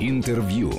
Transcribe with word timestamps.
Интервью. 0.00 0.72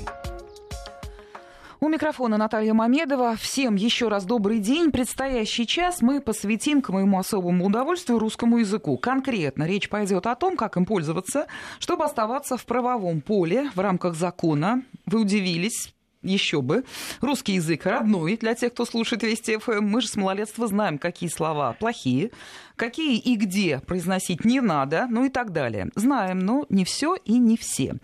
У 1.80 1.88
микрофона 1.88 2.36
Наталья 2.36 2.74
Мамедова. 2.74 3.38
Всем 3.38 3.76
еще 3.76 4.10
раз 4.10 4.26
добрый 4.26 4.60
день. 4.60 4.92
Предстоящий 4.92 5.66
час 5.66 6.02
мы 6.02 6.20
посвятим 6.20 6.82
к 6.82 6.90
моему 6.90 7.18
особому 7.18 7.66
удовольствию 7.66 8.20
русскому 8.20 8.58
языку. 8.58 8.98
Конкретно 8.98 9.64
речь 9.64 9.88
пойдет 9.88 10.28
о 10.28 10.36
том, 10.36 10.58
как 10.58 10.76
им 10.76 10.86
пользоваться, 10.86 11.48
чтобы 11.80 12.04
оставаться 12.04 12.58
в 12.58 12.66
правовом 12.66 13.22
поле 13.22 13.72
в 13.74 13.80
рамках 13.80 14.16
закона. 14.16 14.84
Вы 15.06 15.22
удивились, 15.22 15.96
еще 16.26 16.62
бы. 16.62 16.84
Русский 17.22 17.54
язык 17.54 17.86
родной 17.86 18.38
для 18.38 18.56
тех, 18.56 18.74
кто 18.74 18.86
слушает 18.86 19.24
Вести 19.24 19.58
ФМ. 19.58 19.86
Мы 19.86 20.02
же 20.02 20.08
с 20.08 20.16
малолетства 20.16 20.68
знаем, 20.68 20.98
какие 20.98 21.30
слова 21.30 21.74
плохие, 21.74 22.32
какие 22.76 23.18
и 23.18 23.36
где 23.36 23.80
произносить 23.80 24.46
не 24.46 24.62
надо, 24.62 25.08
ну 25.10 25.26
и 25.26 25.30
так 25.30 25.52
далее. 25.52 25.90
Знаем, 25.96 26.40
но 26.40 26.66
не 26.70 26.86
все 26.86 27.16
и 27.16 27.38
не 27.38 27.58
все. 27.58 27.96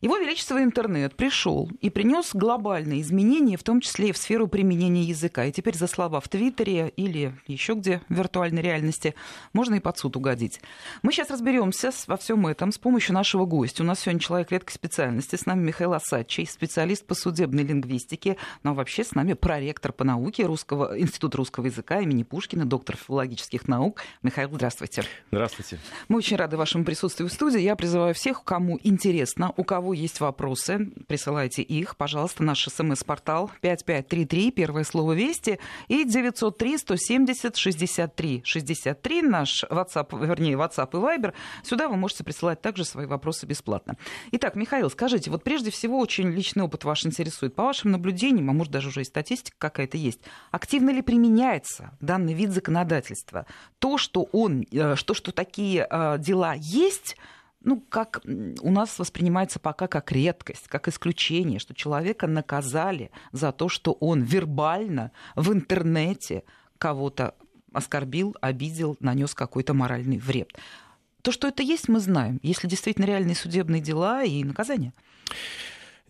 Его 0.00 0.16
Величество 0.16 0.62
интернет 0.62 1.14
пришел 1.14 1.70
и 1.80 1.90
принес 1.90 2.30
глобальные 2.32 3.02
изменения, 3.02 3.58
в 3.58 3.62
том 3.62 3.80
числе 3.80 4.08
и 4.08 4.12
в 4.12 4.16
сферу 4.16 4.48
применения 4.48 5.02
языка. 5.02 5.44
И 5.44 5.52
теперь 5.52 5.76
за 5.76 5.86
слова 5.86 6.20
в 6.20 6.28
Твиттере 6.28 6.92
или 6.96 7.34
еще 7.46 7.74
где 7.74 8.00
в 8.08 8.14
виртуальной 8.14 8.62
реальности 8.62 9.14
можно 9.52 9.74
и 9.74 9.80
под 9.80 9.98
суд 9.98 10.16
угодить. 10.16 10.60
Мы 11.02 11.12
сейчас 11.12 11.30
разберемся 11.30 11.90
во 12.06 12.16
всем 12.16 12.46
этом 12.46 12.72
с 12.72 12.78
помощью 12.78 13.14
нашего 13.14 13.44
гостя. 13.44 13.82
У 13.82 13.86
нас 13.86 14.00
сегодня 14.00 14.20
человек 14.20 14.50
редкой 14.50 14.74
специальности. 14.74 15.36
С 15.36 15.44
нами 15.44 15.64
Михаил 15.64 15.92
Асадчий, 15.92 16.46
специалист 16.46 17.04
по 17.04 17.14
судебной 17.14 17.64
лингвистике, 17.64 18.36
но 18.62 18.72
вообще 18.72 19.04
с 19.04 19.12
нами 19.12 19.34
проректор 19.34 19.92
по 19.92 20.04
науке 20.04 20.46
русского, 20.46 20.98
Института 20.98 21.36
русского 21.36 21.66
языка 21.66 22.00
имени 22.00 22.22
Пушкина, 22.22 22.64
доктор 22.64 22.96
филологических 22.96 23.68
наук. 23.68 24.00
Михаил, 24.22 24.50
здравствуйте. 24.52 25.02
Здравствуйте. 25.32 25.78
Мы 26.08 26.18
очень 26.18 26.36
рады 26.36 26.58
вашему 26.58 26.84
присутствию 26.84 27.30
в 27.30 27.32
студии. 27.32 27.58
Я 27.58 27.74
призываю 27.74 28.12
всех, 28.12 28.44
кому 28.44 28.78
интересно, 28.82 29.54
у 29.56 29.64
кого 29.64 29.94
есть 29.94 30.20
вопросы, 30.20 30.92
присылайте 31.08 31.62
их, 31.62 31.96
пожалуйста, 31.96 32.42
наш 32.42 32.68
смс-портал 32.68 33.50
5533, 33.62 34.50
первое 34.50 34.84
слово 34.84 35.14
«Вести», 35.14 35.58
и 35.88 36.04
903 36.04 36.76
170 36.76 37.56
63 37.56 38.42
63, 38.44 39.22
наш 39.22 39.64
WhatsApp, 39.64 40.26
вернее, 40.26 40.56
WhatsApp 40.56 40.90
и 40.92 40.96
Viber. 40.96 41.32
Сюда 41.62 41.88
вы 41.88 41.96
можете 41.96 42.22
присылать 42.22 42.60
также 42.60 42.84
свои 42.84 43.06
вопросы 43.06 43.46
бесплатно. 43.46 43.96
Итак, 44.32 44.54
Михаил, 44.54 44.90
скажите, 44.90 45.30
вот 45.30 45.44
прежде 45.44 45.70
всего 45.70 45.98
очень 45.98 46.28
личный 46.28 46.64
опыт 46.64 46.84
ваш 46.84 47.06
интересует. 47.06 47.54
По 47.54 47.64
вашим 47.64 47.90
наблюдениям, 47.90 48.50
а 48.50 48.52
может 48.52 48.70
даже 48.70 48.88
уже 48.88 49.00
и 49.00 49.04
статистика 49.04 49.56
какая-то 49.58 49.96
есть, 49.96 50.20
активно 50.50 50.90
ли 50.90 51.00
применяется 51.00 51.96
данный 52.00 52.34
вид 52.34 52.50
законодательства? 52.50 53.46
То, 53.78 53.96
что 53.96 54.09
он, 54.32 54.66
э, 54.70 54.96
что, 54.96 55.14
что 55.14 55.32
такие 55.32 55.86
э, 55.88 56.16
дела 56.18 56.54
есть, 56.54 57.16
ну, 57.62 57.82
как 57.88 58.22
у 58.24 58.70
нас 58.70 58.98
воспринимается 58.98 59.58
пока 59.58 59.86
как 59.86 60.12
редкость, 60.12 60.68
как 60.68 60.88
исключение, 60.88 61.58
что 61.58 61.74
человека 61.74 62.26
наказали 62.26 63.10
за 63.32 63.52
то, 63.52 63.68
что 63.68 63.92
он 63.92 64.22
вербально 64.22 65.12
в 65.36 65.52
интернете 65.52 66.44
кого-то 66.78 67.34
оскорбил, 67.72 68.34
обидел, 68.40 68.96
нанес 69.00 69.34
какой-то 69.34 69.74
моральный 69.74 70.18
вред. 70.18 70.52
То, 71.22 71.32
что 71.32 71.48
это 71.48 71.62
есть, 71.62 71.88
мы 71.88 72.00
знаем, 72.00 72.40
если 72.42 72.66
действительно 72.66 73.04
реальные 73.04 73.36
судебные 73.36 73.82
дела 73.82 74.24
и 74.24 74.42
наказания. 74.42 74.94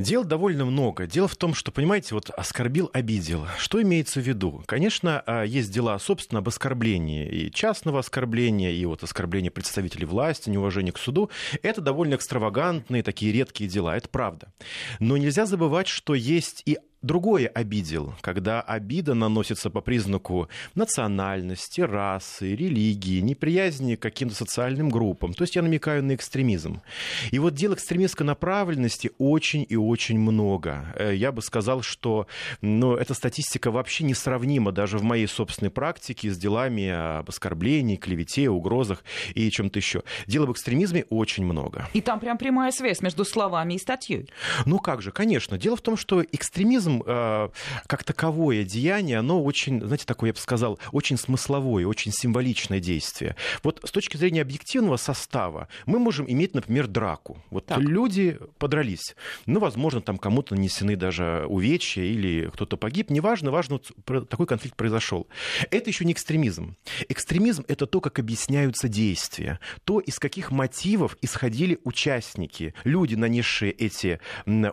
Дел 0.01 0.25
довольно 0.25 0.65
много. 0.65 1.07
Дело 1.07 1.29
в 1.29 1.37
том, 1.37 1.53
что, 1.53 1.71
понимаете, 1.73 2.15
вот 2.15 2.31
оскорбил, 2.31 2.89
обидел. 2.95 3.47
Что 3.59 3.83
имеется 3.83 4.21
в 4.21 4.23
виду? 4.23 4.63
Конечно, 4.65 5.23
а, 5.27 5.43
есть 5.43 5.71
дела, 5.71 5.99
собственно, 5.99 6.39
об 6.39 6.49
оскорблении 6.49 7.29
и 7.29 7.51
частного 7.53 7.99
оскорбления, 7.99 8.71
и 8.71 8.87
вот 8.87 9.03
оскорбления 9.03 9.51
представителей 9.51 10.07
власти, 10.07 10.49
неуважения 10.49 10.93
к 10.93 10.99
суду. 10.99 11.29
Это 11.63 11.83
довольно 11.83 12.15
экстравагантные, 12.15 13.03
такие 13.03 13.31
редкие 13.31 13.69
дела, 13.69 13.95
это 13.95 14.09
правда. 14.09 14.55
Но 15.01 15.19
нельзя 15.19 15.45
забывать, 15.45 15.87
что 15.87 16.15
есть 16.15 16.63
и 16.65 16.79
другое 17.03 17.47
обидел, 17.49 18.15
когда 18.21 18.61
обида 18.61 19.15
наносится 19.15 19.71
по 19.71 19.81
признаку 19.81 20.49
национальности, 20.75 21.81
расы, 21.81 22.55
религии, 22.55 23.21
неприязни 23.21 23.95
к 23.95 24.03
каким-то 24.03 24.35
социальным 24.35 24.91
группам. 24.91 25.35
То 25.35 25.43
есть 25.43 25.57
я 25.57 25.63
намекаю 25.63 26.03
на 26.05 26.15
экстремизм. 26.15 26.83
И 27.31 27.39
вот 27.39 27.55
дел 27.55 27.75
экстремистской 27.75 28.27
направленности 28.27 29.11
очень 29.19 29.67
и 29.69 29.77
очень 29.77 30.19
много. 30.19 30.95
Э, 30.97 31.15
я 31.15 31.33
бы 31.33 31.43
сказал, 31.43 31.83
что 31.83 32.27
ну, 32.61 32.95
эта 32.95 33.15
статистика 33.15 33.71
вообще 33.71 34.05
несравнима 34.05 34.73
даже 34.73 34.99
в 34.99 35.03
моей 35.03 35.27
собственной 35.27 35.71
практике 35.71 36.31
с 36.31 36.39
делами 36.39 37.19
об 37.19 37.29
оскорблении, 37.29 37.97
клевете, 37.97 38.49
угрозах 38.51 39.05
и 39.35 39.51
чем-то 39.51 39.79
еще. 39.79 40.03
Дел 40.27 40.45
об 40.45 40.53
экстремизме 40.53 41.05
очень 41.09 41.45
много. 41.45 41.89
И 41.95 42.01
там 42.01 42.21
прям 42.21 42.39
прямая 42.39 42.73
связь 42.73 43.01
между 43.01 43.25
словами 43.25 43.75
и 43.75 43.79
статьей. 43.79 44.29
Ну 44.67 44.79
как 44.79 45.03
же, 45.03 45.13
конечно. 45.13 45.59
Дело 45.59 45.77
в 45.77 45.83
том, 45.83 45.97
что 45.97 46.23
экстремизм 46.23 46.90
патриотизм 46.91 47.03
э, 47.07 47.49
как 47.87 48.05
таковое 48.05 48.65
деяние, 48.65 49.19
оно 49.19 49.43
очень, 49.43 49.81
знаете, 49.85 50.05
такое, 50.07 50.29
я 50.29 50.35
бы 50.35 50.39
сказал, 50.39 50.79
очень 50.93 51.17
смысловое, 51.17 51.87
очень 51.87 52.13
символичное 52.13 52.81
действие. 52.81 53.37
Вот 53.63 53.81
с 53.85 53.91
точки 53.91 54.17
зрения 54.17 54.43
объективного 54.43 54.97
состава 54.97 55.69
мы 55.87 55.99
можем 55.99 56.27
иметь, 56.29 56.55
например, 56.55 56.87
драку. 56.87 57.43
Вот 57.51 57.67
так. 57.67 57.79
люди 57.79 58.39
подрались. 58.59 59.15
Ну, 59.47 59.61
возможно, 59.61 60.01
там 60.01 60.19
кому-то 60.19 60.55
нанесены 60.55 60.97
даже 60.97 61.47
увечья 61.49 62.03
или 62.03 62.51
кто-то 62.53 62.77
погиб. 62.77 63.11
Неважно, 63.11 63.51
важно, 63.51 63.81
вот 64.05 64.29
такой 64.29 64.47
конфликт 64.47 64.77
произошел. 64.77 65.29
Это 65.71 65.91
еще 65.91 66.05
не 66.05 66.13
экстремизм. 66.13 66.77
Экстремизм— 67.09 67.65
это 67.69 67.87
то, 67.87 68.01
как 68.01 68.19
объясняются 68.19 68.89
действия, 68.89 69.61
то, 69.85 70.01
из 70.01 70.19
каких 70.19 70.51
мотивов 70.51 71.17
исходили 71.23 71.79
участники, 71.85 72.75
люди, 72.85 73.15
нанесшие 73.15 73.73
эти 73.73 74.21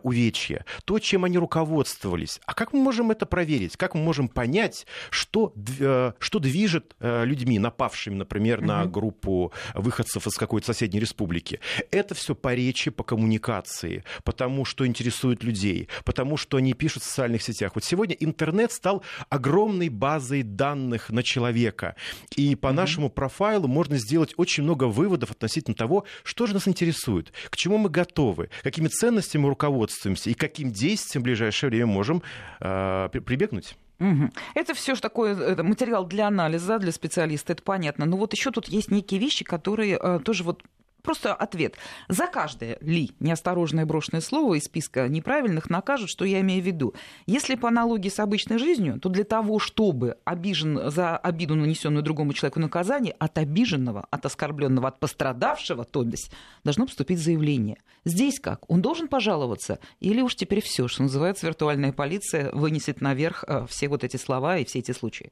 увечья, 0.03 0.65
то, 0.85 0.99
чем 0.99 1.25
они 1.25 1.37
руководствовались, 1.37 2.06
чувствовались. 2.07 2.39
А 2.45 2.53
как 2.53 2.73
мы 2.73 2.79
можем 2.79 3.11
это 3.11 3.25
проверить? 3.25 3.77
Как 3.77 3.95
мы 3.95 4.01
можем 4.01 4.27
понять, 4.27 4.85
что, 5.09 5.53
э, 5.79 6.11
что 6.19 6.39
движет 6.39 6.95
э, 6.99 7.25
людьми, 7.25 7.59
напавшими, 7.59 8.15
например, 8.15 8.61
на 8.61 8.85
группу 8.85 9.51
выходцев 9.75 10.27
из 10.27 10.35
какой-то 10.35 10.67
соседней 10.67 10.99
республики? 10.99 11.59
Это 11.91 12.15
все 12.15 12.35
по 12.35 12.53
речи, 12.53 12.91
по 12.91 13.03
коммуникации, 13.03 14.03
потому 14.23 14.65
что 14.65 14.85
интересует 14.85 15.43
людей, 15.43 15.87
потому 16.05 16.37
что 16.37 16.57
они 16.57 16.73
пишут 16.73 17.03
в 17.03 17.05
социальных 17.05 17.41
сетях. 17.41 17.73
Вот 17.75 17.83
сегодня 17.83 18.15
интернет 18.19 18.71
стал 18.71 19.03
огромной 19.29 19.89
базой 19.89 20.43
данных 20.43 21.09
на 21.09 21.23
человека. 21.23 21.95
И 22.35 22.55
по 22.55 22.71
нашему 22.71 23.09
профайлу 23.09 23.67
можно 23.67 23.97
сделать 23.97 24.33
очень 24.37 24.63
много 24.63 24.85
выводов 24.85 25.31
относительно 25.31 25.75
того, 25.75 26.05
что 26.23 26.47
же 26.47 26.53
нас 26.53 26.67
интересует, 26.67 27.31
к 27.49 27.55
чему 27.55 27.77
мы 27.77 27.89
готовы, 27.89 28.49
какими 28.63 28.87
ценностями 28.87 29.43
мы 29.43 29.49
руководствуемся 29.49 30.29
и 30.29 30.33
каким 30.33 30.71
действиям 30.71 31.21
в 31.21 31.25
ближайшее 31.25 31.69
время 31.69 31.96
можем 31.97 32.21
э, 32.59 33.09
прибегнуть. 33.11 33.75
Угу. 33.99 34.29
Это 34.53 34.73
все 34.75 34.93
же 34.95 35.01
такой 35.01 35.31
это 35.31 35.63
материал 35.63 36.05
для 36.05 36.27
анализа, 36.27 36.77
для 36.77 36.91
специалиста, 36.91 37.53
это 37.53 37.63
понятно. 37.63 38.05
Но 38.05 38.17
вот 38.17 38.33
еще 38.33 38.51
тут 38.51 38.67
есть 38.67 38.91
некие 38.91 39.19
вещи, 39.19 39.43
которые 39.43 39.97
э, 39.99 40.19
тоже 40.23 40.43
вот 40.43 40.61
просто 41.07 41.33
ответ. 41.33 41.75
За 42.09 42.27
каждое 42.27 42.77
ли 42.81 43.11
неосторожное 43.21 43.85
брошенное 43.85 44.19
слово 44.19 44.55
из 44.55 44.65
списка 44.65 45.07
неправильных 45.07 45.69
накажут, 45.69 46.09
что 46.09 46.25
я 46.25 46.41
имею 46.41 46.61
в 46.61 46.65
виду. 46.65 46.93
Если 47.25 47.55
по 47.55 47.69
аналогии 47.69 48.09
с 48.09 48.19
обычной 48.19 48.57
жизнью, 48.57 48.99
то 48.99 49.07
для 49.07 49.23
того, 49.23 49.57
чтобы 49.57 50.17
обижен 50.25 50.91
за 50.91 51.15
обиду, 51.15 51.55
нанесенную 51.55 52.03
другому 52.03 52.33
человеку 52.33 52.59
наказание, 52.59 53.15
от 53.19 53.37
обиженного, 53.37 54.05
от 54.11 54.25
оскорбленного, 54.25 54.89
от 54.89 54.99
пострадавшего, 54.99 55.85
то 55.85 56.03
есть, 56.03 56.29
должно 56.65 56.85
поступить 56.85 57.19
заявление. 57.19 57.77
Здесь 58.03 58.39
как? 58.39 58.69
Он 58.69 58.81
должен 58.81 59.07
пожаловаться? 59.07 59.79
Или 59.99 60.21
уж 60.21 60.35
теперь 60.35 60.61
все, 60.61 60.87
что 60.87 61.03
называется, 61.03 61.45
виртуальная 61.45 61.91
полиция 61.91 62.51
вынесет 62.51 63.01
наверх 63.01 63.43
э, 63.47 63.65
все 63.69 63.87
вот 63.87 64.03
эти 64.03 64.17
слова 64.17 64.57
и 64.57 64.65
все 64.65 64.79
эти 64.79 64.91
случаи? 64.91 65.31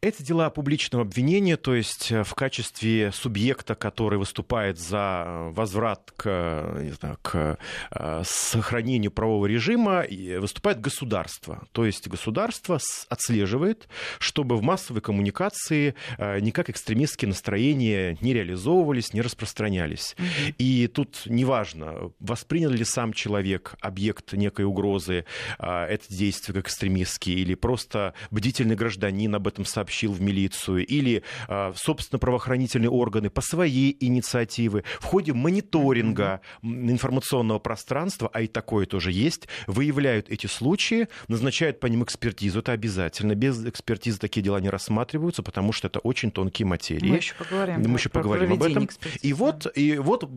Это 0.00 0.22
дела 0.22 0.50
публичного 0.50 1.04
обвинения, 1.04 1.56
то 1.56 1.74
есть 1.74 2.12
э, 2.12 2.22
в 2.22 2.34
качестве 2.34 3.12
субъекта, 3.12 3.74
который 3.74 4.18
выступает 4.18 4.69
выступает 4.70 4.78
за 4.78 5.24
э, 5.26 5.50
возврат 5.52 6.12
к, 6.16 6.80
не 6.82 6.90
знаю, 6.90 7.18
к 7.22 7.58
э, 7.90 8.22
сохранению 8.24 9.10
правового 9.10 9.46
режима, 9.46 10.04
выступает 10.38 10.80
государство. 10.80 11.66
То 11.72 11.84
есть 11.84 12.08
государство 12.08 12.78
отслеживает, 13.08 13.88
чтобы 14.18 14.56
в 14.56 14.62
массовой 14.62 15.00
коммуникации 15.00 15.94
э, 16.18 16.40
никак 16.40 16.70
экстремистские 16.70 17.28
настроения 17.28 18.16
не 18.20 18.34
реализовывались, 18.34 19.14
не 19.14 19.22
распространялись. 19.22 20.14
Mm-hmm. 20.16 20.54
И 20.58 20.86
тут 20.88 21.22
неважно, 21.26 22.10
воспринял 22.18 22.70
ли 22.70 22.84
сам 22.84 23.12
человек 23.12 23.74
объект 23.80 24.32
некой 24.32 24.64
угрозы, 24.64 25.24
это 25.58 26.04
действие 26.08 26.54
как 26.54 26.66
экстремистские, 26.66 27.36
или 27.36 27.54
просто 27.54 28.14
бдительный 28.30 28.76
гражданин 28.76 29.34
об 29.34 29.46
этом 29.46 29.64
сообщил, 29.64 30.12
в 30.12 30.20
милицию, 30.20 30.86
или, 30.86 31.22
э, 31.48 31.72
собственно, 31.76 32.18
правоохранительные 32.18 32.90
органы 32.90 33.30
по 33.30 33.40
своей 33.40 33.96
инициативе 34.00 34.59
в 34.68 35.04
ходе 35.04 35.32
мониторинга 35.32 36.40
информационного 36.62 37.58
пространства, 37.58 38.30
а 38.32 38.42
и 38.42 38.46
такое 38.46 38.86
тоже 38.86 39.12
есть, 39.12 39.48
выявляют 39.66 40.28
эти 40.28 40.46
случаи, 40.46 41.08
назначают 41.28 41.80
по 41.80 41.86
ним 41.86 42.04
экспертизу, 42.04 42.60
это 42.60 42.72
обязательно. 42.72 43.34
Без 43.34 43.64
экспертизы 43.64 44.18
такие 44.18 44.42
дела 44.42 44.60
не 44.60 44.70
рассматриваются, 44.70 45.42
потому 45.42 45.72
что 45.72 45.88
это 45.88 45.98
очень 46.00 46.30
тонкие 46.30 46.66
материи. 46.66 47.08
Мы 47.08 47.16
еще 47.16 47.34
поговорим, 47.34 47.82
Мы 47.82 47.98
еще 47.98 48.08
про 48.08 48.20
поговорим 48.22 48.52
об 48.52 48.62
этом. 48.62 48.88
И 49.22 49.32
вот, 49.32 49.66
и 49.74 49.98
вот, 49.98 50.28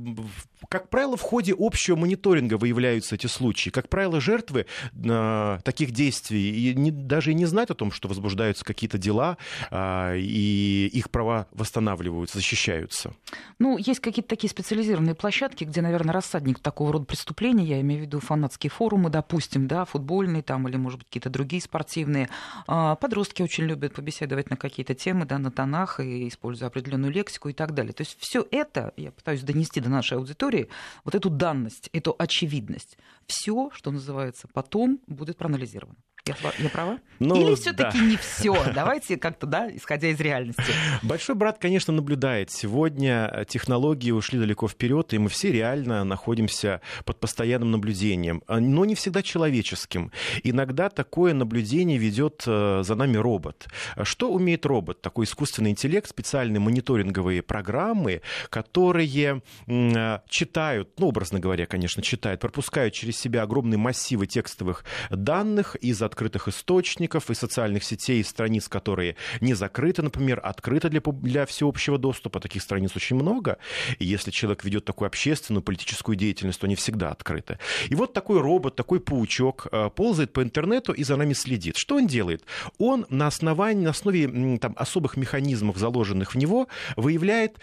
как 0.70 0.90
правило, 0.90 1.18
в 1.18 1.22
ходе 1.22 1.54
общего 1.58 1.96
мониторинга 1.96 2.56
выявляются 2.56 3.16
эти 3.16 3.28
случаи. 3.28 3.70
Как 3.70 3.90
правило, 3.90 4.20
жертвы 4.22 4.66
э, 4.94 5.60
таких 5.64 5.92
действий 5.92 6.72
и 6.72 6.76
не, 6.76 6.92
даже 6.92 7.32
и 7.32 7.34
не 7.34 7.46
знают 7.46 7.72
о 7.72 7.76
том, 7.76 7.92
что 7.92 8.08
возбуждаются 8.08 8.66
какие-то 8.66 8.98
дела, 8.98 9.38
э, 9.72 10.18
и 10.20 10.90
их 10.94 11.10
права 11.10 11.48
восстанавливаются, 11.52 12.38
защищаются. 12.38 13.14
Ну, 13.60 13.78
есть 13.78 14.00
какие-то 14.04 14.30
такие 14.30 14.50
специализированные 14.50 15.16
площадки, 15.16 15.64
где, 15.64 15.82
наверное, 15.82 16.14
рассадник 16.14 16.60
такого 16.60 16.94
рода 16.94 17.06
преступления, 17.06 17.64
я 17.64 17.82
имею 17.82 18.02
в 18.02 18.04
виду 18.04 18.20
фанатские 18.20 18.70
форумы, 18.70 19.10
допустим, 19.10 19.68
да, 19.68 19.86
футбольные 19.86 20.44
там 20.44 20.68
или, 20.68 20.78
может 20.78 21.00
быть, 21.00 21.08
какие-то 21.08 21.30
другие 21.30 21.62
спортивные. 21.62 22.30
А, 22.68 22.96
Подростки 22.96 23.42
очень 23.42 23.64
любят 23.64 23.94
побеседовать 23.94 24.50
на 24.50 24.58
какие-то 24.58 24.94
темы, 24.94 25.26
да, 25.26 25.40
на 25.40 25.52
тонах, 25.52 26.00
и 26.00 26.28
используя 26.28 26.68
определенную 26.68 27.12
лексику 27.12 27.50
и 27.50 27.54
так 27.54 27.74
далее. 27.74 27.94
То 27.94 28.02
есть 28.02 28.18
все 28.20 28.46
это, 28.52 28.94
я 28.98 29.12
пытаюсь 29.12 29.42
донести 29.42 29.80
до 29.80 29.90
нашей 29.90 30.18
аудитории, 30.18 30.70
вот 31.04 31.16
эту 31.16 31.30
данность, 31.30 31.90
эту 31.94 32.16
очевидность. 32.20 32.98
Все, 33.26 33.72
что 33.74 33.92
называется, 33.92 34.48
потом 34.54 35.00
будет 35.08 35.38
проанализировано. 35.38 35.98
Я, 36.26 36.36
я 36.58 36.70
права? 36.70 37.00
Ну, 37.20 37.36
Или 37.36 37.56
все-таки 37.56 37.98
да. 37.98 38.06
не 38.06 38.16
все? 38.16 38.56
Давайте 38.74 39.18
как-то, 39.18 39.46
да, 39.46 39.70
исходя 39.76 40.08
из 40.08 40.20
реальности. 40.22 40.64
Большой 41.02 41.36
брат, 41.36 41.58
конечно, 41.60 41.92
наблюдает. 41.92 42.50
Сегодня 42.50 43.46
технологии 43.50 44.12
ушли 44.12 44.40
далеко 44.40 44.70
вперед, 44.70 45.14
и 45.14 45.18
мы 45.18 45.28
все 45.28 45.52
реально 45.52 46.06
находимся 46.06 46.80
под 47.04 47.20
постоянным 47.20 47.72
наблюдением, 47.72 48.42
а, 48.48 48.62
но 48.62 48.86
не 48.86 48.96
всегда 48.96 49.22
человеческим. 49.22 50.12
Иногда 50.44 50.90
такое 50.90 51.34
наблюдение 51.34 51.98
ведет 51.98 52.44
э, 52.48 52.84
за 52.86 52.96
нами 52.96 53.18
робот. 53.18 53.68
Что 54.04 54.32
умеет 54.32 54.66
робот? 54.66 55.02
Такой 55.02 55.26
искусственный 55.26 55.72
интеллект, 55.72 56.10
специальные 56.10 56.62
мониторинговые 56.62 57.42
программы, 57.42 58.22
которые 58.50 59.42
э, 59.68 60.20
читают, 60.30 60.90
ну, 61.00 61.08
образно 61.08 61.42
говоря, 61.42 61.66
конечно, 61.66 62.02
читают, 62.02 62.40
пропускают 62.40 62.94
через 62.94 63.18
себя 63.18 63.44
огромные 63.44 63.78
массивы 63.78 64.26
текстовых 64.26 64.86
данных 65.10 65.76
из 65.76 66.02
открытых 66.14 66.48
источников, 66.48 67.30
из 67.32 67.40
социальных 67.40 67.84
сетей, 67.84 68.22
из 68.22 68.28
страниц, 68.28 68.68
которые 68.68 69.16
не 69.42 69.56
закрыты, 69.56 70.04
например, 70.04 70.40
открыты 70.44 70.90
для, 70.90 71.02
для 71.02 71.46
всеобщего 71.46 71.98
доступа. 71.98 72.40
Таких 72.40 72.62
страниц 72.62 72.96
очень 72.96 73.16
много. 73.16 73.58
И 73.98 74.06
если 74.06 74.32
человек 74.32 74.64
ведет 74.64 74.86
такую 74.86 75.08
общественную, 75.08 75.64
политическую 75.64 76.16
деятельность, 76.16 76.60
то 76.60 76.68
они 76.68 76.76
всегда 76.76 77.10
открыты. 77.10 77.58
И 77.90 77.96
вот 77.96 78.14
такой 78.14 78.40
робот, 78.42 78.76
такой 78.76 79.00
паучок 79.00 79.68
э, 79.72 79.90
ползает 79.96 80.34
по 80.34 80.44
интернету 80.44 80.94
и 80.94 81.04
за 81.04 81.16
нами 81.16 81.34
следит. 81.34 81.78
Что 81.78 81.96
он 81.96 82.08
делает? 82.08 82.44
Он 82.78 83.06
на 83.10 83.28
основании, 83.28 83.86
на 83.86 83.90
основе 83.90 84.58
там, 84.60 84.74
особых 84.78 85.18
механизмов, 85.18 85.78
заложенных 85.78 86.36
в 86.36 86.38
него, 86.38 86.68
выявляет 86.96 87.58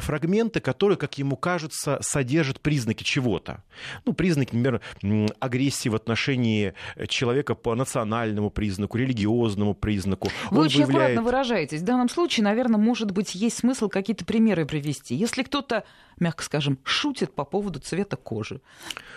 фрагменты, 0.00 0.60
которые, 0.60 0.96
как 0.96 1.18
ему 1.18 1.36
кажется, 1.36 1.98
содержат 2.00 2.60
признаки 2.60 3.04
чего-то. 3.04 3.62
Ну, 4.06 4.14
признаки, 4.14 4.54
например, 4.54 4.80
агрессии 5.38 5.90
в 5.90 5.94
отношении 5.94 6.72
человека 7.08 7.54
по 7.54 7.74
национальному 7.90 8.50
признаку, 8.50 8.96
религиозному 8.98 9.74
признаку. 9.74 10.28
Вы 10.50 10.58
Он 10.60 10.66
очень 10.66 10.84
выявляет- 10.84 11.10
аккуратно 11.18 11.22
выражаетесь. 11.22 11.80
В 11.80 11.84
данном 11.84 12.08
случае, 12.08 12.44
наверное, 12.44 12.78
может 12.78 13.10
быть, 13.10 13.34
есть 13.34 13.58
смысл 13.58 13.88
какие-то 13.88 14.24
примеры 14.24 14.64
привести. 14.64 15.14
Если 15.16 15.42
кто-то, 15.42 15.82
мягко 16.20 16.44
скажем, 16.44 16.78
шутит 16.84 17.34
по 17.34 17.44
поводу 17.44 17.80
цвета 17.80 18.16
кожи. 18.16 18.60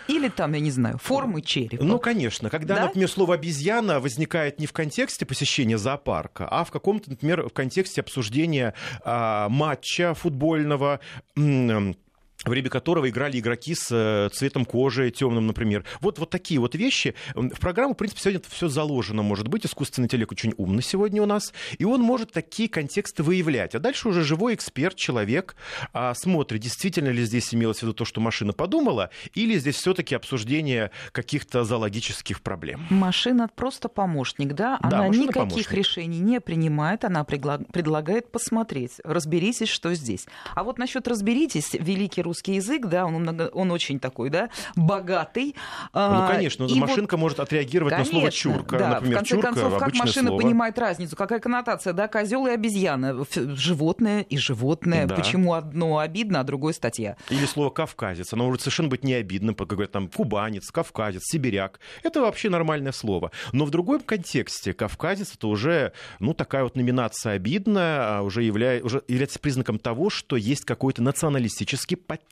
Или 0.08 0.28
там, 0.30 0.54
я 0.54 0.60
не 0.60 0.72
знаю, 0.72 0.98
формы 0.98 1.42
черепа. 1.42 1.84
Ну, 1.84 2.00
конечно. 2.00 2.50
Когда, 2.50 2.76
Да? 2.76 2.82
например, 2.86 3.10
слово 3.10 3.36
обезьяна 3.36 4.00
возникает 4.00 4.60
не 4.60 4.66
в 4.66 4.74
контексте 4.74 5.26
посещения 5.26 5.78
зоопарка, 5.78 6.48
а 6.50 6.64
в 6.64 6.72
каком-то, 6.72 7.12
например, 7.12 7.48
в 7.48 7.54
контексте 7.54 8.02
обсуждения 8.02 8.74
а, 9.06 9.50
матча 9.50 10.14
футбольного. 10.16 11.00
м, 11.36 11.96
время 12.46 12.70
которого 12.70 13.10
играли 13.10 13.40
игроки 13.40 13.76
с 13.76 13.88
э, 13.92 14.30
цветом 14.34 14.66
кожи 14.66 15.12
темным, 15.12 15.48
например. 15.48 15.86
Вот, 16.02 16.20
вот 16.20 16.30
такие 16.30 16.60
вот 16.60 16.76
вещи. 16.76 17.16
В 17.36 17.60
программу, 17.60 17.94
в 17.94 17.98
принципе, 17.98 18.22
сегодня 18.22 18.40
это 18.40 18.50
все 18.50 18.68
заложено, 18.68 19.24
может 19.24 19.48
быть. 19.48 19.66
Искусственный 19.66 20.06
интеллект 20.06 20.32
очень 20.32 20.54
умный 20.58 20.84
сегодня 20.84 21.22
у 21.22 21.26
нас. 21.26 21.54
И 21.78 21.86
он 21.86 22.02
может 22.02 22.32
такие 22.32 22.70
контексты 22.70 23.24
выявлять. 23.24 23.76
А 23.76 23.80
дальше 23.80 24.10
уже 24.10 24.24
живой 24.24 24.56
эксперт, 24.56 24.96
человек, 24.96 25.56
а, 25.94 26.14
смотрит, 26.14 26.62
действительно 26.62 27.10
ли 27.10 27.24
здесь 27.24 27.54
имелось 27.54 27.80
в 27.80 27.84
виду 27.84 27.94
то, 27.94 28.06
что 28.06 28.22
машина 28.22 28.54
подумала, 28.54 29.10
или 29.34 29.58
здесь 29.58 29.76
все-таки 29.76 30.16
обсуждение 30.16 30.92
каких-то 31.12 31.64
зоологических 31.64 32.42
проблем. 32.42 32.86
Машина 32.90 33.50
просто 33.56 33.90
помощник, 33.90 34.54
да? 34.54 34.78
Да, 34.82 34.88
Она 34.88 35.08
машина 35.08 35.24
никаких 35.24 35.50
помощник. 35.50 35.74
решений 35.74 36.20
не 36.20 36.42
принимает, 36.42 37.06
она 37.06 37.24
предлагает 37.24 38.32
посмотреть, 38.32 38.94
разберитесь, 39.04 39.70
что 39.70 39.94
здесь. 39.94 40.26
А 40.56 40.64
вот 40.64 40.78
насчет 40.78 41.08
разберитесь, 41.08 41.74
великий 41.74 42.22
русский 42.22 42.33
язык, 42.42 42.86
да, 42.88 43.06
он, 43.06 43.14
много- 43.16 43.50
он 43.54 43.72
очень 43.72 44.00
такой, 44.00 44.30
да, 44.30 44.50
богатый. 44.76 45.56
Ну, 45.94 46.00
А, 46.02 46.28
конечно, 46.32 46.66
и 46.66 46.70
вот- 46.70 46.78
машинка 46.78 47.18
может 47.18 47.40
отреагировать 47.40 47.94
на 47.98 48.06
слово 48.06 48.22
Конечно, 48.24 48.38
чурка. 48.54 48.78
Да, 48.78 48.90
Например, 48.90 49.16
в 49.16 49.18
конце 49.20 49.36
чурка 49.36 49.48
концов, 49.54 49.78
как 49.80 49.94
машина 49.96 50.28
слово. 50.30 50.42
понимает 50.42 50.78
разницу, 50.80 51.16
какая 51.16 51.40
коннотация, 51.40 51.94
да, 51.94 52.08
козел 52.08 52.48
и 52.48 52.52
обезьяна, 52.52 53.16
животное 53.36 54.22
и 54.22 54.38
животное. 54.38 55.06
Да. 55.08 55.16
Почему 55.16 55.54
одно 55.54 56.00
обидно, 56.00 56.40
а 56.40 56.44
другое 56.44 56.74
статья? 56.74 57.18
Или 57.30 57.46
слово 57.46 57.70
кавказец. 57.70 58.34
Оно 58.34 58.46
может 58.46 58.62
совершенно 58.62 58.90
быть 58.90 59.04
не 59.04 59.14
обидным, 59.14 59.56
как 59.56 59.68
говорят 59.68 59.92
там 59.92 60.08
кубанец, 60.08 60.70
кавказец, 60.72 61.22
сибиряк. 61.26 61.80
Это 62.04 62.22
вообще 62.22 62.50
нормальное 62.50 62.92
слово. 62.92 63.32
Но 63.52 63.66
в 63.66 63.70
другом 63.70 64.02
контексте 64.02 64.74
кавказец 64.74 65.34
это 65.36 65.48
уже 65.48 65.94
ну, 66.20 66.34
такая 66.34 66.64
вот 66.64 66.76
номинация 66.76 67.34
обидная, 67.34 68.18
а 68.18 68.22
уже, 68.22 68.44
являя, 68.44 68.82
уже 68.82 69.02
является 69.08 69.40
признаком 69.40 69.80
того, 69.80 70.10
что 70.10 70.36
есть 70.36 70.66
какой-то 70.66 71.02
националистический 71.02 71.98
подтекст. 71.98 72.23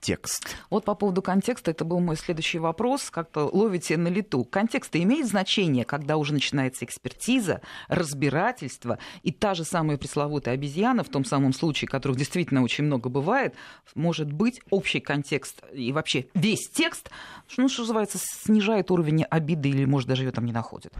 Вот 0.69 0.85
по 0.85 0.95
поводу 0.95 1.21
контекста, 1.21 1.71
это 1.71 1.85
был 1.85 1.99
мой 1.99 2.15
следующий 2.17 2.59
вопрос. 2.59 3.09
Как-то 3.09 3.49
ловите 3.51 3.97
на 3.97 4.07
лету. 4.07 4.43
Контекст 4.43 4.95
имеет 4.95 5.27
значение, 5.27 5.85
когда 5.85 6.17
уже 6.17 6.33
начинается 6.33 6.85
экспертиза, 6.85 7.61
разбирательство, 7.87 8.99
и 9.23 9.31
та 9.31 9.53
же 9.53 9.63
самая 9.63 9.97
пресловутая 9.97 10.55
обезьяна, 10.55 11.03
в 11.03 11.09
том 11.09 11.25
самом 11.25 11.53
случае, 11.53 11.87
которых 11.87 12.17
действительно 12.17 12.63
очень 12.63 12.83
много 12.83 13.09
бывает, 13.09 13.55
может 13.95 14.31
быть 14.31 14.61
общий 14.69 14.99
контекст 14.99 15.61
и 15.73 15.91
вообще 15.91 16.27
весь 16.33 16.69
текст, 16.69 17.09
ну, 17.57 17.69
что 17.69 17.81
называется, 17.83 18.17
снижает 18.19 18.91
уровень 18.91 19.23
обиды 19.23 19.69
или, 19.69 19.85
может, 19.85 20.09
даже 20.09 20.23
ее 20.23 20.31
там 20.31 20.45
не 20.45 20.51
находит. 20.51 20.93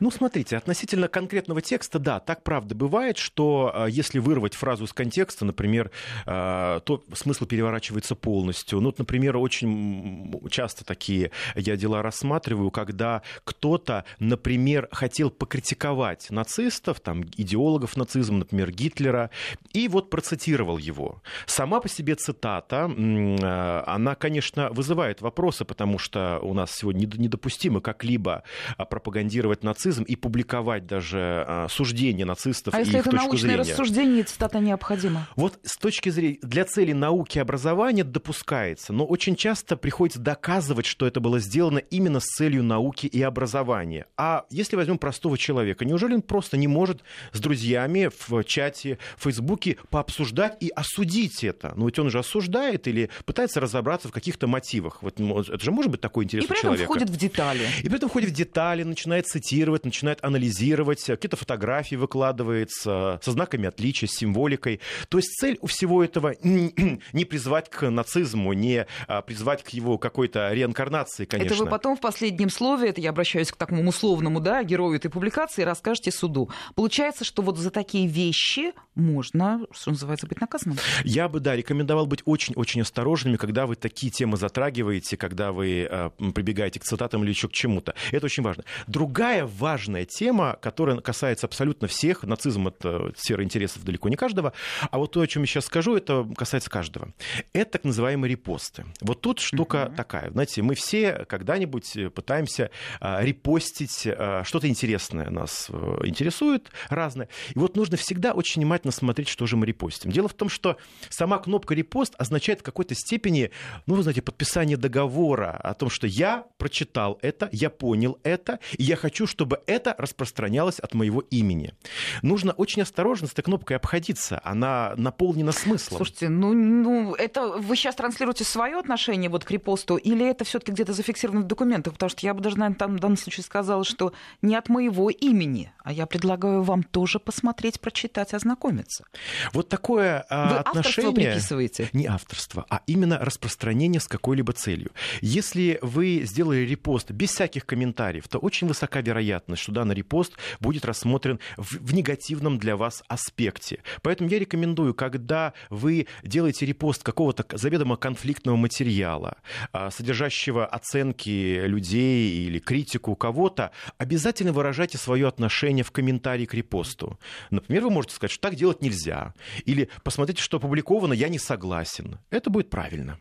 Ну, 0.00 0.10
смотрите, 0.10 0.56
относительно 0.56 1.08
конкретного 1.08 1.62
текста, 1.62 1.98
да, 1.98 2.20
так 2.20 2.42
правда 2.42 2.74
бывает, 2.74 3.16
что 3.16 3.72
э, 3.74 3.86
если 3.90 4.18
вырвать 4.18 4.54
фразу 4.54 4.84
из 4.84 4.92
контекста, 4.92 5.44
например, 5.44 5.90
э, 6.26 6.80
то 6.84 7.02
смысл 7.14 7.46
переворачивается 7.46 8.03
полностью. 8.14 8.80
Ну, 8.80 8.86
вот, 8.88 8.98
например, 8.98 9.36
очень 9.38 10.34
часто 10.50 10.84
такие 10.84 11.30
я 11.54 11.76
дела 11.76 12.02
рассматриваю, 12.02 12.70
когда 12.70 13.22
кто-то, 13.44 14.04
например, 14.18 14.88
хотел 14.92 15.30
покритиковать 15.30 16.26
нацистов, 16.30 17.00
там, 17.00 17.22
идеологов 17.36 17.96
нацизма, 17.96 18.38
например, 18.38 18.70
Гитлера, 18.70 19.30
и 19.72 19.88
вот 19.88 20.10
процитировал 20.10 20.76
его. 20.78 21.22
Сама 21.46 21.80
по 21.80 21.88
себе 21.88 22.16
цитата, 22.16 22.90
э, 22.90 23.82
она, 23.86 24.14
конечно, 24.16 24.70
вызывает 24.70 25.20
вопросы, 25.20 25.64
потому 25.64 25.98
что 25.98 26.40
у 26.42 26.52
нас 26.54 26.72
сегодня 26.72 27.04
недо- 27.06 27.18
недопустимо 27.20 27.80
как-либо 27.80 28.42
а, 28.76 28.84
пропагандировать 28.84 29.62
нацизм 29.62 30.02
и 30.02 30.16
публиковать 30.16 30.86
даже 30.86 31.44
а, 31.46 31.66
суждения 31.68 32.24
нацистов 32.26 32.74
А 32.74 32.78
и 32.80 32.84
если 32.84 32.98
их 32.98 33.00
это 33.02 33.10
точку 33.10 33.26
научное 33.26 33.50
зрения. 33.50 33.70
рассуждение, 33.70 34.22
цитата 34.24 34.58
необходима? 34.58 35.28
Вот 35.36 35.58
с 35.62 35.76
точки 35.76 36.08
зрения 36.08 36.38
для 36.42 36.64
целей 36.64 36.94
науки 36.94 37.38
и 37.38 37.40
образования 37.40 37.93
допускается, 38.02 38.92
но 38.92 39.04
очень 39.04 39.36
часто 39.36 39.76
приходится 39.76 40.20
доказывать, 40.20 40.86
что 40.86 41.06
это 41.06 41.20
было 41.20 41.38
сделано 41.38 41.78
именно 41.78 42.20
с 42.20 42.24
целью 42.24 42.62
науки 42.62 43.06
и 43.06 43.22
образования. 43.22 44.06
А 44.16 44.44
если 44.50 44.76
возьмем 44.76 44.98
простого 44.98 45.38
человека, 45.38 45.84
неужели 45.84 46.14
он 46.14 46.22
просто 46.22 46.56
не 46.56 46.66
может 46.66 47.02
с 47.32 47.40
друзьями 47.40 48.10
в 48.28 48.42
чате, 48.44 48.98
в 49.16 49.24
Фейсбуке 49.24 49.76
пообсуждать 49.90 50.56
и 50.60 50.68
осудить 50.68 51.44
это? 51.44 51.72
Ну 51.76 51.86
ведь 51.86 51.98
он 51.98 52.10
же 52.10 52.18
осуждает 52.18 52.88
или 52.88 53.10
пытается 53.24 53.60
разобраться 53.60 54.08
в 54.08 54.12
каких-то 54.12 54.46
мотивах. 54.46 55.02
Вот, 55.02 55.18
ну, 55.18 55.40
это 55.40 55.62
же 55.62 55.70
может 55.70 55.90
быть 55.90 56.00
такой 56.00 56.24
интерес 56.24 56.44
И 56.44 56.46
у 56.46 56.50
при 56.50 56.58
этом 56.58 56.76
входит 56.76 57.10
в 57.10 57.16
детали. 57.16 57.66
И 57.82 57.88
при 57.88 57.96
этом 57.96 58.08
входит 58.08 58.30
в 58.30 58.34
детали, 58.34 58.82
начинает 58.82 59.26
цитировать, 59.26 59.84
начинает 59.84 60.18
анализировать, 60.22 61.04
какие-то 61.04 61.36
фотографии 61.36 61.96
выкладывает 61.96 62.70
с, 62.70 62.82
со 62.82 63.30
знаками 63.30 63.68
отличия, 63.68 64.08
с 64.08 64.12
символикой. 64.12 64.80
То 65.08 65.18
есть 65.18 65.30
цель 65.38 65.58
у 65.60 65.66
всего 65.66 66.02
этого 66.02 66.34
не 66.42 67.24
призвать 67.24 67.70
к 67.70 67.83
к 67.88 67.90
нацизму, 67.90 68.52
не 68.52 68.86
а, 69.06 69.22
призвать 69.22 69.62
к 69.62 69.70
его 69.70 69.98
какой-то 69.98 70.52
реинкарнации, 70.52 71.24
конечно. 71.24 71.54
Это 71.54 71.64
вы 71.64 71.70
потом 71.70 71.96
в 71.96 72.00
последнем 72.00 72.50
слове, 72.50 72.90
это 72.90 73.00
я 73.00 73.10
обращаюсь 73.10 73.50
к 73.50 73.56
такому 73.56 73.88
условному 73.88 74.40
да, 74.40 74.62
герою 74.62 74.96
этой 74.96 75.10
публикации, 75.10 75.62
расскажете 75.62 76.10
суду. 76.10 76.50
Получается, 76.74 77.24
что 77.24 77.42
вот 77.42 77.58
за 77.58 77.70
такие 77.70 78.06
вещи 78.06 78.72
можно, 78.94 79.60
что 79.72 79.90
называется, 79.90 80.26
быть 80.26 80.40
наказанным? 80.40 80.78
Я 81.04 81.28
бы, 81.28 81.40
да, 81.40 81.56
рекомендовал 81.56 82.06
быть 82.06 82.22
очень-очень 82.24 82.82
осторожными, 82.82 83.36
когда 83.36 83.66
вы 83.66 83.76
такие 83.76 84.10
темы 84.10 84.36
затрагиваете, 84.36 85.16
когда 85.16 85.52
вы 85.52 85.88
э, 85.90 86.10
прибегаете 86.34 86.80
к 86.80 86.84
цитатам 86.84 87.24
или 87.24 87.30
еще 87.30 87.48
к 87.48 87.52
чему-то. 87.52 87.94
Это 88.12 88.26
очень 88.26 88.42
важно. 88.42 88.64
Другая 88.86 89.46
важная 89.46 90.04
тема, 90.04 90.58
которая 90.60 90.96
касается 91.00 91.46
абсолютно 91.46 91.88
всех, 91.88 92.22
нацизм— 92.22 92.68
это 92.68 93.12
сфера 93.16 93.42
интересов 93.42 93.84
далеко 93.84 94.08
не 94.08 94.16
каждого, 94.16 94.52
а 94.90 94.98
вот 94.98 95.12
то, 95.12 95.20
о 95.20 95.26
чем 95.26 95.42
я 95.42 95.46
сейчас 95.46 95.66
скажу, 95.66 95.96
это 95.96 96.26
касается 96.36 96.70
каждого. 96.70 97.12
Это 97.52 97.73
так 97.74 97.82
называемые 97.82 98.30
репосты. 98.30 98.84
Вот 99.00 99.20
тут 99.20 99.40
штука 99.40 99.88
uh-huh. 99.90 99.96
такая. 99.96 100.30
Знаете, 100.30 100.62
мы 100.62 100.76
все 100.76 101.24
когда-нибудь 101.26 102.14
пытаемся 102.14 102.70
э, 103.00 103.24
репостить 103.24 104.06
э, 104.06 104.42
что-то 104.44 104.68
интересное 104.68 105.28
нас 105.28 105.66
э, 105.70 105.98
интересует, 106.04 106.70
разное. 106.88 107.28
И 107.52 107.58
вот 107.58 107.74
нужно 107.74 107.96
всегда 107.96 108.32
очень 108.32 108.62
внимательно 108.62 108.92
смотреть, 108.92 109.26
что 109.26 109.46
же 109.46 109.56
мы 109.56 109.66
репостим. 109.66 110.12
Дело 110.12 110.28
в 110.28 110.34
том, 110.34 110.48
что 110.48 110.76
сама 111.08 111.38
кнопка 111.38 111.74
репост 111.74 112.14
означает 112.16 112.60
в 112.60 112.62
какой-то 112.62 112.94
степени, 112.94 113.50
ну, 113.86 113.96
вы 113.96 114.04
знаете, 114.04 114.22
подписание 114.22 114.76
договора 114.76 115.50
о 115.50 115.74
том, 115.74 115.90
что 115.90 116.06
я 116.06 116.46
прочитал 116.58 117.18
это, 117.22 117.48
я 117.50 117.70
понял 117.70 118.20
это, 118.22 118.60
и 118.78 118.84
я 118.84 118.94
хочу, 118.94 119.26
чтобы 119.26 119.62
это 119.66 119.96
распространялось 119.98 120.78
от 120.78 120.94
моего 120.94 121.22
имени. 121.22 121.74
Нужно 122.22 122.52
очень 122.52 122.82
осторожно 122.82 123.26
с 123.26 123.32
этой 123.32 123.42
кнопкой 123.42 123.78
обходиться. 123.78 124.40
Она 124.44 124.94
наполнена 124.96 125.50
смыслом. 125.50 125.96
Слушайте, 125.96 126.28
ну, 126.28 126.52
ну 126.52 127.16
это 127.16 127.63
вы 127.64 127.76
сейчас 127.76 127.94
транслируете 127.94 128.44
свое 128.44 128.78
отношение 128.78 129.30
вот 129.30 129.44
к 129.44 129.50
репосту, 129.50 129.96
или 129.96 130.28
это 130.28 130.44
все-таки 130.44 130.72
где-то 130.72 130.92
зафиксировано 130.92 131.42
в 131.42 131.46
документах? 131.46 131.94
Потому 131.94 132.10
что 132.10 132.26
я 132.26 132.34
бы 132.34 132.40
даже, 132.40 132.58
наверное, 132.58 132.78
там 132.78 132.96
в 132.96 133.00
данном 133.00 133.16
случае 133.16 133.44
сказала, 133.44 133.84
что 133.84 134.12
не 134.42 134.54
от 134.54 134.68
моего 134.68 135.10
имени, 135.10 135.72
а 135.82 135.92
я 135.92 136.06
предлагаю 136.06 136.62
вам 136.62 136.82
тоже 136.82 137.18
посмотреть, 137.18 137.80
прочитать, 137.80 138.34
ознакомиться. 138.34 139.04
Вот 139.52 139.68
такое 139.68 140.24
а, 140.28 140.48
Вы 140.48 140.56
отношение... 140.58 141.12
приписываете? 141.12 141.88
Не 141.92 142.06
авторство, 142.06 142.66
а 142.68 142.82
именно 142.86 143.18
распространение 143.18 144.00
с 144.00 144.06
какой-либо 144.06 144.52
целью. 144.52 144.92
Если 145.20 145.78
вы 145.82 146.22
сделали 146.24 146.60
репост 146.60 147.10
без 147.10 147.30
всяких 147.30 147.66
комментариев, 147.66 148.28
то 148.28 148.38
очень 148.38 148.68
высока 148.68 149.00
вероятность, 149.00 149.62
что 149.62 149.72
данный 149.72 149.94
репост 149.94 150.34
будет 150.60 150.84
рассмотрен 150.84 151.40
в, 151.56 151.78
в 151.78 151.94
негативном 151.94 152.58
для 152.58 152.76
вас 152.76 153.02
аспекте. 153.08 153.82
Поэтому 154.02 154.28
я 154.28 154.38
рекомендую, 154.38 154.94
когда 154.94 155.52
вы 155.70 156.06
делаете 156.22 156.66
репост 156.66 157.02
какого-то 157.02 157.44
заведомо 157.54 157.96
конфликтного 157.96 158.56
материала, 158.56 159.38
а, 159.72 159.90
содержащего 159.90 160.66
оценки 160.66 161.64
людей 161.66 162.46
или 162.46 162.58
критику 162.58 163.16
кого-то, 163.16 163.70
обязательно 163.98 164.52
выражайте 164.52 164.98
свое 164.98 165.28
отношение 165.28 165.84
в 165.84 165.90
комментарии 165.90 166.46
к 166.46 166.54
репосту. 166.54 167.18
Например, 167.50 167.84
вы 167.84 167.90
можете 167.90 168.14
сказать, 168.14 168.32
что 168.32 168.42
так 168.42 168.56
делать 168.56 168.82
нельзя. 168.82 169.34
Или 169.64 169.88
посмотрите, 170.02 170.42
что 170.42 170.58
опубликовано, 170.58 171.12
я 171.12 171.28
не 171.28 171.38
согласен. 171.38 172.18
Это 172.30 172.50
будет 172.50 172.70
правильно. 172.70 173.18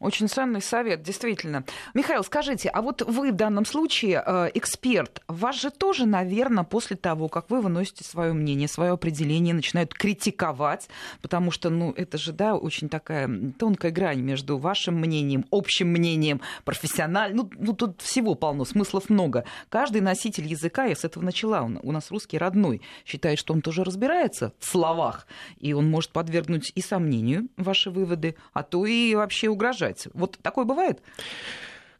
Очень 0.00 0.28
ценный 0.28 0.60
совет, 0.60 1.02
действительно. 1.02 1.64
Михаил, 1.94 2.24
скажите, 2.24 2.68
а 2.68 2.82
вот 2.82 3.02
вы 3.02 3.30
в 3.30 3.36
данном 3.36 3.64
случае 3.64 4.20
э, 4.26 4.50
эксперт, 4.54 5.22
вас 5.28 5.60
же 5.60 5.70
тоже, 5.70 6.04
наверное, 6.04 6.64
после 6.64 6.96
того, 6.96 7.28
как 7.28 7.48
вы 7.48 7.60
выносите 7.60 8.02
свое 8.02 8.32
мнение, 8.32 8.66
свое 8.66 8.90
определение, 8.90 9.54
начинают 9.54 9.94
критиковать, 9.94 10.88
потому 11.20 11.52
что, 11.52 11.70
ну, 11.70 11.92
это 11.96 12.18
же, 12.18 12.32
да, 12.32 12.56
очень 12.56 12.88
такая 12.88 13.30
тонкая 13.56 13.92
грань 13.92 14.20
между 14.20 14.58
вашим 14.58 14.96
мнением, 14.96 15.44
общим 15.52 15.88
мнением, 15.88 16.40
профессиональным, 16.64 17.36
ну, 17.36 17.50
ну 17.56 17.72
тут 17.72 18.02
всего 18.02 18.34
полно, 18.34 18.64
смыслов 18.64 19.10
много. 19.10 19.44
Каждый 19.68 20.00
носитель 20.00 20.46
языка, 20.48 20.86
я 20.86 20.96
с 20.96 21.04
этого 21.04 21.22
начала, 21.22 21.62
у 21.62 21.92
нас 21.92 22.10
русский 22.10 22.36
родной, 22.36 22.82
считает, 23.04 23.38
что 23.38 23.54
он 23.54 23.62
тоже 23.62 23.84
разбирается 23.84 24.52
в 24.58 24.66
словах, 24.66 25.28
и 25.60 25.72
он 25.72 25.88
может 25.88 26.10
подвергнуть 26.10 26.72
и 26.74 26.80
сомнению 26.80 27.46
ваши 27.56 27.90
выводы, 27.90 28.34
а 28.52 28.64
то 28.64 28.86
и 28.86 29.14
вообще 29.14 29.51
угрожать. 29.52 30.08
Вот 30.14 30.38
такое 30.42 30.64
бывает? 30.64 31.00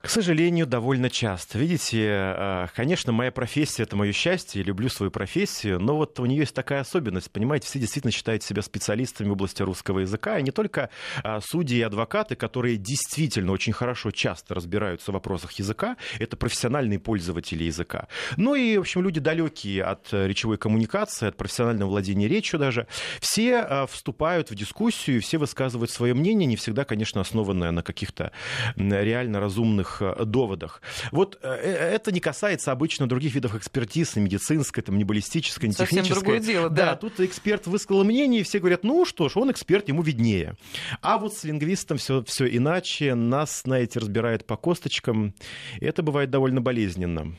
К 0.02 0.10
сожалению, 0.10 0.66
довольно 0.66 1.08
часто. 1.08 1.60
Видите, 1.60 2.08
э, 2.08 2.66
конечно, 2.74 3.12
моя 3.12 3.30
профессия— 3.30 3.82
это 3.84 3.94
мое 3.94 4.10
счастье, 4.10 4.60
я 4.60 4.66
люблю 4.66 4.88
свою 4.88 5.12
профессию, 5.12 5.78
но 5.78 5.96
вот 5.96 6.18
у 6.18 6.26
нее 6.26 6.40
есть 6.40 6.54
такая 6.54 6.80
особенность, 6.80 7.30
понимаете, 7.30 7.68
все 7.68 7.78
действительно 7.78 8.10
считают 8.10 8.42
себя 8.42 8.62
специалистами 8.62 9.28
в 9.28 9.32
области 9.32 9.62
русского 9.62 10.00
языка, 10.00 10.40
и 10.40 10.42
не 10.42 10.50
только 10.50 10.90
а, 11.22 11.40
судьи 11.40 11.78
и 11.78 11.82
адвокаты, 11.82 12.34
которые 12.34 12.78
действительно 12.78 13.52
очень 13.52 13.72
хорошо 13.72 14.10
часто 14.10 14.54
разбираются 14.54 15.12
в 15.12 15.14
вопросах 15.14 15.52
языка, 15.52 15.96
это 16.18 16.36
профессиональные 16.36 16.98
пользователи 16.98 17.62
языка, 17.62 18.08
но 18.36 18.56
и, 18.56 18.76
в 18.78 18.80
общем, 18.80 19.02
люди 19.02 19.20
далекие 19.20 19.84
от 19.84 20.08
речевой 20.12 20.58
коммуникации, 20.58 21.28
от 21.28 21.36
профессионального 21.36 21.90
владения 21.90 22.26
речью 22.26 22.58
даже, 22.58 22.88
все 23.20 23.58
а, 23.58 23.86
вступают 23.86 24.50
в 24.50 24.56
дискуссию, 24.56 25.22
все 25.22 25.38
высказывают 25.38 25.92
свое 25.92 26.12
мнение, 26.12 26.46
не 26.46 26.56
всегда, 26.56 26.84
конечно, 26.84 27.20
основанное 27.20 27.70
на 27.70 27.84
каких-то 27.84 28.32
реально 28.74 29.38
разумных 29.38 29.91
научных 30.00 30.02
э, 30.02 30.24
доводах. 30.24 30.80
Вот 31.10 31.38
э, 31.42 31.48
э, 31.48 31.94
это 31.94 32.12
не 32.12 32.20
касается 32.20 32.72
обычно 32.72 33.08
других 33.08 33.34
видов 33.34 33.54
экспертиз, 33.54 34.16
медицинской, 34.16 34.82
там, 34.82 34.98
ни 34.98 35.04
баллистической, 35.04 35.68
ни 35.68 35.72
Совсем 35.72 36.04
технической. 36.04 36.22
другое 36.22 36.40
дело, 36.40 36.70
да. 36.70 36.86
Да, 36.86 36.96
тут 36.96 37.20
эксперт 37.20 37.66
высказал 37.66 38.04
мнение, 38.04 38.40
и 38.40 38.44
все 38.44 38.58
говорят, 38.58 38.84
ну 38.84 39.04
что 39.04 39.28
ж, 39.28 39.36
он 39.36 39.50
эксперт, 39.50 39.88
ему 39.88 40.02
виднее. 40.02 40.54
А 41.00 41.18
вот 41.18 41.34
с 41.34 41.44
лингвистом 41.44 41.98
все, 41.98 42.22
все 42.24 42.46
иначе, 42.46 43.14
нас, 43.14 43.62
знаете, 43.64 43.98
разбирают 43.98 44.46
по 44.46 44.56
косточкам, 44.56 45.34
это 45.80 46.02
бывает 46.02 46.30
довольно 46.30 46.60
болезненно. 46.60 47.36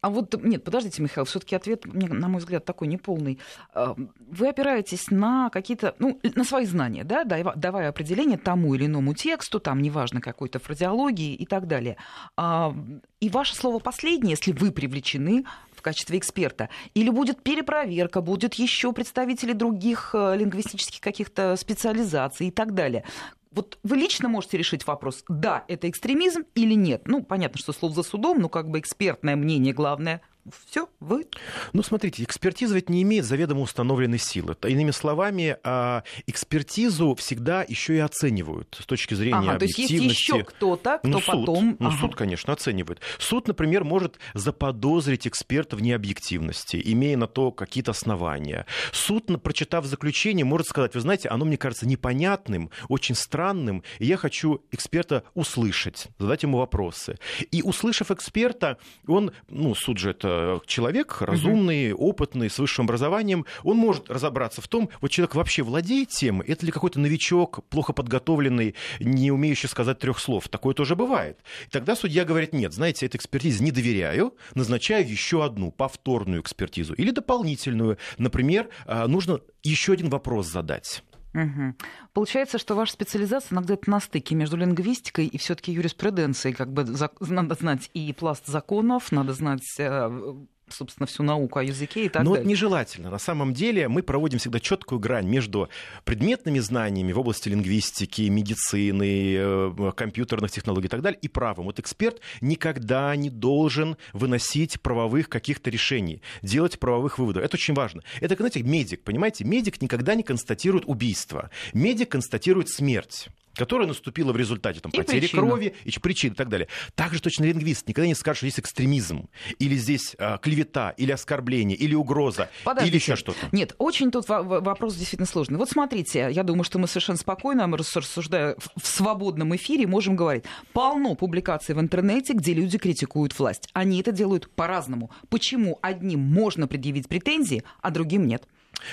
А 0.00 0.10
вот, 0.10 0.34
нет, 0.42 0.64
подождите, 0.64 1.02
Михаил, 1.02 1.24
все-таки 1.24 1.56
ответ, 1.56 1.84
на 1.86 2.28
мой 2.28 2.40
взгляд, 2.40 2.64
такой 2.64 2.88
неполный. 2.88 3.38
А, 3.74 3.96
вы 4.18 4.48
опираетесь 4.48 5.10
на 5.10 5.50
какие-то, 5.50 5.94
ну, 5.98 6.18
на 6.22 6.44
свои 6.44 6.66
знания, 6.66 7.04
да, 7.04 7.24
давая 7.24 7.88
определение 7.88 8.38
тому 8.38 8.74
или 8.74 8.86
иному 8.86 9.14
тексту, 9.14 9.60
там, 9.60 9.82
неважно, 9.82 10.20
какой-то 10.20 10.58
фразеологии 10.58 11.34
и 11.34 11.46
так 11.46 11.66
далее. 11.66 11.96
А, 12.36 12.74
и 13.20 13.28
ваше 13.28 13.54
слово 13.54 13.78
последнее, 13.78 14.32
если 14.32 14.52
вы 14.52 14.72
привлечены 14.72 15.44
в 15.80 15.82
качестве 15.82 16.18
эксперта, 16.18 16.68
или 16.92 17.08
будет 17.08 17.42
перепроверка, 17.42 18.20
будет 18.20 18.54
еще 18.54 18.92
представители 18.92 19.54
других 19.54 20.10
э, 20.12 20.36
лингвистических 20.36 21.00
каких-то 21.00 21.56
специализаций 21.56 22.48
и 22.48 22.50
так 22.50 22.74
далее. 22.74 23.04
Вот 23.52 23.78
вы 23.82 23.96
лично 23.96 24.28
можете 24.28 24.58
решить 24.58 24.86
вопрос, 24.86 25.24
да, 25.28 25.64
это 25.66 25.90
экстремизм 25.90 26.42
или 26.54 26.74
нет. 26.74 27.02
Ну, 27.06 27.24
понятно, 27.24 27.58
что 27.58 27.72
слово 27.72 27.94
за 27.94 28.02
судом, 28.04 28.40
но 28.40 28.48
как 28.48 28.68
бы 28.68 28.78
экспертное 28.78 29.34
мнение 29.34 29.74
главное 29.74 30.22
все, 30.48 30.88
вы. 31.00 31.26
Ну, 31.72 31.82
смотрите, 31.82 32.22
экспертиза 32.22 32.74
ведь 32.74 32.88
не 32.88 33.02
имеет 33.02 33.24
заведомо 33.24 33.60
установленной 33.60 34.18
силы. 34.18 34.56
Иными 34.66 34.90
словами, 34.90 35.56
а, 35.62 36.02
экспертизу 36.26 37.14
всегда 37.14 37.62
еще 37.62 37.96
и 37.96 37.98
оценивают 37.98 38.76
с 38.80 38.86
точки 38.86 39.14
зрения 39.14 39.50
ага, 39.50 39.52
объективности. 39.56 39.96
То 39.96 40.02
есть 40.02 40.18
есть 40.18 40.28
еще 40.28 40.44
кто-то, 40.44 40.98
кто 40.98 41.08
ну, 41.08 41.20
потом... 41.20 41.76
Ну, 41.78 41.88
ага. 41.88 41.98
суд, 42.00 42.16
конечно, 42.16 42.52
оценивает. 42.52 43.00
Суд, 43.18 43.48
например, 43.48 43.84
может 43.84 44.18
заподозрить 44.34 45.26
эксперта 45.26 45.76
в 45.76 45.82
необъективности, 45.82 46.80
имея 46.82 47.16
на 47.16 47.26
то 47.26 47.52
какие-то 47.52 47.90
основания. 47.90 48.66
Суд, 48.92 49.26
прочитав 49.42 49.84
заключение, 49.84 50.44
может 50.44 50.66
сказать, 50.66 50.94
вы 50.94 51.00
знаете, 51.00 51.28
оно 51.28 51.44
мне 51.44 51.58
кажется 51.58 51.86
непонятным, 51.86 52.70
очень 52.88 53.14
странным, 53.14 53.82
и 53.98 54.06
я 54.06 54.16
хочу 54.16 54.62
эксперта 54.72 55.24
услышать, 55.34 56.08
задать 56.18 56.42
ему 56.42 56.58
вопросы. 56.58 57.18
И 57.50 57.62
услышав 57.62 58.10
эксперта, 58.10 58.78
он, 59.06 59.32
ну, 59.48 59.74
суд 59.74 59.98
же 59.98 60.10
это 60.10 60.29
человек 60.66 61.20
разумный, 61.20 61.92
опытный, 61.92 62.50
с 62.50 62.58
высшим 62.58 62.84
образованием, 62.84 63.46
он 63.62 63.76
может 63.76 64.10
разобраться 64.10 64.60
в 64.60 64.68
том, 64.68 64.90
вот 65.00 65.10
человек 65.10 65.34
вообще 65.34 65.62
владеет 65.62 66.08
темой, 66.08 66.46
это 66.46 66.66
ли 66.66 66.72
какой-то 66.72 67.00
новичок, 67.00 67.64
плохо 67.68 67.92
подготовленный, 67.92 68.74
не 68.98 69.30
умеющий 69.30 69.68
сказать 69.68 69.98
трех 69.98 70.18
слов. 70.18 70.48
Такое 70.48 70.74
тоже 70.74 70.96
бывает. 70.96 71.38
И 71.66 71.70
тогда 71.70 71.96
судья 71.96 72.24
говорит, 72.24 72.52
нет, 72.52 72.72
знаете, 72.72 73.06
этой 73.06 73.16
экспертизе 73.16 73.62
не 73.64 73.70
доверяю, 73.70 74.34
назначаю 74.54 75.08
еще 75.08 75.44
одну 75.44 75.70
повторную 75.70 76.40
экспертизу 76.40 76.94
или 76.94 77.10
дополнительную. 77.10 77.98
Например, 78.18 78.68
э, 78.86 79.06
нужно 79.06 79.40
еще 79.62 79.92
один 79.92 80.08
вопрос 80.08 80.46
задать. 80.46 81.02
Угу. 81.32 81.74
Получается, 82.12 82.58
что 82.58 82.74
ваша 82.74 82.92
специализация 82.92 83.54
иногда 83.54 83.74
это 83.74 83.88
на 83.88 84.00
стыке 84.00 84.34
между 84.34 84.56
лингвистикой 84.56 85.26
и 85.26 85.38
все-таки 85.38 85.72
юриспруденцией. 85.72 86.54
Как 86.54 86.72
бы 86.72 86.84
надо 86.84 87.54
знать 87.54 87.90
и 87.94 88.12
пласт 88.12 88.46
законов, 88.46 89.12
надо 89.12 89.32
знать 89.32 89.62
э, 89.78 90.34
собственно, 90.72 91.06
всю 91.06 91.22
науку 91.22 91.58
о 91.58 91.62
языке 91.62 92.06
и 92.06 92.08
так 92.08 92.22
Но 92.22 92.30
далее. 92.30 92.34
Но 92.34 92.36
это 92.40 92.48
нежелательно. 92.48 93.10
На 93.10 93.18
самом 93.18 93.54
деле 93.54 93.88
мы 93.88 94.02
проводим 94.02 94.38
всегда 94.38 94.60
четкую 94.60 94.98
грань 94.98 95.26
между 95.26 95.68
предметными 96.04 96.58
знаниями 96.58 97.12
в 97.12 97.18
области 97.18 97.48
лингвистики, 97.48 98.22
медицины, 98.22 99.34
э, 99.36 99.92
компьютерных 99.96 100.50
технологий 100.50 100.86
и 100.86 100.90
так 100.90 101.02
далее, 101.02 101.18
и 101.20 101.28
правом. 101.28 101.66
Вот 101.66 101.78
эксперт 101.78 102.20
никогда 102.40 103.14
не 103.16 103.30
должен 103.30 103.96
выносить 104.12 104.80
правовых 104.80 105.28
каких-то 105.28 105.70
решений, 105.70 106.22
делать 106.42 106.78
правовых 106.78 107.18
выводов. 107.18 107.44
Это 107.44 107.56
очень 107.56 107.74
важно. 107.74 108.02
Это, 108.20 108.36
знаете, 108.36 108.62
медик, 108.62 109.02
понимаете? 109.02 109.44
Медик 109.44 109.82
никогда 109.82 110.14
не 110.14 110.22
констатирует 110.22 110.84
убийство. 110.86 111.50
Медик 111.72 112.10
констатирует 112.10 112.68
смерть. 112.68 113.28
Которая 113.60 113.86
наступила 113.86 114.32
в 114.32 114.36
результате 114.36 114.80
там, 114.80 114.90
И 114.92 114.96
потери 114.96 115.20
причина. 115.20 115.42
крови, 115.42 115.74
и 115.84 115.90
причин 116.00 116.32
и 116.32 116.34
так 116.34 116.48
далее. 116.48 116.66
Также 116.94 117.20
точно 117.20 117.44
лингвист 117.44 117.86
никогда 117.86 118.06
не 118.08 118.14
скажет, 118.14 118.38
что 118.38 118.46
здесь 118.48 118.58
экстремизм, 118.60 119.28
или 119.58 119.76
здесь 119.76 120.16
а, 120.18 120.38
клевета, 120.38 120.90
или 120.96 121.12
оскорбление, 121.12 121.76
или 121.76 121.94
угроза, 121.94 122.48
Подождите. 122.64 122.90
или 122.90 122.96
еще 123.02 123.16
что-то. 123.16 123.38
Нет, 123.52 123.74
очень 123.78 124.10
тут 124.10 124.28
во- 124.28 124.42
во- 124.42 124.60
вопрос 124.60 124.94
действительно 124.96 125.26
сложный. 125.26 125.58
Вот 125.58 125.68
смотрите, 125.70 126.28
я 126.32 126.42
думаю, 126.42 126.64
что 126.64 126.78
мы 126.78 126.88
совершенно 126.88 127.18
спокойно, 127.18 127.66
мы 127.66 127.76
рассу- 127.76 128.00
рассуждая 128.00 128.56
в 128.76 128.86
свободном 128.86 129.54
эфире, 129.56 129.86
можем 129.86 130.16
говорить. 130.16 130.44
Полно 130.72 131.14
публикаций 131.14 131.74
в 131.74 131.80
интернете, 131.80 132.32
где 132.32 132.54
люди 132.54 132.78
критикуют 132.78 133.38
власть. 133.38 133.68
Они 133.74 134.00
это 134.00 134.10
делают 134.12 134.50
по-разному. 134.50 135.10
Почему 135.28 135.78
одним 135.82 136.20
можно 136.20 136.66
предъявить 136.66 137.08
претензии, 137.08 137.62
а 137.82 137.90
другим 137.90 138.26
нет? 138.26 138.44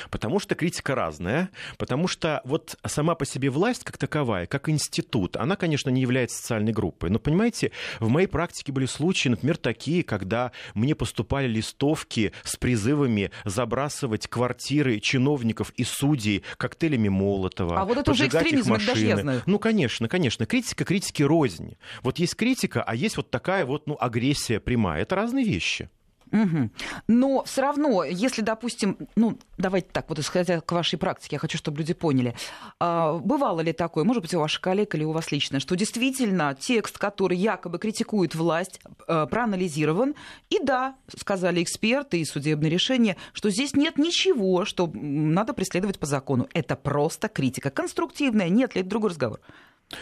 Потому 0.09 0.39
что 0.39 0.55
критика 0.55 0.95
разная, 0.95 1.49
потому 1.77 2.07
что 2.07 2.41
вот 2.45 2.77
сама 2.85 3.15
по 3.15 3.25
себе 3.25 3.49
власть 3.49 3.83
как 3.83 3.97
таковая, 3.97 4.45
как 4.47 4.69
институт, 4.69 5.37
она, 5.37 5.55
конечно, 5.55 5.89
не 5.89 6.01
является 6.01 6.37
социальной 6.37 6.71
группой. 6.71 7.09
Но, 7.09 7.19
понимаете, 7.19 7.71
в 7.99 8.09
моей 8.09 8.27
практике 8.27 8.71
были 8.71 8.85
случаи, 8.85 9.29
например, 9.29 9.57
такие, 9.57 10.03
когда 10.03 10.51
мне 10.73 10.95
поступали 10.95 11.47
листовки 11.47 12.33
с 12.43 12.55
призывами 12.55 13.31
забрасывать 13.45 14.27
квартиры 14.27 14.99
чиновников 14.99 15.71
и 15.75 15.83
судей 15.83 16.43
коктейлями 16.57 17.09
Молотова. 17.09 17.79
А 17.79 17.85
вот 17.85 17.97
это 17.97 18.11
уже 18.11 18.27
экстремизм, 18.27 18.73
это 18.73 18.87
даже 18.87 19.05
я 19.05 19.17
знаю. 19.17 19.41
Ну, 19.45 19.59
конечно, 19.59 20.07
конечно. 20.07 20.45
Критика 20.45 20.85
критики 20.85 21.23
рознь. 21.23 21.77
Вот 22.01 22.19
есть 22.19 22.35
критика, 22.35 22.83
а 22.83 22.95
есть 22.95 23.17
вот 23.17 23.29
такая 23.29 23.65
вот, 23.65 23.87
ну, 23.87 23.97
агрессия 23.99 24.59
прямая. 24.59 25.01
Это 25.01 25.15
разные 25.15 25.45
вещи. 25.45 25.89
Мгм. 26.31 26.71
Но 27.07 27.43
все 27.43 27.61
равно, 27.61 28.03
если, 28.03 28.41
допустим, 28.41 28.97
ну, 29.15 29.37
давайте 29.57 29.89
так, 29.91 30.09
вот 30.09 30.19
исходя 30.19 30.61
к 30.61 30.71
вашей 30.71 30.99
практике, 30.99 31.35
я 31.35 31.39
хочу, 31.39 31.57
чтобы 31.57 31.79
люди 31.79 31.93
поняли, 31.93 32.35
а, 32.79 33.13
бывало 33.13 33.61
ли 33.61 33.73
такое, 33.73 34.03
может 34.03 34.21
быть, 34.21 34.33
у 34.33 34.39
ваших 34.39 34.61
коллег 34.61 34.95
или 34.95 35.03
у 35.03 35.11
вас 35.11 35.31
лично, 35.31 35.59
что 35.59 35.75
действительно 35.75 36.55
текст, 36.59 36.97
который 36.97 37.37
якобы 37.37 37.79
критикует 37.79 38.35
власть, 38.35 38.79
а, 39.07 39.25
проанализирован, 39.25 40.15
и 40.49 40.59
да, 40.61 40.95
сказали 41.15 41.63
эксперты 41.63 42.19
и 42.19 42.25
судебные 42.25 42.69
решения, 42.69 43.17
что 43.33 43.49
здесь 43.49 43.75
нет 43.75 43.97
ничего, 43.97 44.65
что 44.65 44.89
надо 44.93 45.53
преследовать 45.53 45.99
по 45.99 46.05
закону. 46.05 46.47
Это 46.53 46.75
просто 46.75 47.27
критика 47.27 47.69
конструктивная, 47.69 48.49
нет 48.49 48.75
ли, 48.75 48.81
это 48.81 48.89
другой 48.89 49.11
разговор. 49.11 49.39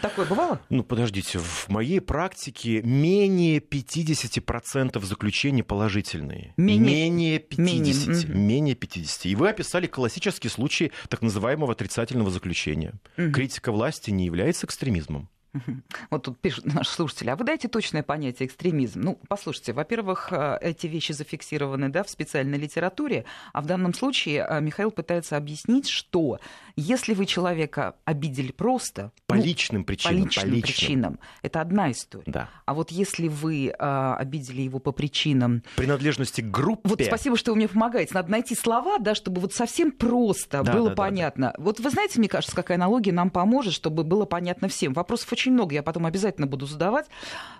Такое 0.02 0.26
бывало? 0.26 0.60
Ну, 0.68 0.82
подождите, 0.82 1.38
в 1.38 1.68
моей 1.68 2.00
практике 2.00 2.82
менее 2.82 3.60
50% 3.60 5.00
заключений 5.04 5.62
положительные. 5.62 6.54
Менее- 6.56 7.08
менее 7.08 7.38
50. 7.38 8.08
менее, 8.28 8.46
Менее, 8.46 8.74
50. 8.74 9.26
И 9.26 9.34
вы 9.36 9.48
описали 9.48 9.86
классический 9.86 10.48
случай 10.48 10.90
так 11.08 11.22
называемого 11.22 11.72
отрицательного 11.72 12.30
заключения. 12.30 12.94
Критика 13.16 13.70
власти 13.70 14.10
не 14.10 14.24
является 14.26 14.66
экстремизмом. 14.66 15.28
Вот 16.10 16.22
тут 16.24 16.38
пишут 16.38 16.66
наши 16.66 16.90
слушатели, 16.90 17.30
а 17.30 17.36
вы 17.36 17.44
дайте 17.44 17.68
точное 17.68 18.02
понятие 18.02 18.46
экстремизм. 18.46 19.00
Ну, 19.00 19.18
послушайте, 19.28 19.72
во-первых, 19.72 20.28
э, 20.30 20.58
эти 20.60 20.86
вещи 20.86 21.12
зафиксированы 21.12 21.88
да, 21.88 22.02
в 22.02 22.10
специальной 22.10 22.58
литературе, 22.58 23.24
а 23.52 23.60
в 23.60 23.66
данном 23.66 23.94
случае 23.94 24.46
э, 24.48 24.60
Михаил 24.60 24.90
пытается 24.90 25.36
объяснить, 25.36 25.88
что 25.88 26.40
если 26.76 27.14
вы 27.14 27.26
человека 27.26 27.94
обидели 28.04 28.52
просто... 28.52 29.12
По 29.26 29.34
ну, 29.34 29.42
личным 29.42 29.82
по 29.82 29.88
причинам. 29.88 30.24
личным 30.24 30.60
причинам, 30.60 31.18
это 31.42 31.60
одна 31.60 31.90
история. 31.90 32.24
Да. 32.30 32.50
А 32.64 32.74
вот 32.74 32.90
если 32.90 33.28
вы 33.28 33.68
э, 33.68 34.14
обидели 34.18 34.62
его 34.62 34.78
по 34.78 34.92
причинам... 34.92 35.62
Принадлежности 35.76 36.40
к 36.40 36.50
группе. 36.50 36.88
Вот 36.88 37.02
спасибо, 37.02 37.36
что 37.36 37.52
вы 37.52 37.56
мне 37.56 37.68
помогаете. 37.68 38.14
Надо 38.14 38.30
найти 38.30 38.54
слова, 38.54 38.98
да, 38.98 39.14
чтобы 39.14 39.40
вот 39.40 39.54
совсем 39.54 39.90
просто 39.90 40.62
Да, 40.62 40.72
было 40.72 40.90
да, 40.90 40.94
да, 40.94 40.96
понятно. 40.96 41.54
Вот 41.58 41.80
вы 41.80 41.90
знаете, 41.90 42.18
мне 42.18 42.28
кажется, 42.28 42.54
какая 42.54 42.76
аналогия 42.76 43.12
нам 43.12 43.30
поможет, 43.30 43.72
чтобы 43.72 44.04
было 44.04 44.24
понятно 44.24 44.68
всем. 44.68 44.92
Вопросов 44.92 45.32
очень 45.32 45.45
много, 45.52 45.74
я 45.74 45.82
потом 45.82 46.06
обязательно 46.06 46.46
буду 46.46 46.66
задавать. 46.66 47.06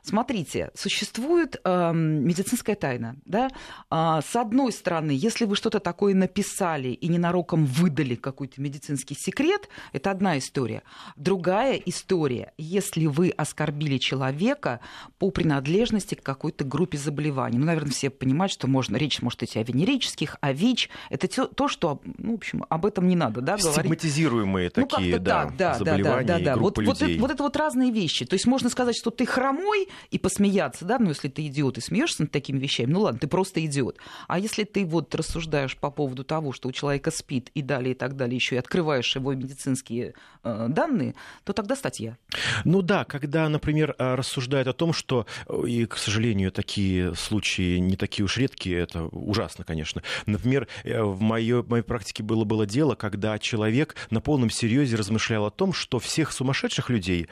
Смотрите, 0.02 0.71
существует 0.75 1.61
эм, 1.64 2.26
медицинская 2.26 2.76
тайна, 2.76 3.16
да? 3.25 3.50
А, 3.90 4.23
с 4.23 4.37
одной 4.37 4.73
стороны, 4.73 5.11
если 5.11 5.45
вы 5.45 5.57
что-то 5.57 5.81
такое 5.81 6.14
написали 6.14 6.88
и 6.88 7.09
ненароком 7.09 7.66
выдали 7.66 8.14
какой-то 8.14 8.61
медицинский 8.61 9.14
секрет, 9.14 9.69
это 9.93 10.11
одна 10.11 10.38
история. 10.38 10.83
Другая 11.16 11.75
история, 11.75 12.52
если 12.59 13.07
вы 13.07 13.31
оскорбили 13.31 13.99
человека 13.99 14.81
по 15.19 15.31
принадлежности 15.31 16.14
к 16.14 16.23
какой-то 16.23 16.64
группе 16.64 16.99
заболеваний. 16.99 17.59
Ну, 17.59 17.66
наверное, 17.66 17.93
все 17.93 18.11
понимают, 18.11 18.52
что 18.52 18.66
можно, 18.66 18.97
речь 18.97 19.23
может 19.23 19.43
идти 19.43 19.59
о 19.59 19.62
венерических, 19.62 20.37
о 20.40 20.52
ВИЧ. 20.52 20.90
Это 21.11 21.47
то, 21.47 21.69
что, 21.69 22.00
ну, 22.19 22.33
в 22.33 22.35
общем, 22.37 22.64
об 22.69 22.87
этом 22.87 23.09
не 23.09 23.16
надо, 23.16 23.40
да, 23.40 23.57
говорить. 23.57 23.78
Стигматизируемые 23.81 24.71
Ну, 24.75 24.87
такие, 24.87 25.19
да, 25.19 25.45
так, 25.45 25.57
да, 25.57 25.73
да, 25.73 25.78
заболевания 25.78 26.26
да, 26.26 26.38
да, 26.38 26.45
да. 26.45 26.55
группы 26.55 26.81
Вот, 26.83 26.87
вот, 26.87 27.00
людей. 27.00 27.14
это, 27.14 27.23
вот 27.23 27.31
это 27.31 27.43
вот 27.43 27.57
разные 27.76 27.90
вещи. 27.90 28.25
То 28.25 28.35
есть 28.35 28.47
можно 28.47 28.71
сказать, 28.71 28.97
что 28.97 29.11
ты 29.11 29.26
хромой 29.26 29.88
и 30.11 30.18
посмеяться, 30.18 30.85
да, 30.85 30.99
ну 30.99 31.11
если 31.11 31.28
ты 31.28 31.47
идиот 31.47 31.78
и 31.78 31.80
смеешься 31.80 32.23
над 32.23 32.33
такими 32.33 32.59
вещами, 32.59 32.90
ну 32.90 33.00
ладно, 33.00 33.21
ты 33.21 33.26
просто 33.26 33.64
идиот. 33.64 33.98
А 34.29 34.38
если 34.38 34.64
ты 34.64 34.85
вот 34.85 35.14
рассуждаешь 35.14 35.77
по 35.77 35.90
поводу 35.90 36.24
того, 36.24 36.53
что 36.53 36.68
у 36.68 36.72
человека 36.72 37.11
спит 37.11 37.50
и 37.55 37.62
далее 37.62 37.92
и 37.92 37.94
так 37.94 38.16
далее, 38.16 38.37
еще 38.37 38.55
и 38.57 38.59
открываешь 38.59 39.14
его 39.14 39.35
медицинские 39.35 40.14
э, 40.42 40.66
данные, 40.68 41.14
то 41.44 41.53
тогда 41.53 41.77
статья. 41.77 42.16
Ну 42.64 42.83
да, 42.83 43.05
когда, 43.05 43.48
например, 43.48 43.94
а, 43.98 44.16
рассуждают 44.16 44.68
о 44.68 44.72
том, 44.72 44.92
что, 44.92 45.27
э, 45.48 45.68
и, 45.68 45.87
к 45.87 45.96
сожалению, 45.96 46.53
такие 46.53 47.14
случаи 47.14 47.79
не 47.79 47.96
такие 47.96 48.24
уж 48.24 48.38
редкие, 48.38 48.79
это 48.79 49.05
ужасно, 49.07 49.64
конечно. 49.64 50.03
Например, 50.24 50.66
э, 50.85 51.03
в 51.03 51.20
моей, 51.20 51.62
моей 51.62 51.83
практике 51.83 52.22
было, 52.22 52.44
было 52.44 52.66
дело, 52.66 52.94
когда 52.94 53.38
человек 53.38 53.94
на 54.11 54.20
полном 54.20 54.50
серьезе 54.50 54.96
размышлял 54.96 55.44
о 55.46 55.50
том, 55.50 55.72
что 55.72 55.98
всех 55.98 56.33
сумасшедших 56.33 56.90
людей 56.90 57.29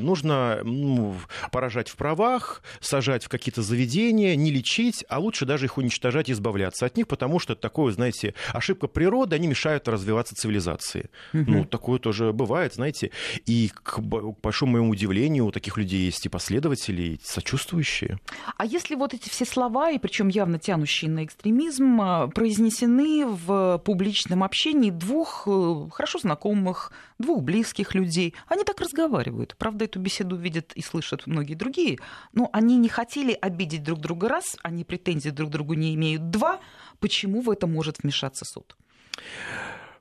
нужно 0.00 0.60
ну, 0.64 1.16
поражать 1.50 1.88
в 1.88 1.96
правах, 1.96 2.62
сажать 2.80 3.24
в 3.24 3.28
какие-то 3.28 3.62
заведения, 3.62 4.36
не 4.36 4.50
лечить, 4.50 5.04
а 5.08 5.18
лучше 5.18 5.46
даже 5.46 5.66
их 5.66 5.78
уничтожать 5.78 6.28
и 6.28 6.32
избавляться 6.32 6.86
от 6.86 6.96
них, 6.96 7.08
потому 7.08 7.38
что 7.38 7.54
это 7.54 7.62
такое, 7.62 7.92
знаете, 7.92 8.34
ошибка 8.52 8.86
природы, 8.86 9.36
они 9.36 9.46
мешают 9.46 9.88
развиваться 9.88 10.34
цивилизации. 10.34 11.10
Ну, 11.32 11.64
такое 11.64 11.98
тоже 11.98 12.32
бывает, 12.32 12.74
знаете. 12.74 13.10
И 13.46 13.70
к 13.82 14.00
большому 14.00 14.72
моему 14.72 14.90
удивлению, 14.90 15.46
у 15.46 15.50
таких 15.50 15.76
людей 15.76 16.06
есть 16.06 16.26
и 16.26 16.28
последователи, 16.28 17.02
и 17.02 17.20
сочувствующие. 17.22 18.18
А 18.56 18.64
если 18.64 18.94
вот 18.94 19.14
эти 19.14 19.28
все 19.28 19.44
слова, 19.44 19.90
и 19.90 19.98
причем 19.98 20.28
явно 20.28 20.58
тянущие 20.58 21.10
на 21.10 21.24
экстремизм, 21.24 22.00
а, 22.00 22.28
произнесены 22.28 23.26
в 23.26 23.82
публичном 23.84 24.42
общении 24.42 24.90
двух 24.90 25.44
э, 25.46 25.88
хорошо 25.92 26.18
знакомых, 26.18 26.92
двух 27.18 27.42
близких 27.42 27.94
людей, 27.94 28.34
они 28.48 28.64
так 28.64 28.80
разговаривают. 28.80 29.53
Правда, 29.58 29.84
эту 29.84 30.00
беседу 30.00 30.36
видят 30.36 30.72
и 30.74 30.82
слышат 30.82 31.26
многие 31.26 31.54
другие, 31.54 31.98
но 32.32 32.50
они 32.52 32.76
не 32.76 32.88
хотели 32.88 33.36
обидеть 33.40 33.82
друг 33.82 34.00
друга 34.00 34.28
раз, 34.28 34.56
они 34.62 34.84
претензий 34.84 35.30
друг 35.30 35.50
к 35.50 35.52
другу 35.52 35.74
не 35.74 35.94
имеют 35.94 36.30
два. 36.30 36.60
Почему 37.00 37.40
в 37.40 37.50
это 37.50 37.66
может 37.66 38.02
вмешаться 38.02 38.44
суд? 38.44 38.76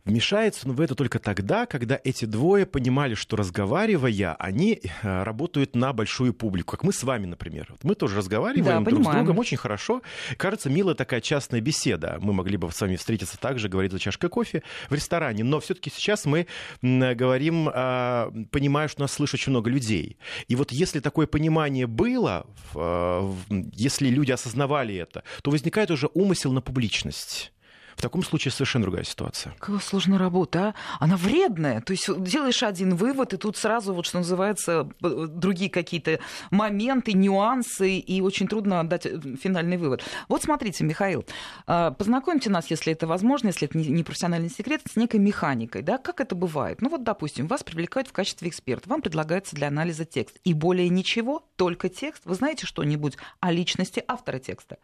Вмешается 0.05 0.67
он 0.67 0.75
в 0.75 0.81
это 0.81 0.95
только 0.95 1.17
тогда, 1.17 1.65
когда 1.65 1.97
эти 2.03 2.25
двое 2.25 2.65
понимали, 2.65 3.13
что 3.13 3.37
разговаривая, 3.37 4.35
они 4.37 4.81
э, 4.83 5.23
работают 5.23 5.75
на 5.75 5.93
большую 5.93 6.33
публику, 6.33 6.71
как 6.71 6.83
мы 6.83 6.91
с 6.91 7.03
вами, 7.03 7.25
например. 7.25 7.67
Вот 7.69 7.85
мы 7.85 7.95
тоже 7.95 8.17
разговариваем 8.17 8.83
Да, 8.83 8.89
друг 8.89 9.01
с 9.01 9.03
понимаем. 9.05 9.25
другом 9.25 9.39
очень 9.39 9.55
хорошо. 9.55 10.01
Кажется, 10.35 10.69
милая 10.69 10.93
такая 10.95 11.21
частная 11.21 11.61
беседа. 11.61 12.17
Мы 12.19 12.33
могли 12.33 12.57
бы 12.57 12.69
с 12.69 12.81
вами 12.81 12.97
встретиться 12.97 13.39
также, 13.39 13.69
говорить 13.69 13.93
за 13.93 13.99
чашкой 13.99 14.29
кофе 14.29 14.61
в 14.89 14.93
ресторане. 14.93 15.45
Но 15.45 15.61
все-таки 15.61 15.89
сейчас 15.89 16.25
мы 16.25 16.47
говорим, 16.81 17.69
а, 17.73 18.29
понимая, 18.51 18.89
что 18.89 19.01
нас 19.01 19.13
слышит 19.13 19.35
очень 19.35 19.51
много 19.51 19.69
людей. 19.69 20.17
И 20.49 20.55
вот 20.55 20.73
если 20.73 20.99
такое 20.99 21.27
понимание 21.27 21.87
было, 21.87 22.45
э, 22.75 23.33
если 23.73 24.09
люди 24.09 24.31
осознавали 24.31 24.95
это, 24.95 25.23
то 25.43 25.49
возникает 25.51 25.91
уже 25.91 26.09
умысел 26.13 26.51
на 26.51 26.59
публичность. 26.61 27.53
В 27.95 28.01
таком 28.01 28.23
случае 28.23 28.51
совершенно 28.51 28.83
другая 28.83 29.03
ситуация. 29.03 29.53
Какая 29.59 29.79
сложная 29.79 30.17
работа, 30.17 30.63
а? 30.63 30.73
Она 30.99 31.17
вредная. 31.17 31.81
То 31.81 31.91
есть 31.91 32.07
делаешь 32.23 32.63
один 32.63 32.95
вывод, 32.95 33.33
и 33.33 33.37
тут 33.37 33.57
сразу, 33.57 33.93
вот 33.93 34.05
что 34.05 34.19
называется, 34.19 34.89
другие 34.99 35.69
какие-то 35.69 36.19
моменты, 36.51 37.13
нюансы, 37.13 37.97
и 37.97 38.21
очень 38.21 38.47
трудно 38.47 38.87
дать 38.87 39.05
э, 39.05 39.19
финальный 39.41 39.77
вывод. 39.77 40.03
Вот 40.27 40.43
смотрите, 40.43 40.83
Михаил, 40.83 41.25
а, 41.67 41.91
познакомьте 41.91 42.49
нас, 42.49 42.69
если 42.69 42.93
это 42.93 43.07
возможно, 43.07 43.47
если 43.47 43.67
это 43.67 43.77
не 43.77 44.03
профессиональный 44.03 44.49
секрет, 44.49 44.81
с 44.91 44.95
некой 44.95 45.19
механикой. 45.19 45.81
Да? 45.81 45.97
Как 45.97 46.21
это 46.21 46.35
бывает? 46.35 46.81
Ну 46.81 46.89
вот, 46.89 47.03
допустим, 47.03 47.47
вас 47.47 47.63
привлекают 47.63 48.07
в 48.07 48.13
качестве 48.13 48.49
эксперта, 48.49 48.89
вам 48.89 49.01
предлагается 49.01 49.55
для 49.55 49.67
анализа 49.67 50.05
текст. 50.05 50.37
И 50.43 50.53
более 50.53 50.89
ничего, 50.89 51.43
только 51.55 51.89
текст. 51.89 52.23
Вы 52.25 52.35
знаете 52.35 52.65
что-нибудь 52.65 53.17
о 53.39 53.51
личности 53.51 54.03
автора 54.07 54.39
текста? 54.39 54.77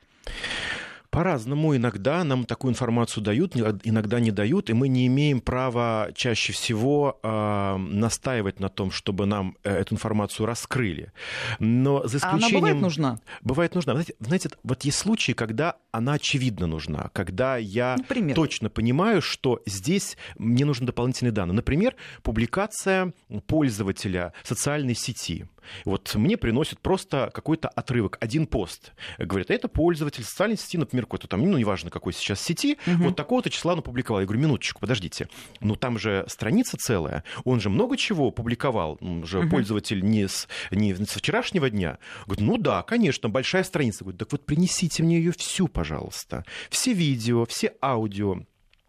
По-разному. 1.09 1.75
Иногда 1.75 2.23
нам 2.23 2.45
такую 2.45 2.71
информацию 2.71 3.23
дают, 3.23 3.55
иногда 3.55 4.19
не 4.19 4.31
дают, 4.31 4.69
и 4.69 4.73
мы 4.73 4.87
не 4.87 5.07
имеем 5.07 5.41
права 5.41 6.09
чаще 6.13 6.53
всего 6.53 7.19
э, 7.23 7.77
настаивать 7.77 8.59
на 8.59 8.69
том, 8.69 8.91
чтобы 8.91 9.25
нам 9.25 9.55
э, 9.63 9.75
эту 9.75 9.95
информацию 9.95 10.45
раскрыли. 10.45 11.11
Но 11.59 12.05
за 12.07 12.19
А 12.19 12.29
она 12.29 12.37
исключением... 12.37 12.59
бывает 12.61 12.81
нужна? 12.81 13.19
Бывает 13.41 13.75
нужна. 13.75 13.93
Знаете, 13.93 14.13
знаете, 14.19 14.49
вот 14.63 14.83
есть 14.83 14.97
случаи, 14.99 15.31
когда 15.31 15.77
она 15.91 16.13
очевидно 16.13 16.67
нужна, 16.67 17.09
когда 17.13 17.57
я 17.57 17.95
Например? 17.97 18.35
точно 18.35 18.69
понимаю, 18.69 19.21
что 19.21 19.61
здесь 19.65 20.17
мне 20.37 20.65
нужны 20.65 20.85
дополнительные 20.85 21.31
данные. 21.31 21.55
Например, 21.55 21.95
публикация 22.23 23.13
пользователя 23.47 24.33
социальной 24.43 24.95
сети. 24.95 25.47
Вот 25.85 26.15
мне 26.15 26.37
приносит 26.37 26.79
просто 26.79 27.31
какой-то 27.33 27.67
отрывок, 27.69 28.17
один 28.19 28.47
пост. 28.47 28.93
Говорят, 29.17 29.51
это 29.51 29.67
пользователь 29.67 30.23
социальной 30.23 30.57
сети, 30.57 30.77
например, 30.77 31.05
какой-то 31.05 31.27
там, 31.27 31.41
ну, 31.41 31.57
неважно, 31.57 31.89
какой 31.89 32.13
сейчас 32.13 32.41
сети, 32.41 32.77
угу. 32.85 33.03
вот 33.05 33.15
такого-то 33.15 33.49
числа 33.49 33.73
он 33.73 33.79
опубликовал. 33.79 34.21
Я 34.21 34.25
говорю, 34.25 34.41
минуточку, 34.41 34.79
подождите. 34.79 35.29
Ну, 35.59 35.75
там 35.75 35.99
же 35.99 36.25
страница 36.27 36.77
целая, 36.77 37.23
он 37.43 37.59
же 37.59 37.69
много 37.69 37.97
чего 37.97 38.31
публиковал, 38.31 38.97
он 39.01 39.25
же 39.25 39.39
угу. 39.39 39.49
пользователь 39.49 40.03
не 40.03 40.27
с, 40.27 40.47
не 40.71 40.93
с 40.93 41.15
вчерашнего 41.15 41.69
дня. 41.69 41.99
Говорит, 42.25 42.45
ну 42.45 42.57
да, 42.57 42.83
конечно, 42.83 43.29
большая 43.29 43.63
страница. 43.63 44.03
Говорит, 44.03 44.19
так 44.19 44.31
вот 44.31 44.45
принесите 44.45 45.03
мне 45.03 45.17
ее 45.17 45.31
всю, 45.31 45.67
пожалуйста. 45.79 46.43
Все 46.69 46.91
видео, 46.91 47.45
все 47.45 47.73
аудио 47.81 48.39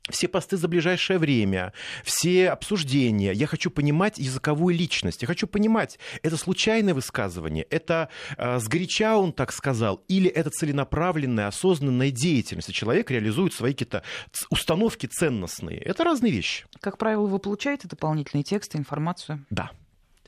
все 0.08 0.26
посты 0.26 0.56
за 0.56 0.66
ближайшее 0.66 1.20
время, 1.20 1.72
все 2.02 2.50
обсуждения. 2.50 3.32
Я 3.32 3.46
хочу 3.46 3.70
понимать 3.70 4.18
языковую 4.18 4.74
личность. 4.74 5.22
Я 5.22 5.28
хочу 5.28 5.46
понимать, 5.46 6.00
это 6.22 6.36
случайное 6.36 6.94
высказывание, 6.94 7.62
это 7.70 8.08
э, 8.36 8.58
сгоряча 8.58 9.16
он 9.16 9.32
так 9.32 9.52
сказал, 9.52 10.02
или 10.08 10.28
это 10.28 10.50
целенаправленная, 10.50 11.46
осознанная 11.46 12.10
деятельность. 12.10 12.70
И 12.70 12.72
человек 12.72 13.08
реализует 13.12 13.54
свои 13.54 13.72
какие-то 13.72 14.02
установки 14.50 15.06
ценностные. 15.06 15.78
Это 15.78 16.02
разные 16.02 16.32
вещи. 16.32 16.64
Как 16.80 16.98
правило, 16.98 17.26
вы 17.26 17.38
получаете 17.38 17.86
дополнительные 17.86 18.42
тексты, 18.42 18.78
информацию? 18.78 19.46
Да. 19.50 19.70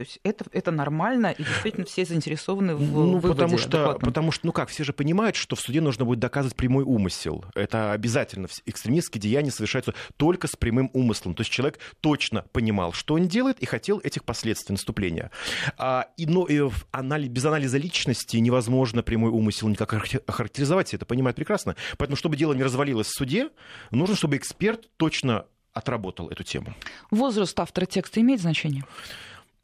То 0.03 0.07
есть 0.07 0.19
это, 0.25 0.45
это 0.51 0.73
нормально, 0.73 1.29
и 1.29 1.45
действительно 1.45 1.87
все 1.87 2.05
заинтересованы 2.05 2.75
в 2.75 2.81
ну, 2.81 3.19
выводе 3.19 3.35
потому 3.35 3.57
что, 3.57 3.97
потому 4.01 4.33
что, 4.33 4.47
ну 4.47 4.53
как, 4.53 4.69
все 4.69 4.83
же 4.83 4.93
понимают, 4.93 5.37
что 5.37 5.55
в 5.55 5.61
суде 5.61 5.81
нужно 5.81 6.05
будет 6.05 6.19
доказывать 6.19 6.57
прямой 6.57 6.83
умысел. 6.83 7.45
Это 7.55 7.93
обязательно. 7.93 8.49
Экстремистские 8.67 9.21
деяния 9.21 9.53
совершаются 9.53 9.95
только 10.17 10.49
с 10.49 10.57
прямым 10.57 10.91
умыслом. 10.93 11.35
То 11.35 11.43
есть 11.43 11.53
человек 11.53 11.79
точно 12.01 12.45
понимал, 12.51 12.93
что 12.93 13.15
он 13.15 13.29
делает, 13.29 13.61
и 13.61 13.67
хотел 13.67 14.01
этих 14.01 14.25
последствий 14.25 14.73
наступления. 14.73 15.31
А, 15.79 16.09
и, 16.17 16.27
но 16.27 16.47
и 16.47 16.59
в 16.59 16.85
анализ, 16.91 17.29
без 17.29 17.45
анализа 17.45 17.79
личности 17.79 18.39
невозможно 18.39 19.05
прямой 19.05 19.31
умысел 19.31 19.69
никак 19.69 19.95
охарактеризовать, 20.27 20.95
это 20.95 21.07
понимают 21.07 21.37
прекрасно. 21.37 21.77
Поэтому, 21.97 22.17
чтобы 22.17 22.37
дело 22.37 22.55
не 22.55 22.65
развалилось 22.65 23.07
в 23.07 23.17
суде, 23.17 23.51
нужно, 23.93 24.17
чтобы 24.17 24.37
эксперт 24.37 24.89
точно 24.97 25.47
отработал 25.73 26.29
эту 26.29 26.43
тему. 26.43 26.75
Возраст 27.11 27.59
автора 27.59 27.87
текста 27.87 28.21
имеет 28.21 28.41
значение? 28.41 28.85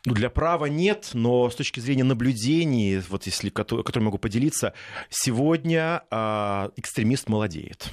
Ну, 0.08 0.14
для 0.14 0.30
права 0.30 0.66
нет, 0.66 1.10
но 1.12 1.50
с 1.50 1.54
точки 1.54 1.80
зрения 1.80 2.04
наблюдений, 2.04 2.98
вот 3.10 3.24
если, 3.26 3.50
которым 3.50 4.04
могу 4.04 4.16
поделиться, 4.16 4.72
сегодня 5.10 6.02
э, 6.10 6.70
экстремист 6.76 7.28
молодеет. 7.28 7.90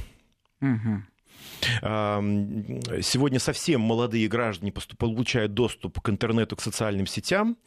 Угу. 0.62 1.04
Сегодня 1.82 3.40
совсем 3.40 3.82
молодые 3.82 4.28
граждане 4.28 4.74
получают 4.98 5.54
доступ 5.54 6.00
к 6.02 6.10
интернету, 6.10 6.56
к 6.56 6.62
социальным 6.62 7.08
сетям. 7.08 7.58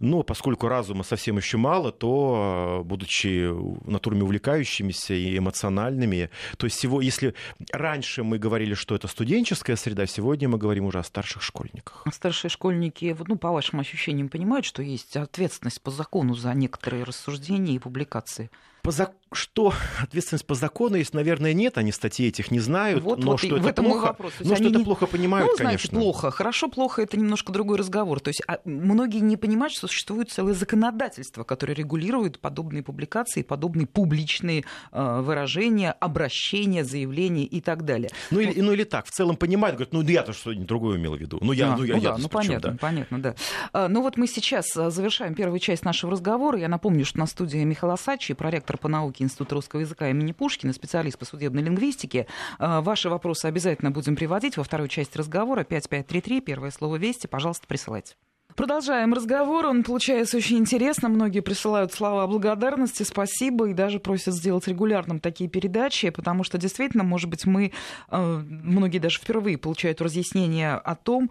Но 0.00 0.22
поскольку 0.22 0.68
разума 0.68 1.04
совсем 1.04 1.36
еще 1.36 1.56
мало, 1.56 1.92
то, 1.92 2.82
будучи 2.84 3.50
натурами 3.88 4.22
увлекающимися 4.22 5.14
и 5.14 5.38
эмоциональными, 5.38 6.30
то 6.56 6.66
есть 6.66 6.78
всего, 6.78 7.00
если 7.00 7.34
раньше 7.72 8.22
мы 8.22 8.38
говорили, 8.38 8.74
что 8.74 8.94
это 8.94 9.08
студенческая 9.08 9.76
среда, 9.76 10.06
сегодня 10.06 10.48
мы 10.48 10.58
говорим 10.58 10.86
уже 10.86 10.98
о 10.98 11.02
старших 11.02 11.42
школьниках. 11.42 12.02
А 12.04 12.10
старшие 12.10 12.50
школьники, 12.50 13.16
ну, 13.26 13.36
по 13.36 13.50
вашим 13.50 13.80
ощущениям, 13.80 14.28
понимают, 14.28 14.66
что 14.66 14.82
есть 14.82 15.16
ответственность 15.16 15.82
по 15.82 15.90
закону 15.90 16.34
за 16.34 16.52
некоторые 16.54 17.04
рассуждения 17.04 17.74
и 17.74 17.78
публикации? 17.78 18.50
По 18.84 18.90
за... 18.90 19.12
Что 19.32 19.72
ответственность 20.02 20.46
по 20.46 20.54
закону 20.54 20.96
есть, 20.96 21.14
наверное, 21.14 21.54
нет, 21.54 21.78
они 21.78 21.90
статьи 21.90 22.28
этих 22.28 22.50
не 22.50 22.60
знают, 22.60 23.02
вот, 23.02 23.18
но 23.18 23.32
вот 23.32 23.40
что 23.40 23.56
это 23.56 23.82
плохо, 23.82 24.04
вопрос. 24.08 24.32
но 24.40 24.54
что 24.54 24.64
это 24.66 24.78
не... 24.78 24.84
плохо 24.84 25.06
понимают, 25.06 25.50
ну, 25.50 25.56
знаете, 25.56 25.88
конечно. 25.88 26.00
плохо, 26.00 26.30
хорошо, 26.30 26.68
плохо, 26.68 27.00
это 27.00 27.16
немножко 27.16 27.50
другой 27.50 27.78
разговор. 27.78 28.20
То 28.20 28.28
есть 28.28 28.42
а, 28.46 28.58
многие 28.66 29.20
не 29.20 29.38
понимают, 29.38 29.72
что 29.72 29.88
существует 29.88 30.30
целое 30.30 30.52
законодательство, 30.52 31.44
которое 31.44 31.72
регулирует 31.72 32.38
подобные 32.38 32.82
публикации, 32.82 33.42
подобные 33.42 33.86
публичные 33.86 34.64
э, 34.92 35.20
выражения, 35.22 35.92
обращения, 35.92 36.84
заявления 36.84 37.44
и 37.44 37.62
так 37.62 37.86
далее. 37.86 38.10
Ну, 38.30 38.38
вот. 38.38 38.50
или, 38.50 38.60
ну 38.60 38.72
или 38.72 38.84
так, 38.84 39.06
в 39.06 39.10
целом 39.10 39.36
понимают, 39.36 39.76
говорят, 39.76 39.94
ну 39.94 40.02
я-то 40.02 40.34
что-нибудь 40.34 40.66
другое 40.66 40.98
имел 40.98 41.16
в 41.16 41.18
виду. 41.18 41.38
Ну 41.40 41.52
я, 41.52 41.72
а, 41.72 41.76
ну, 41.78 41.84
я, 41.84 41.96
ну, 41.96 42.02
я 42.02 42.10
да, 42.10 42.18
ну 42.18 42.28
понятно, 42.28 42.72
да. 42.72 42.78
понятно, 42.78 43.22
да. 43.22 43.34
А, 43.72 43.88
ну 43.88 44.02
вот 44.02 44.18
мы 44.18 44.26
сейчас 44.26 44.66
завершаем 44.74 45.34
первую 45.34 45.58
часть 45.58 45.86
нашего 45.86 46.12
разговора. 46.12 46.58
Я 46.58 46.68
напомню, 46.68 47.06
что 47.06 47.18
на 47.18 47.26
студии 47.26 47.64
Михаил 47.64 47.94
Асачи, 47.94 48.34
проректор 48.34 48.73
по 48.76 48.88
науке 48.88 49.24
Института 49.24 49.54
русского 49.56 49.80
языка 49.80 50.08
имени 50.10 50.32
Пушкина, 50.32 50.72
специалист 50.72 51.18
по 51.18 51.24
судебной 51.24 51.62
лингвистике. 51.62 52.26
А, 52.58 52.80
ваши 52.80 53.08
вопросы 53.08 53.46
обязательно 53.46 53.90
будем 53.90 54.16
приводить 54.16 54.56
во 54.56 54.64
второй 54.64 54.88
части 54.88 55.16
разговора. 55.16 55.64
5533, 55.64 56.40
первое 56.40 56.70
слово 56.70 56.96
«Вести», 56.96 57.26
пожалуйста, 57.26 57.66
присылайте. 57.66 58.14
Продолжаем 58.56 59.12
разговор. 59.12 59.66
Он 59.66 59.82
получается 59.82 60.36
очень 60.36 60.58
интересно. 60.58 61.08
Многие 61.08 61.40
присылают 61.40 61.92
слова 61.92 62.24
благодарности, 62.28 63.02
спасибо 63.02 63.68
и 63.68 63.74
даже 63.74 63.98
просят 63.98 64.34
сделать 64.34 64.68
регулярным 64.68 65.18
такие 65.18 65.50
передачи, 65.50 66.10
потому 66.10 66.44
что 66.44 66.56
действительно, 66.56 67.02
может 67.02 67.28
быть, 67.28 67.46
мы, 67.46 67.72
а, 68.08 68.40
многие 68.46 68.98
даже 68.98 69.18
впервые 69.18 69.58
получают 69.58 70.00
разъяснение 70.00 70.74
о 70.74 70.94
том, 70.94 71.30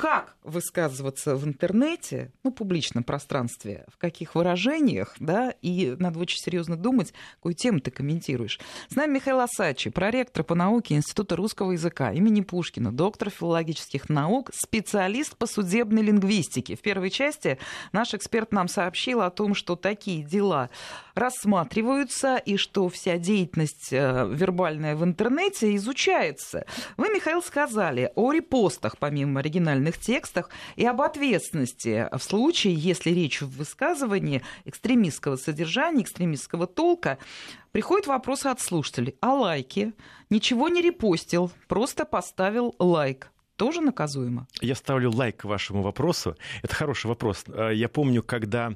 как 0.00 0.34
высказываться 0.42 1.36
в 1.36 1.44
интернете, 1.44 2.32
ну, 2.42 2.50
публичном 2.50 3.04
пространстве, 3.04 3.84
в 3.92 3.98
каких 3.98 4.34
выражениях, 4.34 5.14
да, 5.20 5.52
и 5.60 5.94
надо 5.98 6.18
очень 6.18 6.38
серьезно 6.38 6.76
думать, 6.76 7.12
какую 7.34 7.54
тему 7.54 7.80
ты 7.80 7.90
комментируешь. 7.90 8.58
С 8.88 8.96
нами 8.96 9.16
Михаил 9.16 9.40
Асачи, 9.40 9.90
проректор 9.90 10.42
по 10.42 10.54
науке 10.54 10.94
Института 10.94 11.36
русского 11.36 11.72
языка 11.72 12.12
имени 12.12 12.40
Пушкина, 12.40 12.92
доктор 12.92 13.28
филологических 13.28 14.08
наук, 14.08 14.50
специалист 14.54 15.36
по 15.36 15.46
судебной 15.46 16.02
лингвистике. 16.02 16.76
В 16.76 16.80
первой 16.80 17.10
части 17.10 17.58
наш 17.92 18.14
эксперт 18.14 18.52
нам 18.52 18.68
сообщил 18.68 19.20
о 19.20 19.30
том, 19.30 19.54
что 19.54 19.76
такие 19.76 20.22
дела 20.22 20.70
рассматриваются 21.14 22.38
и 22.38 22.56
что 22.56 22.88
вся 22.88 23.18
деятельность 23.18 23.92
э, 23.92 24.26
вербальная 24.32 24.96
в 24.96 25.04
интернете 25.04 25.76
изучается. 25.76 26.64
Вы, 26.96 27.10
Михаил, 27.10 27.42
сказали 27.42 28.10
о 28.14 28.32
репостах, 28.32 28.96
помимо 28.96 29.40
оригинальных 29.40 29.89
определенных 29.90 29.98
текстах 29.98 30.50
и 30.76 30.86
об 30.86 31.00
ответственности 31.02 32.08
в 32.12 32.22
случае, 32.22 32.74
если 32.74 33.10
речь 33.10 33.42
в 33.42 33.56
высказывании 33.56 34.42
экстремистского 34.64 35.36
содержания, 35.36 36.02
экстремистского 36.02 36.66
толка, 36.66 37.18
приходит 37.72 38.06
вопрос 38.06 38.46
от 38.46 38.60
слушателей. 38.60 39.16
А 39.20 39.34
лайки? 39.34 39.92
Ничего 40.30 40.68
не 40.68 40.80
репостил, 40.80 41.50
просто 41.68 42.04
поставил 42.04 42.74
лайк 42.78 43.30
тоже 43.60 43.82
наказуемо? 43.82 44.46
Я 44.62 44.74
ставлю 44.74 45.10
лайк 45.12 45.44
вашему 45.44 45.82
вопросу. 45.82 46.34
Это 46.62 46.74
хороший 46.74 47.08
вопрос. 47.08 47.44
А, 47.48 47.70
я 47.70 47.88
помню, 47.88 48.22
когда 48.22 48.72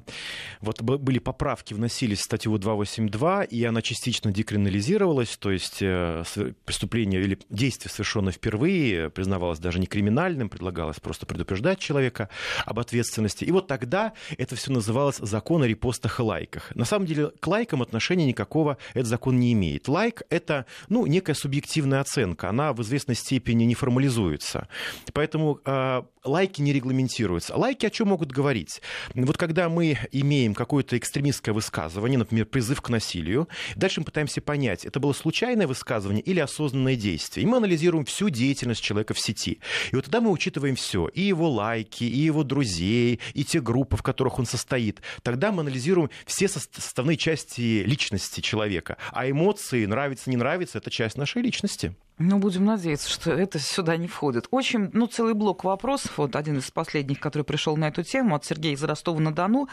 вот 0.61 0.81
были 0.81 1.17
поправки, 1.17 1.73
вносились 1.73 2.19
в 2.19 2.23
статью 2.23 2.55
282, 2.55 3.45
и 3.45 3.63
она 3.63 3.81
частично 3.81 4.31
декриминализировалась, 4.31 5.37
то 5.37 5.49
есть 5.49 5.81
э, 5.81 6.23
преступление 6.65 7.19
или 7.23 7.39
действие, 7.49 7.91
совершенное 7.91 8.31
впервые, 8.31 9.09
признавалось 9.09 9.57
даже 9.57 9.79
не 9.79 9.87
криминальным, 9.87 10.49
предлагалось 10.49 10.99
просто 10.99 11.25
предупреждать 11.25 11.79
человека 11.79 12.29
об 12.67 12.77
ответственности. 12.77 13.43
И 13.43 13.51
вот 13.51 13.65
тогда 13.65 14.13
это 14.37 14.55
все 14.55 14.71
называлось 14.71 15.17
закон 15.17 15.63
о 15.63 15.67
репостах 15.67 16.19
и 16.19 16.21
лайках. 16.21 16.75
На 16.75 16.85
самом 16.85 17.07
деле 17.07 17.31
к 17.39 17.47
лайкам 17.47 17.81
отношения 17.81 18.27
никакого 18.27 18.77
этот 18.93 19.07
закон 19.07 19.39
не 19.39 19.51
имеет. 19.53 19.87
Лайк— 19.87 20.21
это 20.29 20.67
ну, 20.89 21.07
некая 21.07 21.33
субъективная 21.33 22.01
оценка, 22.01 22.49
она 22.49 22.71
в 22.71 22.83
известной 22.83 23.15
степени 23.15 23.63
не 23.63 23.73
формализуется. 23.73 24.67
Поэтому 25.13 25.59
э, 25.65 26.03
лайки 26.25 26.61
не 26.61 26.73
регламентируются. 26.73 27.55
Лайки 27.55 27.85
о 27.85 27.89
чем 27.89 28.09
могут 28.09 28.31
говорить? 28.31 28.81
Вот 29.13 29.37
когда 29.37 29.69
мы 29.69 29.97
имеем 30.11 30.53
какое-то 30.53 30.97
экстремистское 30.97 31.53
высказывание, 31.53 32.17
например, 32.17 32.45
призыв 32.45 32.81
к 32.81 32.89
насилию, 32.89 33.47
дальше 33.75 34.01
мы 34.01 34.05
пытаемся 34.05 34.41
понять, 34.41 34.85
это 34.85 34.99
было 34.99 35.13
случайное 35.13 35.67
высказывание 35.67 36.21
или 36.21 36.39
осознанное 36.39 36.95
действие. 36.95 37.45
И 37.45 37.47
мы 37.47 37.57
анализируем 37.57 38.05
всю 38.05 38.29
деятельность 38.29 38.81
человека 38.81 39.13
в 39.13 39.19
сети. 39.19 39.59
И 39.91 39.95
вот 39.95 40.05
тогда 40.05 40.21
мы 40.21 40.31
учитываем 40.31 40.75
все, 40.75 41.07
и 41.07 41.21
его 41.21 41.49
лайки, 41.49 42.03
и 42.03 42.17
его 42.17 42.43
друзей, 42.43 43.19
и 43.33 43.43
те 43.43 43.61
группы, 43.61 43.97
в 43.97 44.03
которых 44.03 44.39
он 44.39 44.45
состоит. 44.45 45.01
Тогда 45.21 45.51
мы 45.51 45.61
анализируем 45.61 46.09
все 46.25 46.47
составные 46.47 47.17
части 47.17 47.83
личности 47.85 48.41
человека. 48.41 48.97
А 49.11 49.29
эмоции, 49.29 49.85
нравится, 49.85 50.29
не 50.29 50.37
нравится, 50.37 50.79
это 50.79 50.89
часть 50.89 51.17
нашей 51.17 51.41
личности. 51.41 51.95
Ну, 52.17 52.39
будем 52.39 52.63
надеяться, 52.63 53.09
что 53.09 53.31
это 53.31 53.59
сюда 53.59 53.97
не 53.97 54.07
входит. 54.07 54.47
Очень, 54.51 54.89
ну, 54.93 55.05
целый 55.05 55.33
блок 55.33 55.65
вопросов, 55.65 56.14
вот 56.17 56.35
один 56.35 56.57
из 56.57 56.71
последних, 56.71 57.19
который 57.19 57.43
пришел 57.43 57.77
на 57.77 57.87
эту 57.87 58.03
тему 58.03 58.35
от 58.35 58.45
Сергея 58.45 58.73
из 58.73 58.83
Ростова-на-Дону. 58.83 59.67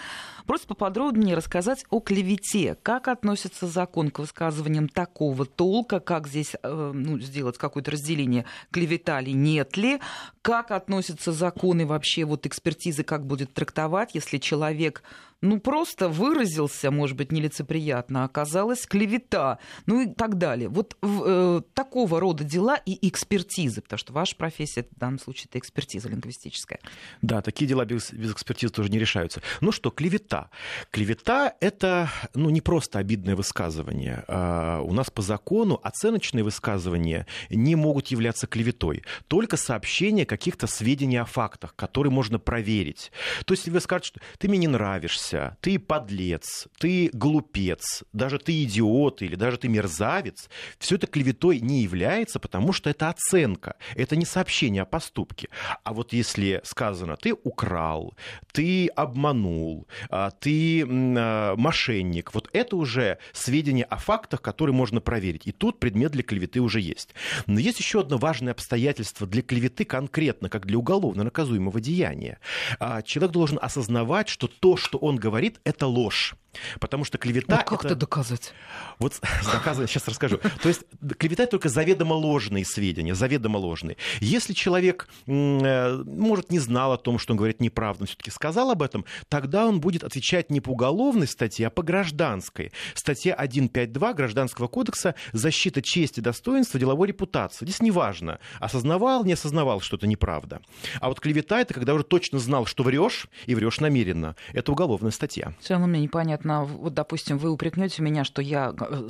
Просто 0.46 0.68
поподробнее 0.68 1.36
рассказать 1.36 1.84
о 1.90 2.00
клевете. 2.00 2.76
Как 2.82 3.08
относится 3.08 3.66
закон 3.66 4.10
к 4.10 4.18
высказываниям 4.18 4.88
такого 4.88 5.46
толка, 5.46 6.00
как 6.00 6.28
здесь 6.28 6.54
э, 6.62 6.92
ну, 6.94 7.18
сделать 7.18 7.58
какое-то 7.58 7.92
разделение, 7.92 8.44
клевета 8.70 9.20
ли, 9.20 9.32
нет 9.32 9.76
ли, 9.76 10.00
как 10.42 10.70
относятся 10.70 11.32
законы 11.32 11.86
вообще, 11.86 12.24
вот 12.24 12.46
экспертизы, 12.46 13.04
как 13.04 13.26
будет 13.26 13.54
трактовать, 13.54 14.14
если 14.14 14.38
человек 14.38 15.02
ну, 15.42 15.60
просто 15.60 16.08
выразился, 16.08 16.90
может 16.90 17.16
быть, 17.16 17.32
нелицеприятно, 17.32 18.24
оказалась 18.24 18.86
клевета, 18.86 19.58
ну 19.86 20.00
и 20.00 20.06
так 20.06 20.38
далее. 20.38 20.68
Вот 20.68 20.96
э, 21.02 21.60
такого 21.74 22.20
рода 22.20 22.44
дела 22.44 22.76
и 22.76 23.08
экспертизы, 23.08 23.82
потому 23.82 23.98
что 23.98 24.12
ваша 24.12 24.36
профессия 24.36 24.86
в 24.90 24.98
данном 24.98 25.18
случае 25.18 25.48
это 25.50 25.58
экспертиза 25.58 26.08
лингвистическая. 26.08 26.78
Да, 27.22 27.42
такие 27.42 27.66
дела 27.66 27.84
без, 27.84 28.12
без 28.12 28.32
экспертизы 28.32 28.72
тоже 28.72 28.90
не 28.90 28.98
решаются. 28.98 29.42
Ну 29.60 29.72
что, 29.72 29.90
клевета. 29.90 30.48
Клевета— 30.90 31.54
это 31.60 32.08
ну, 32.34 32.50
не 32.50 32.60
просто 32.60 33.00
обидное 33.00 33.34
высказывание. 33.34 34.24
А 34.28 34.80
у 34.80 34.92
нас 34.92 35.10
по 35.10 35.22
закону 35.22 35.80
оценочные 35.82 36.44
высказывания 36.44 37.26
не 37.50 37.74
могут 37.74 38.08
являться 38.08 38.46
клеветой. 38.46 39.02
Только 39.26 39.56
сообщение 39.56 40.24
каких-то 40.24 40.68
сведений 40.68 41.16
о 41.16 41.24
фактах, 41.24 41.74
которые 41.74 42.12
можно 42.12 42.38
проверить. 42.38 43.10
То 43.44 43.54
есть, 43.54 43.62
если 43.62 43.72
вы 43.72 43.80
скажете, 43.80 44.08
что 44.08 44.20
ты 44.38 44.48
мне 44.48 44.58
не 44.58 44.68
нравишься, 44.68 45.31
ты 45.60 45.78
подлец, 45.78 46.68
ты 46.78 47.10
глупец, 47.12 48.04
даже 48.12 48.38
ты 48.38 48.62
идиот 48.64 49.22
или 49.22 49.34
даже 49.34 49.58
ты 49.58 49.68
мерзавец, 49.68 50.48
все 50.78 50.96
это 50.96 51.06
клеветой 51.06 51.60
не 51.60 51.82
является, 51.82 52.38
потому 52.38 52.72
что 52.72 52.90
это 52.90 53.08
оценка, 53.08 53.76
это 53.94 54.16
не 54.16 54.24
сообщение 54.24 54.82
о 54.82 54.86
поступке. 54.86 55.48
А 55.84 55.92
вот 55.92 56.12
если 56.12 56.60
сказано, 56.64 57.16
ты 57.16 57.34
украл, 57.44 58.14
ты 58.52 58.88
обманул, 58.88 59.86
а, 60.10 60.30
ты 60.30 60.84
а, 60.86 61.56
мошенник, 61.56 62.34
вот 62.34 62.48
это 62.52 62.76
уже 62.76 63.18
сведения 63.32 63.84
о 63.84 63.96
фактах, 63.96 64.42
которые 64.42 64.74
можно 64.74 65.00
проверить. 65.00 65.46
И 65.46 65.52
тут 65.52 65.80
предмет 65.80 66.12
для 66.12 66.22
клеветы 66.22 66.60
уже 66.60 66.80
есть. 66.80 67.14
Но 67.46 67.58
есть 67.58 67.78
еще 67.78 68.00
одно 68.00 68.18
важное 68.18 68.52
обстоятельство 68.52 69.26
для 69.26 69.42
клеветы 69.42 69.84
конкретно, 69.84 70.48
как 70.48 70.66
для 70.66 70.78
уголовно 70.78 71.24
наказуемого 71.24 71.80
деяния. 71.80 72.38
А, 72.78 73.02
человек 73.02 73.32
должен 73.32 73.58
осознавать, 73.60 74.28
что 74.28 74.48
то, 74.48 74.76
что 74.76 74.98
он 74.98 75.16
говорит, 75.22 75.60
это 75.64 75.86
ложь. 75.86 76.34
Потому 76.80 77.04
что 77.04 77.18
клевета... 77.18 77.56
Ну, 77.56 77.64
как 77.64 77.80
это... 77.80 77.88
это 77.88 77.96
доказать? 77.96 78.52
Вот 78.98 79.20
доказывать, 79.52 79.90
сейчас 79.90 80.08
расскажу. 80.08 80.38
То 80.62 80.68
есть 80.68 80.82
клевета 81.18 81.46
только 81.46 81.68
заведомо 81.68 82.14
ложные 82.14 82.64
сведения, 82.64 83.14
заведомо 83.14 83.58
ложные. 83.58 83.96
Если 84.20 84.52
человек, 84.52 85.08
э, 85.26 86.02
может, 86.04 86.50
не 86.50 86.58
знал 86.58 86.92
о 86.92 86.98
том, 86.98 87.18
что 87.18 87.32
он 87.32 87.36
говорит 87.36 87.60
неправду, 87.60 88.02
но 88.02 88.06
все-таки 88.06 88.30
сказал 88.30 88.70
об 88.70 88.82
этом, 88.82 89.04
тогда 89.28 89.66
он 89.66 89.80
будет 89.80 90.04
отвечать 90.04 90.50
не 90.50 90.60
по 90.60 90.70
уголовной 90.70 91.26
статье, 91.26 91.66
а 91.68 91.70
по 91.70 91.82
гражданской. 91.82 92.72
Статья 92.94 93.34
152 93.34 94.14
Гражданского 94.14 94.68
кодекса 94.68 95.14
«Защита 95.32 95.82
чести, 95.82 96.20
достоинства, 96.20 96.78
деловой 96.78 97.08
репутации». 97.08 97.64
Здесь 97.64 97.80
неважно, 97.80 98.38
осознавал, 98.60 99.24
не 99.24 99.32
осознавал, 99.32 99.80
что 99.80 99.96
это 99.96 100.06
неправда. 100.06 100.60
А 101.00 101.08
вот 101.08 101.20
клевета— 101.20 101.60
это 101.62 101.74
когда 101.74 101.94
уже 101.94 102.04
точно 102.04 102.38
знал, 102.38 102.66
что 102.66 102.82
врешь, 102.82 103.28
и 103.46 103.54
врешь 103.54 103.80
намеренно. 103.80 104.36
Это 104.52 104.72
уголовная 104.72 105.10
статья. 105.10 105.54
Все 105.60 105.74
равно 105.74 105.86
мне 105.86 106.00
непонятно 106.00 106.41
конкретно, 106.42 106.64
вот, 106.64 106.94
допустим, 106.94 107.38
вы 107.38 107.50
упрекнете 107.50 108.02
меня, 108.02 108.24
что 108.24 108.42
я 108.42 108.74
э, 108.78 109.08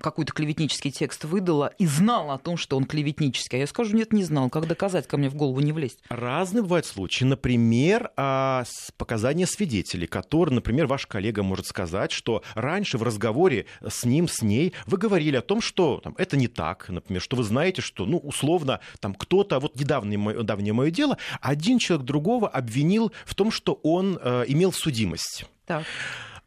какой-то 0.00 0.32
клеветнический 0.32 0.90
текст 0.90 1.24
выдала 1.24 1.72
и 1.78 1.86
знала 1.86 2.34
о 2.34 2.38
том, 2.38 2.56
что 2.56 2.76
он 2.76 2.84
клеветнический. 2.84 3.58
А 3.58 3.60
я 3.60 3.66
скажу, 3.66 3.96
нет, 3.96 4.12
не 4.12 4.24
знал. 4.24 4.50
Как 4.50 4.66
доказать, 4.66 5.06
ко 5.06 5.16
мне 5.16 5.28
в 5.28 5.34
голову 5.34 5.60
не 5.60 5.72
влезть? 5.72 5.98
Разные 6.08 6.62
бывают 6.62 6.86
случаи. 6.86 7.24
Например, 7.24 8.10
а, 8.16 8.64
показания 8.96 9.46
свидетелей, 9.46 10.06
которые, 10.06 10.54
например, 10.54 10.86
ваш 10.86 11.06
коллега 11.06 11.42
может 11.42 11.66
сказать, 11.66 12.12
что 12.12 12.42
раньше 12.54 12.98
в 12.98 13.02
разговоре 13.02 13.66
с 13.86 14.04
ним, 14.04 14.28
с 14.28 14.42
ней, 14.42 14.72
вы 14.86 14.98
говорили 14.98 15.36
о 15.36 15.42
том, 15.42 15.60
что 15.60 16.00
там, 16.02 16.14
это 16.18 16.36
не 16.36 16.48
так, 16.48 16.88
например, 16.88 17.22
что 17.22 17.36
вы 17.36 17.42
знаете, 17.42 17.82
что, 17.82 18.06
ну, 18.06 18.18
условно, 18.18 18.80
там 19.00 19.14
кто-то, 19.14 19.60
вот 19.60 19.76
недавнее 19.76 20.18
мое, 20.18 20.42
давнее 20.42 20.72
мое 20.72 20.90
дело, 20.90 21.18
один 21.40 21.78
человек 21.78 22.06
другого 22.06 22.48
обвинил 22.48 23.12
в 23.24 23.34
том, 23.34 23.50
что 23.50 23.78
он 23.82 24.18
э, 24.20 24.44
имел 24.48 24.72
судимость. 24.72 25.44
Так. 25.68 25.84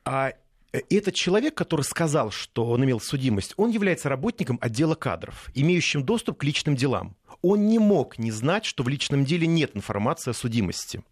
А 0.04 0.34
э, 0.74 0.80
этот 0.90 1.16
человек, 1.16 1.56
который 1.56 1.84
сказал, 1.84 2.32
что 2.32 2.66
он 2.66 2.84
имел 2.84 3.00
судимость, 3.00 3.54
он 3.58 3.70
является 3.70 4.10
работником 4.10 4.58
отдела 4.62 4.96
кадров, 4.96 5.50
имеющим 5.54 6.04
доступ 6.04 6.40
к 6.40 6.44
личным 6.44 6.76
делам. 6.76 7.16
Он 7.42 7.68
не 7.68 7.80
мог 7.80 8.20
не 8.20 8.32
знать, 8.32 8.66
что 8.66 8.84
в 8.84 8.90
личном 8.90 9.26
деле 9.26 9.48
нет 9.48 9.72
информации 9.76 10.32
о 10.32 10.34
судимости. 10.34 11.04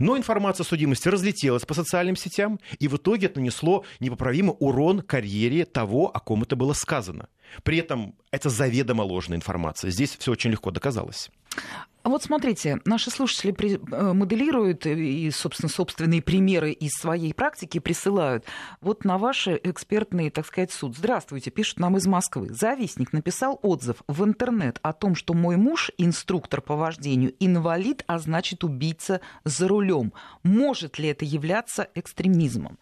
Но 0.00 0.16
информация 0.16 0.64
о 0.64 0.68
судимости 0.68 1.08
разлетелась 1.08 1.64
по 1.64 1.74
социальным 1.74 2.16
сетям, 2.16 2.60
и 2.78 2.88
в 2.88 2.96
итоге 2.96 3.26
это 3.26 3.40
нанесло 3.40 3.84
непоправимый 4.00 4.56
урон 4.58 5.00
карьере 5.00 5.64
того, 5.64 6.08
о 6.08 6.20
ком 6.20 6.42
это 6.42 6.56
было 6.56 6.72
сказано. 6.72 7.28
При 7.62 7.78
этом 7.78 8.14
это 8.30 8.48
заведомо 8.48 9.02
ложная 9.02 9.36
информация. 9.36 9.90
Здесь 9.90 10.16
все 10.16 10.32
очень 10.32 10.50
легко 10.50 10.70
доказалось. 10.70 11.30
А 12.06 12.08
вот 12.08 12.22
смотрите, 12.22 12.78
наши 12.84 13.10
слушатели 13.10 13.52
э, 13.52 14.12
моделируют 14.12 14.86
и, 14.86 15.28
собственно, 15.32 15.68
собственные 15.68 16.22
примеры 16.22 16.70
из 16.70 16.92
своей 16.92 17.34
практики 17.34 17.80
присылают. 17.80 18.44
Вот 18.80 19.04
на 19.04 19.18
ваши 19.18 19.60
экспертные, 19.60 20.30
так 20.30 20.46
сказать, 20.46 20.70
суд. 20.70 20.96
Здравствуйте, 20.96 21.50
пишут 21.50 21.80
нам 21.80 21.96
из 21.96 22.06
Москвы. 22.06 22.54
Завистник 22.54 23.12
написал 23.12 23.58
отзыв 23.60 24.04
в 24.06 24.22
интернет 24.22 24.78
о 24.82 24.92
том, 24.92 25.16
что 25.16 25.34
мой 25.34 25.56
муж, 25.56 25.90
инструктор 25.98 26.60
по 26.60 26.76
вождению, 26.76 27.34
инвалид, 27.40 28.04
а 28.06 28.20
значит 28.20 28.62
убийца 28.62 29.20
за 29.42 29.66
рулем. 29.66 30.12
Может 30.44 31.00
ли 31.00 31.08
это 31.08 31.24
являться 31.24 31.88
экстремизмом? 31.96 32.78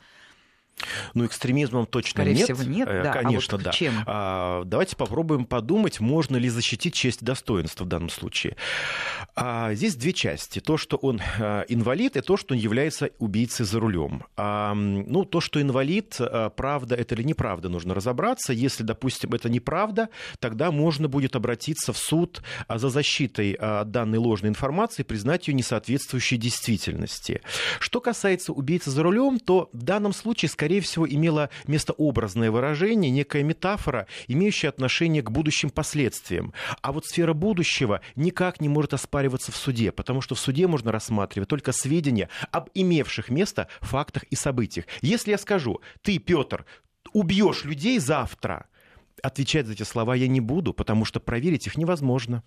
Ну, 1.15 1.27
экстремизмом 1.27 1.87
точно 1.87 2.23
Скорее 2.23 2.35
нет. 2.35 2.45
всего, 2.45 2.63
нет, 2.63 2.89
э, 2.89 3.03
да. 3.05 3.13
Конечно, 3.13 3.55
а 3.55 3.57
вот 3.57 3.65
да. 3.65 3.71
Чем? 3.73 3.95
А, 4.07 4.65
давайте 4.65 4.97
попробуем 4.97 5.45
подумать, 5.45 6.01
можно 6.01 6.37
ли 6.37 6.49
защитить 6.49 6.95
честь 6.95 7.23
и 7.23 7.25
достоинство 7.25 7.85
в 7.85 7.89
данном 7.89 8.11
случае. 8.11 8.57
А, 9.35 9.75
здесь 9.75 9.97
две 9.97 10.13
части. 10.13 10.61
То, 10.61 10.77
что 10.77 10.97
он 10.97 11.21
а, 11.39 11.65
инвалид, 11.69 12.17
и 12.17 12.21
то, 12.21 12.37
что 12.37 12.55
он 12.55 12.61
является 12.61 13.11
убийцей 13.19 13.65
за 13.65 13.81
рулем. 13.81 14.25
А, 14.37 14.75
ну, 14.75 15.25
то, 15.25 15.41
что 15.41 15.61
инвалид, 15.61 16.17
а, 16.19 16.51
правда 16.51 16.95
это 16.95 17.15
или 17.15 17.23
неправда, 17.23 17.69
нужно 17.69 17.95
разобраться. 17.95 18.53
Если, 18.53 18.83
допустим, 18.83 19.33
это 19.33 19.49
неправда, 19.49 20.09
тогда 20.39 20.71
можно 20.71 21.09
будет 21.09 21.37
обратиться 21.37 21.93
в 21.93 21.99
суд 21.99 22.43
а, 22.67 22.79
за 22.79 22.91
защитой 22.91 23.57
а, 23.59 23.85
данной 23.85 24.19
ложной 24.19 24.51
информации 24.51 25.03
признать 25.03 25.49
ее 25.49 25.55
несоответствующей 25.55 26.37
действительности. 26.37 27.41
Что 27.81 28.01
касается 28.01 28.53
убийцы 28.53 28.91
за 28.91 29.03
рулем, 29.03 29.39
то 29.39 29.69
в 29.73 29.83
данном 29.83 30.13
случае, 30.13 30.49
скорее 30.49 30.64
скорее 30.65 30.81
всего, 30.81 31.07
имело 31.07 31.51
место 31.67 31.93
образное 31.93 32.51
выражение, 32.51 33.11
некая 33.11 33.43
метафора, 33.43 34.07
имеющая 34.29 34.69
отношение 34.69 35.23
к 35.23 35.31
будущим 35.31 35.69
последствиям. 35.69 36.55
А 36.81 36.91
вот 36.91 37.05
сфера 37.05 37.35
будущего 37.35 38.01
никак 38.17 38.63
не 38.63 38.71
может 38.71 38.95
оспариваться 38.95 39.53
в 39.53 39.57
суде, 39.57 39.93
потому 39.93 40.23
что 40.23 40.35
в 40.35 40.39
суде 40.39 40.67
можно 40.67 40.91
рассматривать 40.91 41.51
только 41.51 41.73
сведения 41.73 42.31
об 42.51 42.71
имевших 42.73 43.29
место 43.29 43.69
фактах 43.83 44.23
и 44.23 44.37
событиях. 44.37 44.87
Если 45.03 45.33
я 45.33 45.39
скажу, 45.39 45.83
ты, 46.01 46.19
Петр, 46.19 46.65
убьешь 47.13 47.65
людей 47.65 47.99
завтра, 47.99 48.65
отвечать 49.23 49.67
за 49.67 49.75
эти 49.75 49.83
слова 49.83 50.15
я 50.15 50.29
не 50.29 50.41
буду, 50.41 50.73
потому 50.73 51.05
что 51.05 51.21
проверить 51.21 51.67
их 51.67 51.77
невозможно. 51.77 52.43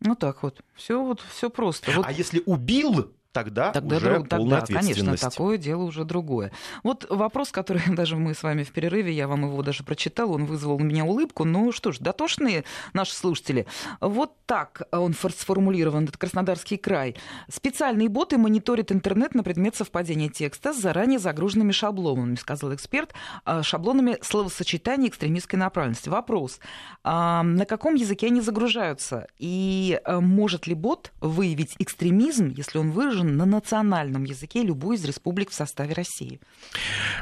Ну 0.00 0.14
так 0.14 0.42
вот, 0.42 0.60
все 0.74 1.02
вот 1.02 1.24
все 1.30 1.48
просто. 1.48 1.90
Вот... 1.92 2.04
А 2.06 2.12
если 2.12 2.42
убил, 2.44 3.15
тогда, 3.36 3.72
тогда 3.72 3.96
уже 3.96 4.14
друг, 4.14 4.28
полная 4.28 4.60
тогда, 4.60 4.80
Конечно, 4.80 5.16
такое 5.16 5.58
дело 5.58 5.82
уже 5.82 6.04
другое. 6.04 6.52
Вот 6.82 7.06
вопрос, 7.10 7.52
который 7.52 7.82
даже 7.94 8.16
мы 8.16 8.34
с 8.34 8.42
вами 8.42 8.64
в 8.64 8.70
перерыве, 8.70 9.12
я 9.12 9.28
вам 9.28 9.44
его 9.44 9.62
даже 9.62 9.84
прочитал, 9.84 10.32
он 10.32 10.46
вызвал 10.46 10.76
у 10.76 10.78
меня 10.78 11.04
улыбку. 11.04 11.44
Ну 11.44 11.72
что 11.72 11.92
ж, 11.92 11.98
дотошные 11.98 12.64
наши 12.94 13.14
слушатели. 13.14 13.66
Вот 14.00 14.32
так 14.46 14.82
он 14.90 15.14
сформулирован, 15.14 16.04
этот 16.04 16.16
Краснодарский 16.16 16.78
край. 16.78 17.16
Специальные 17.52 18.08
боты 18.08 18.38
мониторят 18.38 18.90
интернет 18.90 19.34
на 19.34 19.42
предмет 19.42 19.76
совпадения 19.76 20.28
текста 20.28 20.72
с 20.72 20.78
заранее 20.78 21.18
загруженными 21.18 21.72
шаблонами, 21.72 22.36
сказал 22.36 22.74
эксперт, 22.74 23.12
а, 23.44 23.62
шаблонами 23.62 24.18
словосочетания 24.22 25.08
экстремистской 25.08 25.58
направленности. 25.58 26.08
Вопрос, 26.08 26.60
а, 27.04 27.42
на 27.42 27.66
каком 27.66 27.96
языке 27.96 28.28
они 28.28 28.40
загружаются? 28.40 29.26
И 29.38 30.00
а, 30.04 30.20
может 30.20 30.66
ли 30.66 30.74
бот 30.74 31.12
выявить 31.20 31.74
экстремизм, 31.78 32.48
если 32.48 32.78
он 32.78 32.92
выражен 32.92 33.25
на 33.26 33.46
национальном 33.46 34.24
языке 34.24 34.62
любой 34.62 34.96
из 34.96 35.04
республик 35.04 35.50
в 35.50 35.54
составе 35.54 35.94
России? 35.94 36.40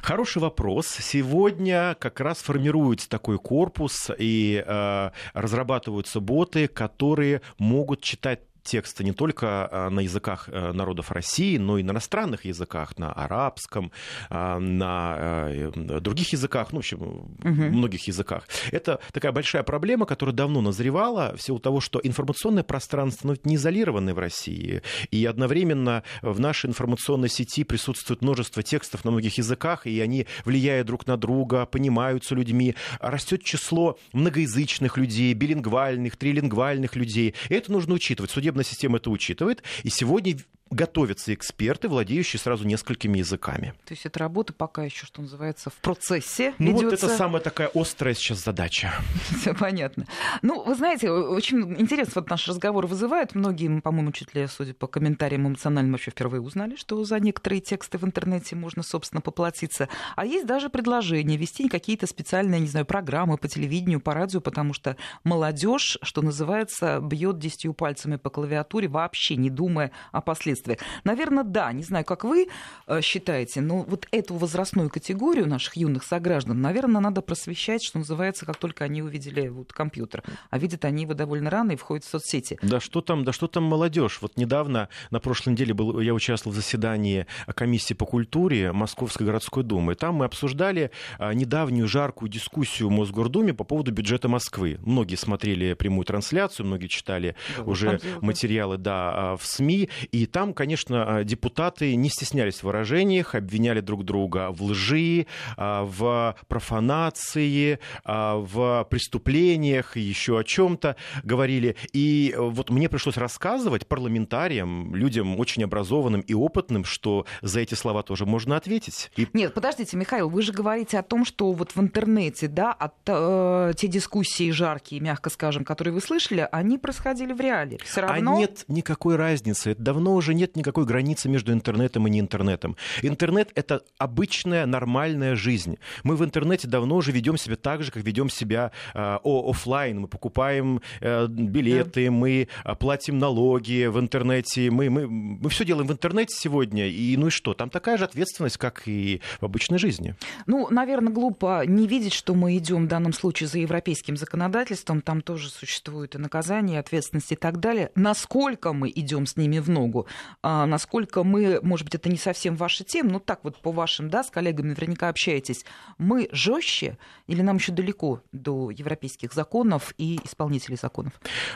Хороший 0.02 0.40
вопрос. 0.42 0.86
Сегодня 0.86 1.96
как 1.98 2.20
раз 2.20 2.38
формируется 2.38 3.08
такой 3.08 3.38
корпус 3.38 4.10
и 4.18 4.62
э, 4.64 5.10
разрабатываются 5.32 6.20
боты, 6.20 6.68
которые 6.68 7.42
могут 7.58 8.02
читать 8.02 8.40
тексты 8.64 9.04
не 9.04 9.12
только 9.12 9.68
а, 9.70 9.90
на 9.90 10.00
языках 10.00 10.48
э, 10.48 10.72
народов 10.72 11.12
России, 11.12 11.58
но 11.58 11.78
и 11.78 11.82
на 11.82 11.92
иностранных 11.92 12.44
языках, 12.44 12.98
на 12.98 13.12
арабском, 13.12 13.92
а, 14.30 14.58
на 14.58 15.16
э, 15.18 16.00
других 16.00 16.32
языках, 16.32 16.72
ну, 16.72 16.78
в 16.78 16.80
общем, 16.80 17.02
угу. 17.02 17.34
многих 17.42 18.08
языках. 18.08 18.48
Это 18.72 18.98
такая 19.12 19.32
большая 19.32 19.62
проблема, 19.62 20.06
которая 20.06 20.34
давно 20.34 20.60
назревала 20.60 21.36
в 21.36 21.42
силу 21.42 21.58
того, 21.58 21.80
что 21.80 22.00
информационное 22.02 22.64
пространство 22.64 23.28
ну, 23.28 23.36
не 23.44 23.56
изолированное 23.56 24.14
в 24.14 24.18
России, 24.18 24.82
и 25.10 25.24
одновременно 25.26 26.02
в 26.22 26.40
нашей 26.40 26.70
информационной 26.70 27.28
сети 27.28 27.64
присутствует 27.64 28.22
множество 28.22 28.62
текстов 28.62 29.04
на 29.04 29.10
многих 29.10 29.38
языках, 29.38 29.86
и 29.86 30.00
они, 30.00 30.26
влияют 30.44 30.86
друг 30.86 31.06
на 31.06 31.16
друга, 31.16 31.66
понимаются 31.66 32.34
людьми, 32.34 32.74
растет 33.00 33.44
число 33.44 33.98
многоязычных 34.12 34.96
людей, 34.96 35.34
билингвальных, 35.34 36.16
трилингвальных 36.16 36.96
людей, 36.96 37.34
и 37.48 37.54
это 37.54 37.70
нужно 37.70 37.94
учитывать. 37.94 38.30
Судебная 38.54 38.64
система 38.64 38.98
это 38.98 39.10
учитывает. 39.10 39.64
И 39.82 39.90
сегодня 39.90 40.36
готовятся 40.70 41.32
эксперты, 41.32 41.88
владеющие 41.88 42.40
сразу 42.40 42.66
несколькими 42.66 43.18
языками. 43.18 43.74
То 43.84 43.92
есть 43.94 44.06
эта 44.06 44.18
работа 44.18 44.52
пока 44.52 44.82
еще, 44.82 45.06
что 45.06 45.22
называется, 45.22 45.70
в 45.70 45.74
процессе 45.74 46.54
Ну 46.58 46.68
ведется. 46.72 46.84
вот 46.84 46.94
это 46.94 47.08
самая 47.16 47.40
такая 47.40 47.70
острая 47.74 48.14
сейчас 48.14 48.42
задача. 48.42 48.92
Все 49.40 49.54
понятно. 49.54 50.06
Ну, 50.42 50.62
вы 50.64 50.74
знаете, 50.74 51.10
очень 51.10 51.60
интересно 51.78 52.12
вот 52.16 52.30
наш 52.30 52.48
разговор 52.48 52.86
вызывает. 52.86 53.34
Многие, 53.34 53.80
по-моему, 53.80 54.10
чуть 54.10 54.34
ли, 54.34 54.46
судя 54.48 54.74
по 54.74 54.86
комментариям 54.88 55.46
эмоциональным, 55.46 55.92
вообще 55.92 56.10
впервые 56.10 56.40
узнали, 56.40 56.74
что 56.76 57.02
за 57.04 57.20
некоторые 57.20 57.60
тексты 57.60 57.98
в 57.98 58.04
интернете 58.04 58.56
можно, 58.56 58.82
собственно, 58.82 59.20
поплатиться. 59.20 59.88
А 60.16 60.24
есть 60.26 60.46
даже 60.46 60.70
предложение 60.70 61.36
вести 61.36 61.68
какие-то 61.68 62.06
специальные, 62.06 62.60
не 62.60 62.68
знаю, 62.68 62.86
программы 62.86 63.38
по 63.38 63.46
телевидению, 63.46 64.00
по 64.00 64.12
радио, 64.12 64.40
потому 64.40 64.72
что 64.72 64.96
молодежь, 65.22 65.98
что 66.02 66.20
называется, 66.22 66.98
бьет 67.00 67.38
десятью 67.38 67.74
пальцами 67.74 68.16
по 68.16 68.30
клавиатуре, 68.30 68.43
вообще 68.44 69.36
не 69.36 69.50
думая 69.50 69.90
о 70.12 70.20
последствиях. 70.20 70.78
Наверное, 71.04 71.44
да. 71.44 71.72
Не 71.72 71.82
знаю, 71.82 72.04
как 72.04 72.24
вы 72.24 72.48
э, 72.86 73.00
считаете, 73.00 73.60
но 73.60 73.82
вот 73.82 74.06
эту 74.10 74.34
возрастную 74.34 74.90
категорию 74.90 75.48
наших 75.48 75.76
юных 75.76 76.04
сограждан, 76.04 76.60
наверное, 76.60 77.00
надо 77.00 77.22
просвещать, 77.22 77.82
что 77.84 77.98
называется, 77.98 78.46
как 78.46 78.56
только 78.56 78.84
они 78.84 79.02
увидели 79.02 79.48
вот 79.48 79.72
компьютер. 79.72 80.22
А 80.50 80.58
видят 80.58 80.84
они 80.84 81.02
его 81.02 81.14
довольно 81.14 81.50
рано 81.50 81.72
и 81.72 81.76
входят 81.76 82.04
в 82.04 82.08
соцсети. 82.08 82.58
Да 82.62 82.80
что 82.80 83.00
там, 83.00 83.24
да 83.24 83.32
что 83.32 83.46
там 83.46 83.64
молодежь? 83.64 84.18
Вот 84.20 84.36
недавно, 84.36 84.88
на 85.10 85.20
прошлой 85.20 85.50
неделе, 85.50 85.74
был, 85.74 86.00
я 86.00 86.14
участвовал 86.14 86.52
в 86.52 86.56
заседании 86.56 87.26
комиссии 87.54 87.94
по 87.94 88.06
культуре 88.06 88.72
Московской 88.72 89.26
городской 89.26 89.62
думы. 89.62 89.94
Там 89.94 90.16
мы 90.16 90.24
обсуждали 90.24 90.90
а, 91.18 91.32
недавнюю 91.32 91.88
жаркую 91.88 92.28
дискуссию 92.28 92.88
в 92.88 92.92
Мосгордуме 92.92 93.54
по 93.54 93.64
поводу 93.64 93.92
бюджета 93.92 94.28
Москвы. 94.28 94.78
Многие 94.84 95.16
смотрели 95.16 95.74
прямую 95.74 96.04
трансляцию, 96.04 96.66
многие 96.66 96.88
читали 96.88 97.36
Да, 97.56 97.64
уже 97.64 98.00
да. 98.02 98.08
Материалы 98.34 98.78
да, 98.78 99.12
а, 99.14 99.36
в 99.36 99.46
СМИ. 99.46 99.88
И 100.10 100.26
там, 100.26 100.52
конечно, 100.54 101.18
а, 101.18 101.24
депутаты 101.24 101.94
не 101.94 102.08
стеснялись 102.10 102.60
в 102.60 102.64
выражениях, 102.64 103.34
обвиняли 103.34 103.80
друг 103.80 104.04
друга 104.04 104.50
в 104.50 104.62
лжи, 104.62 105.26
а, 105.56 105.84
в 105.84 106.36
профанации, 106.48 107.78
в 108.04 108.86
преступлениях 108.90 109.96
еще 109.96 110.38
о 110.38 110.44
чем-то 110.44 110.96
говорили. 111.22 111.76
И 111.92 112.34
вот 112.36 112.70
мне 112.70 112.88
пришлось 112.88 113.16
рассказывать 113.16 113.86
парламентариям, 113.86 114.94
людям 114.94 115.38
очень 115.38 115.64
образованным 115.64 116.20
и 116.20 116.34
опытным, 116.34 116.84
что 116.84 117.26
за 117.42 117.60
эти 117.60 117.74
слова 117.74 118.02
тоже 118.02 118.26
можно 118.26 118.56
ответить. 118.56 119.10
И 119.16 119.26
Нет, 119.32 119.54
подождите, 119.54 119.96
Михаил, 119.96 120.28
вы 120.28 120.42
же 120.42 120.52
говорите 120.52 120.98
о 120.98 121.02
том, 121.02 121.24
что 121.24 121.52
вот 121.52 121.74
в 121.74 121.80
интернете, 121.80 122.48
да, 122.48 122.72
от, 122.72 122.94
э, 123.06 123.72
те 123.76 123.88
дискуссии 123.88 124.50
жаркие, 124.50 125.00
мягко 125.00 125.30
скажем, 125.30 125.64
которые 125.64 125.94
вы 125.94 126.00
слышали, 126.00 126.48
они 126.50 126.78
происходили 126.78 127.32
в 127.32 127.40
реале. 127.40 127.78
Все 127.84 128.00
равно... 128.00 128.14
А 128.32 128.36
нет 128.36 128.64
никакой 128.68 129.16
разницы. 129.16 129.74
Давно 129.78 130.14
уже 130.14 130.34
нет 130.34 130.56
никакой 130.56 130.84
границы 130.84 131.28
между 131.28 131.52
интернетом 131.52 132.06
и 132.06 132.10
не 132.10 132.20
интернетом. 132.20 132.76
Интернет— 133.02 133.50
это 133.54 133.82
обычная, 133.98 134.66
нормальная 134.66 135.34
жизнь. 135.36 135.78
Мы 136.02 136.16
в 136.16 136.24
интернете 136.24 136.68
давно 136.68 136.96
уже 136.96 137.12
ведем 137.12 137.36
себя 137.36 137.56
так 137.56 137.82
же, 137.82 137.90
как 137.90 138.02
ведем 138.02 138.30
себя 138.30 138.72
э, 138.94 139.18
о- 139.22 139.50
оффлайн. 139.50 140.00
Мы 140.00 140.08
покупаем 140.08 140.80
э, 141.00 141.26
билеты, 141.28 142.10
мы 142.10 142.48
э, 142.64 142.74
платим 142.74 143.18
налоги 143.18 143.86
в 143.86 143.98
интернете. 143.98 144.70
Мы, 144.70 144.90
мы, 144.90 145.06
мы 145.06 145.48
все 145.50 145.64
делаем 145.64 145.86
в 145.86 145.92
интернете 145.92 146.34
сегодня. 146.36 146.88
И 146.88 147.16
ну 147.16 147.28
и 147.28 147.30
что? 147.30 147.54
Там 147.54 147.70
такая 147.70 147.98
же 147.98 148.04
ответственность, 148.04 148.56
как 148.56 148.82
и 148.86 149.20
в 149.40 149.44
обычной 149.44 149.78
жизни. 149.78 150.14
Ну, 150.46 150.68
наверное, 150.70 151.12
глупо 151.12 151.62
не 151.66 151.86
видеть, 151.86 152.12
что 152.12 152.34
мы 152.34 152.56
идем 152.56 152.86
в 152.86 152.88
данном 152.88 153.12
случае 153.12 153.48
за 153.48 153.58
европейским 153.58 154.16
законодательством. 154.16 155.00
Там 155.00 155.20
тоже 155.20 155.50
существуют 155.50 156.14
и 156.14 156.18
наказания, 156.18 156.74
и 156.74 156.78
ответственность 156.78 157.32
и 157.32 157.36
так 157.36 157.60
далее. 157.60 157.90
Насколько 158.14 158.72
мы 158.72 158.92
идем 158.94 159.26
с 159.26 159.36
ними 159.36 159.58
в 159.58 159.68
ногу, 159.68 160.06
а, 160.40 160.66
насколько 160.66 161.24
мы, 161.24 161.58
может 161.62 161.84
быть, 161.84 161.96
это 161.96 162.08
не 162.08 162.16
совсем 162.16 162.54
ваша 162.54 162.84
тема, 162.84 163.10
но 163.10 163.18
так 163.18 163.40
вот 163.42 163.60
по 163.60 163.72
вашим, 163.72 164.08
да, 164.08 164.22
с 164.22 164.30
коллегами 164.30 164.68
наверняка 164.68 165.08
общаетесь, 165.08 165.64
мы 165.98 166.28
жестче 166.30 166.96
или 167.26 167.42
нам 167.42 167.56
еще 167.56 167.72
далеко 167.72 168.20
до 168.30 168.70
европейских 168.70 169.32
законов 169.32 169.94
и 169.98 170.20
исполнителей 170.22 170.76
законов? 170.76 171.12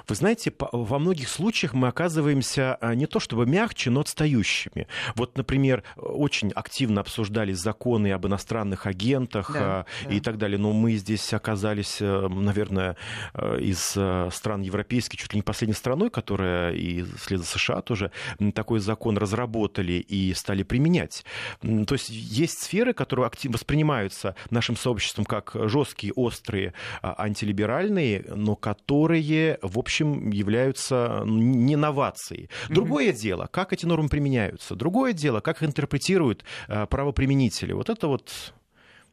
Вы 0.09 0.17
знаете, 0.17 0.53
во 0.73 0.99
многих 0.99 1.29
случаях 1.29 1.75
мы 1.75 1.87
оказываемся 1.87 2.75
а, 2.81 2.97
не 2.97 3.07
то 3.07 3.21
чтобы 3.21 3.47
мягче, 3.47 3.91
но 3.91 4.01
отстающими. 4.01 4.89
Вот, 5.15 5.37
например, 5.37 5.85
очень 5.95 6.51
активно 6.51 7.03
обсуждались 7.03 7.59
законы 7.59 8.11
об 8.11 8.27
иностранных 8.27 8.87
агентах 8.87 9.53
Да, 9.53 9.61
а, 9.61 9.87
да. 10.09 10.11
и 10.11 10.19
так 10.19 10.39
далее, 10.39 10.59
но 10.59 10.73
мы 10.73 10.97
здесь 10.97 11.33
оказались, 11.33 11.99
э, 12.01 12.29
наверное, 12.29 12.97
э, 13.35 13.61
из 13.61 13.93
э, 13.95 14.31
стран 14.33 14.63
европейских 14.63 15.21
чуть 15.21 15.33
ли 15.35 15.39
не 15.39 15.43
последней 15.43 15.75
страной, 15.75 16.11
которая 16.11 16.38
и 16.41 17.05
вслед 17.17 17.41
за 17.41 17.47
США 17.47 17.81
тоже 17.83 18.11
такой 18.55 18.81
закон 18.81 19.19
разработали 19.19 19.95
и 19.95 20.33
стали 20.35 20.63
применять. 20.63 21.25
То 21.61 21.95
есть 21.95 22.09
есть 22.11 22.63
сферы, 22.63 22.93
которые 22.93 23.31
воспринимаются 23.45 24.35
нашим 24.51 24.77
сообществом 24.77 25.25
как 25.25 25.53
жесткие, 25.55 26.13
острые, 26.15 26.75
а, 27.03 27.15
антилиберальные, 27.19 28.25
но 28.35 28.57
которые, 28.57 29.59
в 29.63 29.79
общем, 29.79 30.31
являются 30.31 31.21
м, 31.23 31.67
не 31.67 31.77
новацией. 31.77 32.51
Другое 32.69 33.13
дело, 33.13 33.49
как 33.51 33.73
эти 33.73 33.87
нормы 33.87 34.09
применяются. 34.09 34.75
Другое 34.75 35.13
дело, 35.13 35.41
как 35.41 35.63
их 35.63 35.69
интерпретируют 35.69 36.45
а, 36.69 36.87
правоприменители. 36.87 37.73
Вот 37.73 37.89
это 37.91 38.09
вот 38.09 38.55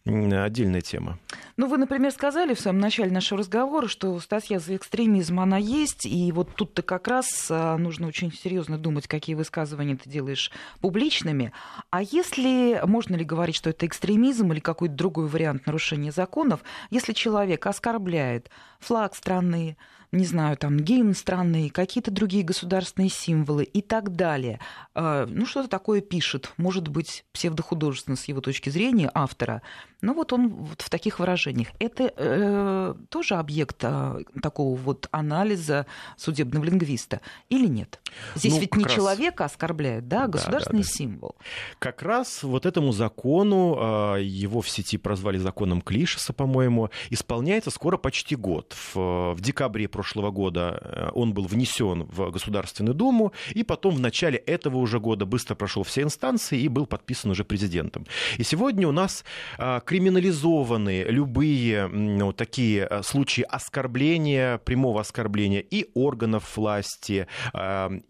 отдельная 0.05 0.81
тема. 0.81 1.17
Ну, 1.57 1.67
вы, 1.67 1.77
например, 1.77 2.11
сказали 2.11 2.53
в 2.53 2.59
самом 2.59 2.79
начале 2.79 3.11
нашего 3.11 3.39
разговора, 3.39 3.87
что 3.87 4.19
статья 4.19 4.59
за 4.59 4.75
экстремизм, 4.75 5.39
она 5.39 5.57
есть, 5.57 6.05
и 6.05 6.31
вот 6.31 6.53
тут-то 6.55 6.83
как 6.83 7.07
раз 7.07 7.47
а, 7.49 7.77
нужно 7.77 8.07
очень 8.07 8.31
серьезно 8.31 8.77
думать, 8.77 9.07
какие 9.07 9.35
высказывания 9.35 9.95
ты 9.95 10.09
делаешь 10.09 10.51
публичными. 10.79 11.51
А 11.89 12.03
если, 12.03 12.81
можно 12.85 13.15
ли 13.15 13.25
говорить, 13.25 13.55
что 13.55 13.71
это 13.71 13.87
экстремизм 13.87 14.51
или 14.51 14.59
какой-то 14.59 14.93
другой 14.93 15.27
вариант 15.27 15.65
нарушения 15.65 16.11
законов, 16.11 16.61
если 16.91 17.13
человек 17.13 17.65
оскорбляет 17.65 18.51
флаг 18.79 19.15
страны, 19.15 19.77
не 20.15 20.25
знаю, 20.25 20.57
там, 20.57 20.77
гимн 20.79 21.13
страны, 21.13 21.69
какие-то 21.69 22.11
другие 22.11 22.43
государственные 22.43 23.09
символы 23.09 23.63
и 23.63 23.81
так 23.81 24.15
далее. 24.15 24.59
А, 24.93 25.25
Ну, 25.27 25.45
что-то 25.45 25.67
такое 25.69 26.01
пишет, 26.01 26.51
может 26.57 26.87
быть, 26.87 27.25
псевдохудожественно 27.33 28.15
с 28.17 28.25
его 28.25 28.41
точки 28.41 28.69
зрения 28.69 29.11
автора. 29.13 29.61
Ну, 30.01 30.13
вот 30.13 30.33
он 30.33 30.49
вот 30.49 30.81
в 30.81 30.89
таких 30.89 31.19
выражениях. 31.19 31.69
Это 31.79 32.13
э, 32.15 32.93
тоже 33.09 33.35
объект 33.35 33.77
а, 33.83 34.19
такого 34.41 34.75
вот 34.75 35.07
анализа 35.11 35.85
судебного 36.15 36.65
лингвиста 36.65 37.21
или 37.49 37.67
нет? 37.67 37.99
Здесь 38.35 38.53
Ну, 38.53 38.59
ведь 38.59 38.75
не 38.75 38.83
раз- 38.83 38.93
человека 38.93 39.45
оскорбляет, 39.45 40.07
да, 40.07 40.17
а 40.17 40.19
Да, 40.21 40.25
да, 40.27 40.31
государственный 40.37 40.83
да. 40.83 40.89
символ. 40.89 41.35
Как 41.79 42.01
раз 42.03 42.43
вот 42.43 42.65
этому 42.65 42.91
закону, 42.91 44.15
его 44.17 44.61
в 44.61 44.69
сети 44.69 44.97
прозвали 44.97 45.37
законом 45.37 45.81
Клишеса, 45.81 46.33
по-моему, 46.33 46.89
исполняется 47.09 47.71
скоро 47.71 47.97
почти 47.97 48.35
год. 48.35 48.75
В, 48.93 49.33
в 49.33 49.41
декабре 49.41 49.87
прошлого 49.87 50.04
года 50.13 50.79
э, 50.81 51.09
он 51.13 51.33
был 51.33 51.45
внесен 51.45 52.03
в 52.03 52.31
Государственную 52.31 52.95
Думу, 52.95 53.33
и 53.53 53.63
потом 53.63 53.95
в 53.95 53.99
начале 53.99 54.37
этого 54.37 54.77
уже 54.77 54.99
года 54.99 55.25
быстро 55.25 55.55
прошел 55.55 55.83
все 55.83 56.01
инстанции 56.03 56.59
и 56.59 56.67
был 56.67 56.85
подписан 56.85 57.31
уже 57.31 57.43
президентом. 57.43 58.05
И 58.37 58.43
сегодня 58.43 58.87
у 58.87 58.91
нас 58.91 59.23
а, 59.57 59.79
криминализованы 59.79 61.03
любые 61.03 61.87
вот 62.23 62.35
такие 62.37 62.85
а, 62.85 63.03
случаи 63.03 63.41
оскорбления, 63.41 64.57
прямого 64.59 65.01
оскорбления 65.01 65.61
и 65.61 65.89
органов 65.93 66.55
власти, 66.57 67.27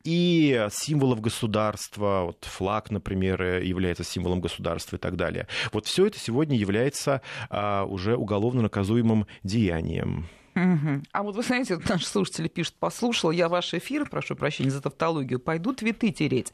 и 0.04 0.68
символов 0.72 1.22
государства, 1.22 2.24
вот 2.26 2.46
флаг, 2.46 2.92
например, 2.92 3.42
э, 3.42 3.66
является 3.66 4.04
символом 4.04 4.42
государства 4.42 4.96
и 4.96 5.00
так 5.00 5.16
далее. 5.16 5.48
Вот 5.72 5.86
все 5.86 6.08
это 6.08 6.20
сегодня 6.20 6.58
является 6.58 7.22
уже 7.50 8.16
уголовно 8.16 8.62
наказуемым 8.62 9.28
деянием. 9.44 10.28
Мгм. 10.56 11.04
А 11.12 11.24
вот 11.24 11.36
вы 11.36 11.44
знаете, 11.44 11.78
наши 11.90 12.06
слушатели 12.06 12.48
пишут, 12.48 12.76
послушал 12.80 13.32
я 13.32 13.50
ваш 13.50 13.74
эфир, 13.74 14.10
прошу 14.10 14.36
прощения 14.36 14.72
за 14.72 14.82
тавтологию, 14.82 15.40
пойду 15.40 15.74
цветы 15.74 16.12
тереть. 16.12 16.54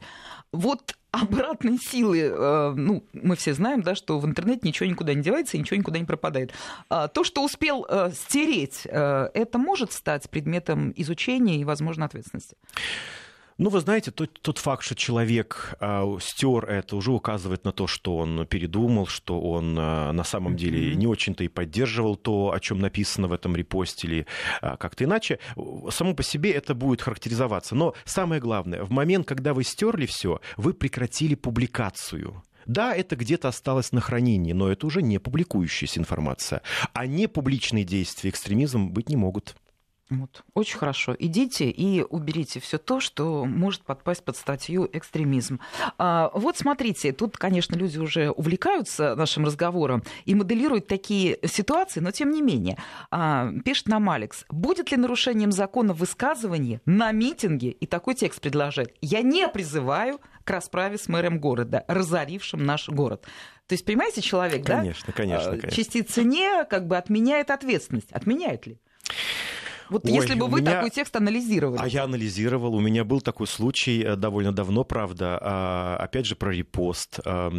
Вот 0.52 0.96
обратной 1.12 1.78
силы, 1.78 2.18
э, 2.20 2.72
ну, 2.74 3.04
мы 3.12 3.36
все 3.36 3.54
знаем, 3.54 3.82
да, 3.82 3.94
что 3.94 4.18
в 4.18 4.26
интернете 4.26 4.60
ничего 4.64 4.88
никуда 4.88 5.14
не 5.14 5.22
девается 5.22 5.56
ничего 5.56 5.76
никуда 5.76 5.98
не 5.98 6.04
пропадает. 6.04 6.52
А 6.88 7.06
То, 7.08 7.22
что 7.22 7.44
успел 7.44 7.86
э, 7.88 8.10
стереть, 8.12 8.86
э, 8.86 9.28
это 9.34 9.58
может 9.58 9.92
стать 9.92 10.28
предметом 10.30 10.92
изучения 10.96 11.60
и, 11.60 11.64
возможно, 11.64 12.06
ответственности. 12.06 12.56
Ну, 13.62 13.70
вы 13.70 13.78
знаете, 13.78 14.10
тот, 14.10 14.40
тот 14.40 14.58
факт, 14.58 14.82
что 14.82 14.96
человек 14.96 15.76
э, 15.78 16.18
стер 16.20 16.64
это, 16.64 16.96
уже 16.96 17.12
указывает 17.12 17.64
на 17.64 17.70
то, 17.70 17.86
что 17.86 18.16
он 18.16 18.44
передумал, 18.44 19.06
что 19.06 19.40
он 19.40 19.78
э, 19.78 20.10
на 20.10 20.24
самом 20.24 20.56
деле 20.56 20.96
не 20.96 21.06
очень-то 21.06 21.44
и 21.44 21.48
поддерживал 21.48 22.16
то, 22.16 22.50
о 22.50 22.58
чем 22.58 22.80
написано 22.80 23.28
в 23.28 23.32
этом 23.32 23.54
репосте 23.54 24.08
или 24.08 24.26
э, 24.62 24.76
как-то 24.78 25.04
иначе. 25.04 25.38
Само 25.90 26.14
по 26.14 26.24
себе 26.24 26.50
это 26.50 26.74
будет 26.74 27.02
характеризоваться. 27.02 27.76
Но 27.76 27.94
самое 28.04 28.40
главное, 28.40 28.82
в 28.82 28.90
момент, 28.90 29.28
когда 29.28 29.54
вы 29.54 29.62
стерли 29.62 30.06
все, 30.06 30.40
вы 30.56 30.74
прекратили 30.74 31.36
публикацию. 31.36 32.42
Да, 32.66 32.92
это 32.96 33.14
где-то 33.14 33.46
осталось 33.46 33.92
на 33.92 34.00
хранении, 34.00 34.54
но 34.54 34.72
это 34.72 34.88
уже 34.88 35.02
не 35.02 35.20
публикующаяся 35.20 36.00
информация. 36.00 36.62
А 36.94 37.06
не 37.06 37.28
публичные 37.28 37.84
действия 37.84 38.30
экстремизм 38.30 38.88
быть 38.88 39.08
не 39.08 39.14
могут. 39.14 39.54
Вот. 40.12 40.42
Очень 40.54 40.78
хорошо. 40.78 41.16
Идите 41.18 41.70
и 41.70 42.02
уберите 42.02 42.60
все 42.60 42.76
то, 42.76 43.00
что 43.00 43.46
может 43.46 43.82
подпасть 43.82 44.22
под 44.24 44.36
статью 44.36 44.88
экстремизм. 44.92 45.58
А, 45.96 46.30
вот 46.34 46.58
смотрите, 46.58 47.12
тут, 47.12 47.38
конечно, 47.38 47.74
люди 47.76 47.98
уже 47.98 48.30
увлекаются 48.30 49.16
нашим 49.16 49.46
разговором 49.46 50.02
и 50.26 50.34
моделируют 50.34 50.86
такие 50.86 51.38
ситуации, 51.46 52.00
но 52.00 52.10
тем 52.10 52.30
не 52.30 52.42
менее. 52.42 52.76
А, 53.10 53.50
пишет 53.64 53.88
нам 53.88 54.10
Алекс, 54.10 54.44
будет 54.50 54.90
ли 54.90 54.98
нарушением 54.98 55.50
закона 55.50 55.94
высказывание 55.94 56.82
на 56.84 57.10
митинге, 57.12 57.70
и 57.70 57.86
такой 57.86 58.14
текст 58.14 58.40
предложит, 58.40 58.94
я 59.00 59.22
не 59.22 59.48
призываю 59.48 60.20
к 60.44 60.50
расправе 60.50 60.98
с 60.98 61.08
мэром 61.08 61.38
города, 61.38 61.84
разорившим 61.88 62.64
наш 62.64 62.88
город. 62.88 63.26
То 63.66 63.74
есть, 63.74 63.84
понимаете, 63.86 64.20
человек, 64.20 64.66
конечно, 64.66 65.06
да? 65.06 65.12
Конечно, 65.12 65.52
конечно. 65.52 65.70
Частица 65.70 66.22
не 66.22 66.64
как 66.64 66.86
бы 66.86 66.98
отменяет 66.98 67.50
ответственность. 67.50 68.12
Отменяет 68.12 68.66
ли? 68.66 68.78
Вот 69.88 70.04
Ой, 70.04 70.12
если 70.12 70.34
бы 70.34 70.46
вы 70.48 70.60
меня... 70.60 70.74
такой 70.74 70.90
текст 70.90 71.14
анализировали. 71.16 71.80
А 71.80 71.86
я 71.88 72.04
анализировал. 72.04 72.74
У 72.74 72.80
меня 72.80 73.04
был 73.04 73.20
такой 73.20 73.46
случай 73.46 74.02
э, 74.02 74.16
довольно 74.16 74.52
давно, 74.52 74.84
правда. 74.84 75.38
А, 75.40 75.96
опять 76.00 76.26
же, 76.26 76.36
про 76.36 76.52
репост. 76.52 77.20
А, 77.24 77.50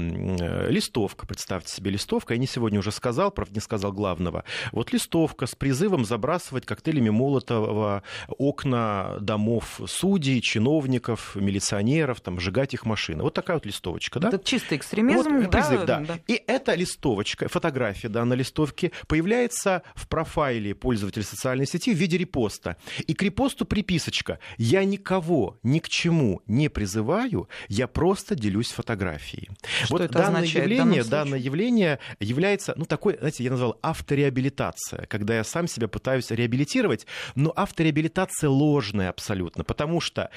листовка, 0.70 1.28
представьте 1.28 1.74
себе, 1.74 1.92
листовка. 1.92 2.34
Я 2.34 2.40
не 2.40 2.48
сегодня 2.48 2.80
уже 2.80 2.92
сказал, 2.92 3.32
правда, 3.32 3.56
не 3.56 3.62
сказал 3.62 3.92
главного. 3.92 4.44
Вот 4.72 4.94
листовка 4.94 5.46
с 5.46 5.56
призывом 5.56 6.06
забрасывать 6.06 6.66
коктейлями 6.66 7.10
Молотова 7.10 8.04
окна 8.28 9.18
домов 9.20 9.80
судей, 9.88 10.42
чиновников, 10.42 11.36
милиционеров, 11.36 12.22
там, 12.22 12.40
сжигать 12.40 12.74
их 12.74 12.86
машины. 12.86 13.24
Вот 13.24 13.34
такая 13.34 13.58
вот 13.58 13.66
листовочка, 13.66 14.20
да? 14.20 14.30
Это 14.30 14.40
чистый 14.40 14.78
экстремизм. 14.78 15.38
Вот, 15.38 15.52
призыв, 15.52 15.86
да, 15.86 16.00
да. 16.00 16.06
да. 16.06 16.20
И 16.28 16.42
эта 16.48 16.76
листовочка, 16.76 17.48
фотография, 17.48 18.10
да, 18.10 18.26
на 18.26 18.34
листовке 18.34 18.92
появляется 19.08 19.84
в 19.96 20.08
профайле 20.08 20.74
пользователя 20.74 21.24
социальной 21.24 21.68
сети 21.68 21.94
в 21.94 21.98
виде 21.98 22.18
репоста. 22.24 22.78
И 23.08 23.14
к 23.14 23.22
репосту 23.22 23.66
приписочка. 23.66 24.40
Я 24.58 24.86
никого 24.86 25.58
ни 25.64 25.80
к 25.80 25.90
чему 25.90 26.42
не 26.48 26.70
призываю, 26.70 27.50
я 27.68 27.88
просто 27.88 28.36
делюсь 28.36 28.72
фотографией. 28.72 29.50
Что 29.84 29.94
вот 29.94 30.02
это 30.02 30.14
данное 30.14 30.42
означает 30.42 30.70
явление, 30.70 31.04
данное 31.04 31.40
явление 31.40 32.00
является, 32.20 32.74
ну, 32.78 32.86
такой, 32.86 33.18
знаете, 33.18 33.44
я 33.44 33.52
назвал 33.52 33.78
автореабилитация, 33.82 35.06
когда 35.08 35.36
я 35.36 35.44
сам 35.44 35.68
себя 35.68 35.88
пытаюсь 35.88 36.32
реабилитировать, 36.32 37.06
но 37.36 37.52
автореабилитация 37.56 38.50
ложная 38.50 39.10
абсолютно, 39.10 39.64
потому 39.64 40.02
что 40.02 40.30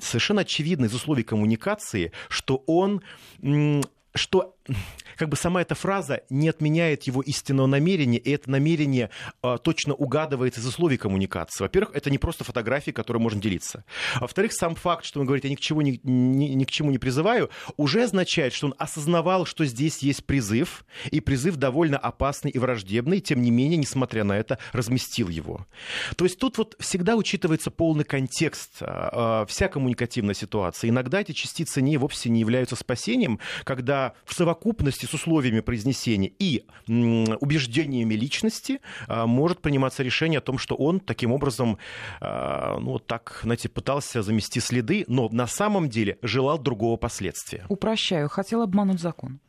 совершенно 0.00 0.42
очевидно 0.42 0.86
из 0.86 0.94
условий 0.94 1.24
коммуникации, 1.24 2.12
что 2.28 2.62
он 2.66 3.02
что 4.14 4.56
как 5.16 5.28
бы 5.28 5.36
сама 5.36 5.62
эта 5.62 5.74
фраза 5.74 6.22
не 6.30 6.48
отменяет 6.48 7.04
его 7.04 7.22
истинного 7.22 7.66
намерения, 7.66 8.18
и 8.18 8.30
это 8.30 8.50
намерение 8.50 9.10
э, 9.42 9.56
точно 9.62 9.94
угадывается 9.94 10.60
из 10.60 10.66
условий 10.66 10.96
коммуникации. 10.96 11.62
Во-первых, 11.62 11.94
это 11.94 12.10
не 12.10 12.18
просто 12.18 12.44
фотографии, 12.44 12.90
которые 12.90 13.22
можно 13.22 13.40
делиться. 13.40 13.84
Во-вторых, 14.20 14.52
сам 14.52 14.74
факт, 14.74 15.04
что 15.04 15.20
он 15.20 15.26
говорит, 15.26 15.44
я 15.44 15.50
ни 15.50 15.54
к, 15.54 15.60
чему 15.60 15.80
ни, 15.80 16.00
ни, 16.02 16.46
ни 16.46 16.64
к 16.64 16.70
чему 16.70 16.90
не 16.90 16.98
призываю, 16.98 17.50
уже 17.76 18.04
означает, 18.04 18.52
что 18.52 18.66
он 18.66 18.74
осознавал, 18.78 19.46
что 19.46 19.64
здесь 19.64 19.98
есть 19.98 20.24
призыв, 20.24 20.84
и 21.10 21.20
призыв 21.20 21.56
довольно 21.56 21.98
опасный 21.98 22.50
и 22.50 22.58
враждебный, 22.58 23.20
тем 23.20 23.42
не 23.42 23.50
менее, 23.50 23.76
несмотря 23.76 24.24
на 24.24 24.38
это, 24.38 24.58
разместил 24.72 25.28
его. 25.28 25.66
То 26.16 26.24
есть 26.24 26.38
тут 26.38 26.58
вот 26.58 26.76
всегда 26.78 27.16
учитывается 27.16 27.70
полный 27.70 28.04
контекст, 28.04 28.78
э, 28.80 29.44
вся 29.48 29.68
коммуникативная 29.68 30.34
ситуация. 30.34 30.90
Иногда 30.90 31.20
эти 31.20 31.32
частицы 31.32 31.82
не, 31.82 31.96
вовсе 31.96 32.30
не 32.30 32.40
являются 32.40 32.76
спасением, 32.76 33.38
когда 33.64 34.14
в 34.24 34.34
совокупности 34.52 35.06
с 35.06 35.14
условиями 35.14 35.60
произнесения 35.60 36.30
и 36.38 36.64
убеждениями 36.86 38.14
личности 38.14 38.80
а, 39.08 39.26
может 39.26 39.60
приниматься 39.60 40.02
решение 40.02 40.38
о 40.38 40.40
том, 40.42 40.58
что 40.58 40.74
он 40.74 41.00
таким 41.00 41.32
образом, 41.32 41.78
а, 42.20 42.78
ну, 42.78 42.98
так, 42.98 43.40
знаете, 43.42 43.68
пытался 43.68 44.22
замести 44.22 44.60
следы, 44.60 45.04
но 45.08 45.28
на 45.30 45.46
самом 45.46 45.88
деле 45.88 46.18
желал 46.22 46.58
другого 46.58 46.96
последствия. 46.96 47.64
Упрощаю, 47.68 48.28
хотел 48.28 48.62
обмануть 48.62 49.00
закон. 49.00 49.40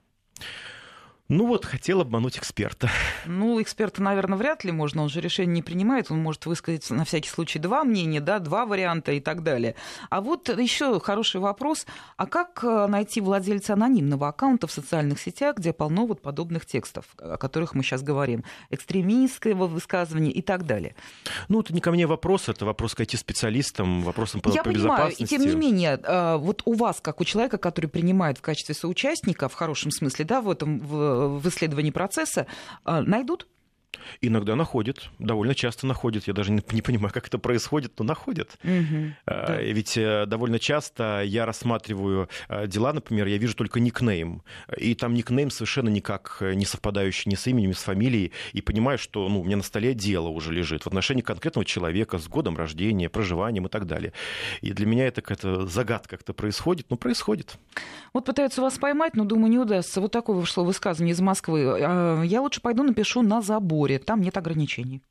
Ну 1.29 1.47
вот, 1.47 1.63
хотел 1.65 2.01
обмануть 2.01 2.37
эксперта. 2.37 2.89
Ну, 3.25 3.61
эксперта, 3.61 4.01
наверное, 4.03 4.37
вряд 4.37 4.63
ли 4.65 4.71
можно, 4.71 5.01
он 5.03 5.09
же 5.09 5.21
решение 5.21 5.55
не 5.55 5.61
принимает, 5.61 6.11
он 6.11 6.19
может 6.19 6.45
высказать 6.45 6.89
на 6.89 7.05
всякий 7.05 7.29
случай 7.29 7.57
два 7.57 7.83
мнения, 7.85 8.19
да, 8.19 8.39
два 8.39 8.65
варианта 8.65 9.13
и 9.13 9.21
так 9.21 9.43
далее. 9.43 9.75
А 10.09 10.19
вот 10.19 10.49
еще 10.49 10.99
хороший 10.99 11.39
вопрос, 11.39 11.85
а 12.17 12.25
как 12.25 12.63
э, 12.63 12.87
найти 12.87 13.21
владельца 13.21 13.73
анонимного 13.73 14.27
аккаунта 14.27 14.67
в 14.67 14.71
социальных 14.71 15.19
сетях, 15.21 15.57
где 15.57 15.71
полно 15.71 16.05
вот 16.05 16.21
подобных 16.21 16.65
текстов, 16.65 17.05
о 17.17 17.37
которых 17.37 17.75
мы 17.75 17.83
сейчас 17.83 18.03
говорим, 18.03 18.43
экстремистского 18.69 19.67
высказывания 19.67 20.31
и 20.31 20.41
так 20.41 20.65
далее? 20.65 20.95
Ну, 21.47 21.61
это 21.61 21.73
не 21.73 21.79
ко 21.79 21.91
мне 21.91 22.05
вопрос, 22.05 22.49
это 22.49 22.65
вопрос 22.65 22.93
к 22.93 22.99
IT-специалистам, 22.99 24.01
вопросам 24.01 24.41
по, 24.41 24.49
Я 24.49 24.63
по 24.63 24.69
понимаю, 24.69 25.07
безопасности. 25.09 25.23
и 25.23 25.27
тем 25.27 25.41
не 25.41 25.55
менее, 25.55 25.99
э, 26.03 26.35
вот 26.37 26.61
у 26.65 26.73
вас, 26.73 26.99
как 27.01 27.21
у 27.21 27.23
человека, 27.23 27.57
который 27.57 27.87
принимает 27.87 28.37
в 28.37 28.41
качестве 28.41 28.75
соучастника, 28.75 29.47
в 29.47 29.53
хорошем 29.53 29.91
смысле, 29.91 30.25
да, 30.25 30.41
в 30.41 30.49
этом, 30.49 30.79
в 30.79 31.12
в 31.13 31.47
исследовании 31.47 31.91
процесса 31.91 32.47
а, 32.83 33.01
найдут 33.01 33.47
Иногда 34.21 34.55
находят, 34.55 35.09
довольно 35.19 35.55
часто 35.55 35.87
находят. 35.87 36.27
Я 36.27 36.33
даже 36.33 36.51
не, 36.51 36.63
не 36.71 36.81
понимаю, 36.81 37.13
как 37.13 37.27
это 37.27 37.37
происходит, 37.37 37.93
но 37.99 38.05
находят. 38.05 38.57
Угу, 38.63 39.13
да. 39.25 39.61
Ведь 39.61 39.97
э, 39.97 40.25
довольно 40.25 40.59
часто 40.59 41.21
я 41.25 41.45
рассматриваю 41.45 42.29
э, 42.49 42.67
дела, 42.67 42.93
например, 42.93 43.27
я 43.27 43.37
вижу 43.37 43.55
только 43.55 43.79
никнейм. 43.79 44.43
И 44.77 44.95
там 44.95 45.13
никнейм 45.13 45.49
совершенно 45.49 45.89
никак 45.89 46.37
не 46.41 46.65
совпадающий 46.65 47.29
ни 47.31 47.35
с 47.35 47.47
именем, 47.47 47.69
ни 47.69 47.73
с 47.73 47.83
фамилией. 47.83 48.31
И 48.53 48.61
понимаю, 48.61 48.97
что 48.97 49.27
ну, 49.29 49.41
у 49.41 49.43
меня 49.43 49.57
на 49.57 49.63
столе 49.63 49.93
дело 49.93 50.27
уже 50.27 50.51
лежит 50.51 50.83
в 50.83 50.87
отношении 50.87 51.21
конкретного 51.21 51.65
человека 51.65 52.17
с 52.17 52.27
годом 52.27 52.57
рождения, 52.57 53.09
проживанием 53.09 53.65
и 53.65 53.69
так 53.69 53.85
далее. 53.85 54.13
И 54.61 54.71
для 54.73 54.85
меня 54.85 55.07
это 55.07 55.21
какая-то 55.21 55.67
загадка 55.67 56.17
как-то 56.17 56.33
происходит, 56.33 56.87
но 56.89 56.97
происходит. 56.97 57.57
Вот 58.13 58.25
пытаются 58.25 58.61
вас 58.61 58.77
поймать, 58.77 59.15
но, 59.15 59.25
думаю, 59.25 59.49
не 59.49 59.57
удастся. 59.57 59.99
Вот 59.99 60.11
такое 60.11 60.35
вышло 60.35 60.63
высказывание 60.63 61.13
из 61.13 61.21
Москвы. 61.21 61.65
А, 61.65 62.21
я 62.23 62.41
лучше 62.41 62.61
пойду 62.61 62.83
напишу 62.83 63.21
на 63.21 63.41
заборе 63.41 63.92
история, 63.93 63.99
там 63.99 64.21
нет 64.21 64.37
ограничений. 64.37 65.01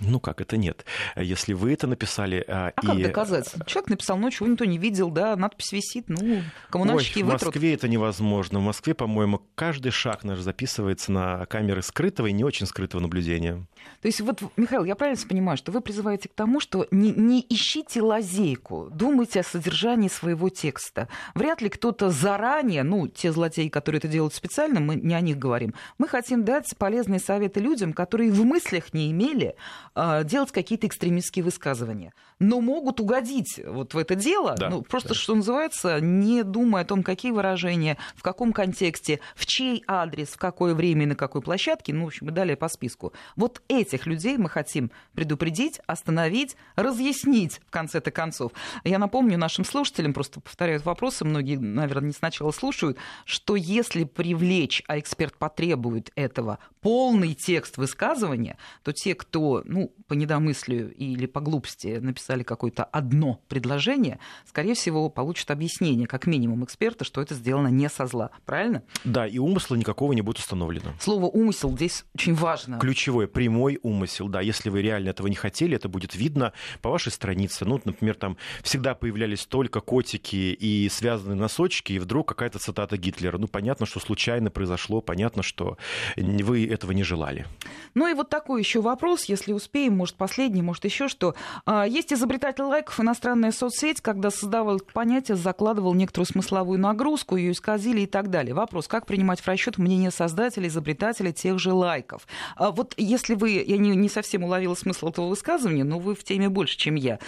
Ну 0.00 0.18
как 0.18 0.40
это 0.40 0.56
нет? 0.56 0.86
Если 1.14 1.52
вы 1.52 1.74
это 1.74 1.86
написали... 1.86 2.42
А, 2.48 2.72
а 2.74 2.82
и... 2.82 2.86
как 2.86 3.02
доказать? 3.02 3.54
Человек 3.66 3.90
написал 3.90 4.16
ночью, 4.16 4.46
никто 4.46 4.64
не 4.64 4.78
видел, 4.78 5.10
да, 5.10 5.36
надпись 5.36 5.72
висит, 5.72 6.08
ну, 6.08 6.42
коммунальщики 6.70 7.18
Ой, 7.18 7.24
в 7.24 7.26
вытрут. 7.26 7.54
Москве 7.54 7.74
это 7.74 7.86
невозможно. 7.86 8.60
В 8.60 8.62
Москве, 8.62 8.94
по-моему, 8.94 9.42
каждый 9.54 9.92
шаг 9.92 10.24
наш 10.24 10.38
записывается 10.38 11.12
на 11.12 11.44
камеры 11.44 11.82
скрытого 11.82 12.28
и 12.28 12.32
не 12.32 12.44
очень 12.44 12.64
скрытого 12.64 13.02
наблюдения. 13.02 13.66
То 14.00 14.06
есть 14.06 14.20
вот, 14.20 14.42
Михаил, 14.56 14.84
я 14.84 14.94
правильно 14.94 15.20
понимаю, 15.28 15.58
что 15.58 15.72
вы 15.72 15.80
призываете 15.80 16.28
к 16.28 16.34
тому, 16.34 16.60
что 16.60 16.86
не, 16.90 17.10
не 17.10 17.44
ищите 17.48 18.00
лазейку, 18.00 18.88
думайте 18.90 19.40
о 19.40 19.42
содержании 19.44 20.08
своего 20.08 20.48
текста. 20.48 21.08
Вряд 21.34 21.60
ли 21.60 21.68
кто-то 21.68 22.10
заранее, 22.10 22.82
ну, 22.82 23.08
те 23.08 23.32
злодеи, 23.32 23.68
которые 23.68 23.98
это 23.98 24.08
делают 24.08 24.34
специально, 24.34 24.80
мы 24.80 24.96
не 24.96 25.14
о 25.14 25.20
них 25.20 25.38
говорим, 25.38 25.74
мы 25.98 26.08
хотим 26.08 26.44
дать 26.44 26.74
полезные 26.78 27.20
советы 27.20 27.60
людям, 27.60 27.92
которые 27.92 28.30
в 28.30 28.44
мыслях 28.44 28.94
не 28.94 29.10
имели 29.10 29.54
э, 29.94 30.24
делать 30.24 30.50
какие-то 30.50 30.86
экстремистские 30.86 31.44
высказывания, 31.44 32.14
но 32.38 32.60
могут 32.60 33.00
угодить 33.00 33.60
вот 33.66 33.94
в 33.94 33.98
это 33.98 34.14
дело, 34.14 34.54
да, 34.58 34.70
ну, 34.70 34.82
просто, 34.82 35.10
да. 35.10 35.14
что 35.14 35.34
называется, 35.34 36.00
не 36.00 36.42
думая 36.42 36.82
о 36.82 36.86
том, 36.86 37.02
какие 37.02 37.32
выражения, 37.32 37.98
в 38.16 38.22
каком 38.22 38.52
контексте, 38.52 39.20
в 39.34 39.46
чей 39.46 39.84
адрес, 39.86 40.28
в 40.28 40.38
какое 40.38 40.74
время 40.74 41.02
и 41.02 41.06
на 41.06 41.14
какой 41.14 41.42
площадке, 41.42 41.92
ну, 41.92 42.04
в 42.04 42.06
общем, 42.08 42.28
и 42.28 42.32
далее 42.32 42.56
по 42.56 42.68
списку. 42.68 43.12
Вот 43.36 43.62
этих 43.70 44.06
людей 44.06 44.36
мы 44.36 44.48
хотим 44.48 44.90
предупредить, 45.14 45.80
остановить, 45.86 46.56
разъяснить 46.76 47.60
в 47.66 47.70
конце-то 47.70 48.10
концов. 48.10 48.52
Я 48.84 48.98
напомню 48.98 49.38
нашим 49.38 49.64
слушателям, 49.64 50.12
просто 50.12 50.40
повторяют 50.40 50.84
вопросы, 50.84 51.24
многие, 51.24 51.56
наверное, 51.56 52.08
не 52.08 52.14
сначала 52.14 52.50
слушают, 52.50 52.98
что 53.24 53.56
если 53.56 54.04
привлечь, 54.04 54.82
а 54.88 54.98
эксперт 54.98 55.36
потребует 55.36 56.10
этого, 56.16 56.58
полный 56.80 57.34
текст 57.34 57.76
высказывания, 57.76 58.56
то 58.82 58.92
те, 58.92 59.14
кто, 59.14 59.62
ну, 59.64 59.92
по 60.08 60.14
недомыслию 60.14 60.92
или 60.92 61.26
по 61.26 61.40
глупости 61.40 61.98
написали 62.00 62.42
какое-то 62.42 62.84
одно 62.84 63.40
предложение, 63.48 64.18
скорее 64.48 64.74
всего, 64.74 65.08
получат 65.08 65.50
объяснение, 65.50 66.06
как 66.06 66.26
минимум 66.26 66.64
эксперта, 66.64 67.04
что 67.04 67.22
это 67.22 67.34
сделано 67.34 67.68
не 67.68 67.88
со 67.88 68.06
зла. 68.06 68.30
Правильно? 68.46 68.82
Да, 69.04 69.26
и 69.26 69.38
умысла 69.38 69.76
никакого 69.76 70.12
не 70.12 70.22
будет 70.22 70.38
установлено. 70.38 70.92
Слово 71.00 71.26
«умысел» 71.26 71.70
здесь 71.72 72.04
очень 72.14 72.34
важно. 72.34 72.78
Ключевое, 72.78 73.26
прямой 73.26 73.59
прямой 73.60 73.78
умысел. 73.82 74.28
Да, 74.28 74.40
если 74.40 74.70
вы 74.70 74.80
реально 74.80 75.10
этого 75.10 75.26
не 75.26 75.34
хотели, 75.34 75.76
это 75.76 75.88
будет 75.88 76.14
видно 76.14 76.52
по 76.80 76.88
вашей 76.88 77.12
странице. 77.12 77.66
Ну, 77.66 77.78
например, 77.84 78.14
там 78.14 78.38
всегда 78.62 78.94
появлялись 78.94 79.44
только 79.44 79.80
котики 79.80 80.56
и 80.58 80.88
связанные 80.88 81.36
носочки, 81.36 81.92
и 81.92 81.98
вдруг 81.98 82.28
какая-то 82.28 82.58
цитата 82.58 82.96
Гитлера. 82.96 83.36
Ну, 83.36 83.48
понятно, 83.48 83.84
что 83.84 84.00
случайно 84.00 84.50
произошло, 84.50 85.02
понятно, 85.02 85.42
что 85.42 85.76
вы 86.16 86.66
этого 86.66 86.92
не 86.92 87.02
желали. 87.02 87.46
Ну 87.94 88.08
и 88.08 88.14
вот 88.14 88.30
такой 88.30 88.62
еще 88.62 88.80
вопрос, 88.80 89.24
если 89.24 89.52
успеем 89.52 89.94
может, 89.94 90.16
последний, 90.16 90.62
может, 90.62 90.86
еще 90.86 91.08
что. 91.08 91.34
А, 91.66 91.86
есть 91.86 92.12
изобретатель 92.12 92.62
лайков, 92.62 92.98
иностранная 92.98 93.52
соцсеть, 93.52 94.00
когда 94.00 94.30
создавал 94.30 94.80
понятие, 94.94 95.36
закладывал 95.36 95.92
некоторую 95.92 96.26
смысловую 96.26 96.78
нагрузку, 96.78 97.36
ее 97.36 97.52
исказили 97.52 98.02
и 98.02 98.06
так 98.06 98.30
далее. 98.30 98.54
Вопрос, 98.54 98.88
как 98.88 99.04
принимать 99.04 99.40
в 99.40 99.46
расчет 99.46 99.76
мнение 99.76 100.10
создателя, 100.10 100.66
изобретателя 100.68 101.32
тех 101.32 101.58
же 101.58 101.74
лайков? 101.74 102.26
А 102.56 102.70
вот 102.70 102.94
если 102.96 103.34
вы, 103.34 103.49
я 103.58 103.78
не, 103.78 103.90
не 103.96 104.08
совсем 104.08 104.44
уловила 104.44 104.74
смысл 104.74 105.08
этого 105.08 105.28
высказывания, 105.28 105.84
но 105.84 105.98
вы 105.98 106.14
в 106.14 106.24
теме 106.24 106.48
больше, 106.48 106.76
чем 106.76 106.94
я. 106.94 107.18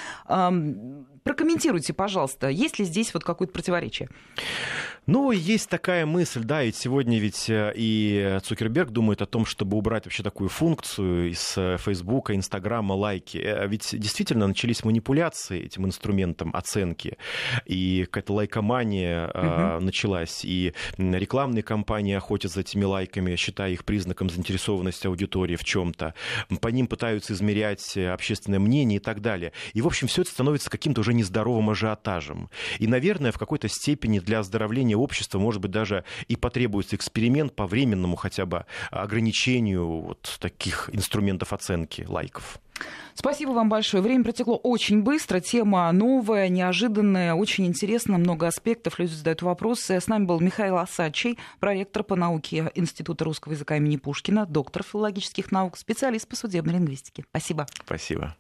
Прокомментируйте, 1.25 1.93
пожалуйста, 1.93 2.49
есть 2.49 2.79
ли 2.79 2.85
здесь 2.85 3.15
вот 3.15 3.23
какое-то 3.23 3.53
противоречие? 3.53 4.09
Ну, 5.07 5.33
есть 5.33 5.69
такая 5.69 6.07
мысль, 6.07 6.45
да, 6.45 6.63
ведь 6.63 6.77
сегодня 6.77 7.19
ведь 7.19 7.51
э, 7.51 7.73
и 7.75 8.39
Цукерберг 8.45 8.91
думает 8.91 9.21
о 9.21 9.27
том, 9.27 9.45
чтобы 9.47 9.77
убрать 9.77 10.05
вообще 10.05 10.23
такую 10.23 10.49
функцию 10.49 11.31
из 11.31 11.55
э, 11.57 11.77
Фейсбука, 11.79 12.37
Инстаграма, 12.37 12.93
лайки. 12.93 13.39
Э, 13.39 13.67
ведь 13.67 13.99
действительно 13.99 14.47
начались 14.47 14.85
манипуляции 14.85 15.65
этим 15.65 15.87
инструментом 15.87 16.55
оценки, 16.55 17.19
и 17.67 18.05
какая-то 18.05 18.33
лайкомания 18.33 19.27
угу. 19.27 19.85
началась, 19.85 20.45
и 20.45 20.73
рекламные 20.99 21.65
кампании 21.65 22.15
охотятся 22.15 22.55
за 22.55 22.61
этими 22.61 22.85
лайками, 22.85 23.35
считая 23.35 23.73
их 23.73 23.85
признаком 23.85 24.31
заинтересованности 24.31 25.09
аудитории 25.09 25.57
в 25.57 25.65
чем-то. 25.65 26.15
По 26.61 26.69
ним 26.69 26.87
пытаются 26.87 27.33
измерять 27.33 27.97
общественное 27.97 28.61
мнение 28.61 28.99
и 28.99 29.03
так 29.03 29.21
далее. 29.21 29.53
И, 29.73 29.83
в 29.83 29.87
общем, 29.89 30.07
все 30.07 30.23
это 30.23 30.31
становится 30.31 30.71
каким-то 30.71 31.01
уже 31.01 31.12
нездоровым 31.13 31.71
ажиотажем. 31.71 32.51
И, 32.79 32.87
наверное, 32.87 33.33
в 33.33 33.39
какой-то 33.39 33.69
степени 33.69 34.19
для 34.19 34.41
оздоровления 34.41 34.97
общества, 34.97 35.39
может 35.39 35.61
быть, 35.61 35.71
даже 35.71 36.05
и 36.29 36.37
потребуется 36.37 36.97
эксперимент 36.97 37.55
по 37.55 37.67
временному 37.67 38.17
хотя 38.17 38.47
бы 38.47 38.67
ограничению 38.91 39.87
вот 39.87 40.37
таких 40.41 40.91
инструментов 40.93 41.53
оценки 41.53 42.05
лайков. 42.09 42.59
Спасибо 43.15 43.51
вам 43.51 43.69
большое. 43.69 44.03
Время 44.03 44.25
протекло 44.25 44.57
очень 44.57 45.03
быстро. 45.03 45.41
Тема 45.41 45.91
новая, 45.93 46.49
неожиданная, 46.49 47.35
очень 47.35 47.67
интересная, 47.67 48.19
много 48.19 48.47
аспектов. 48.47 48.99
Люди 48.99 49.13
задают 49.13 49.43
вопросы. 49.43 50.01
С 50.01 50.07
нами 50.09 50.25
был 50.25 50.41
Михаил 50.41 50.79
Асачий, 50.79 51.39
проректор 51.61 52.03
по 52.03 52.17
науке 52.17 52.73
Института 52.75 53.25
русского 53.25 53.53
языка 53.53 53.77
имени 53.77 53.97
Пушкина, 53.97 54.47
доктор 54.47 54.83
филологических 54.83 55.53
наук, 55.53 55.77
специалист 55.77 56.27
по 56.27 56.37
судебной 56.37 56.75
лингвистике. 56.75 57.25
Спасибо. 57.31 57.67
Спасибо. 57.85 58.35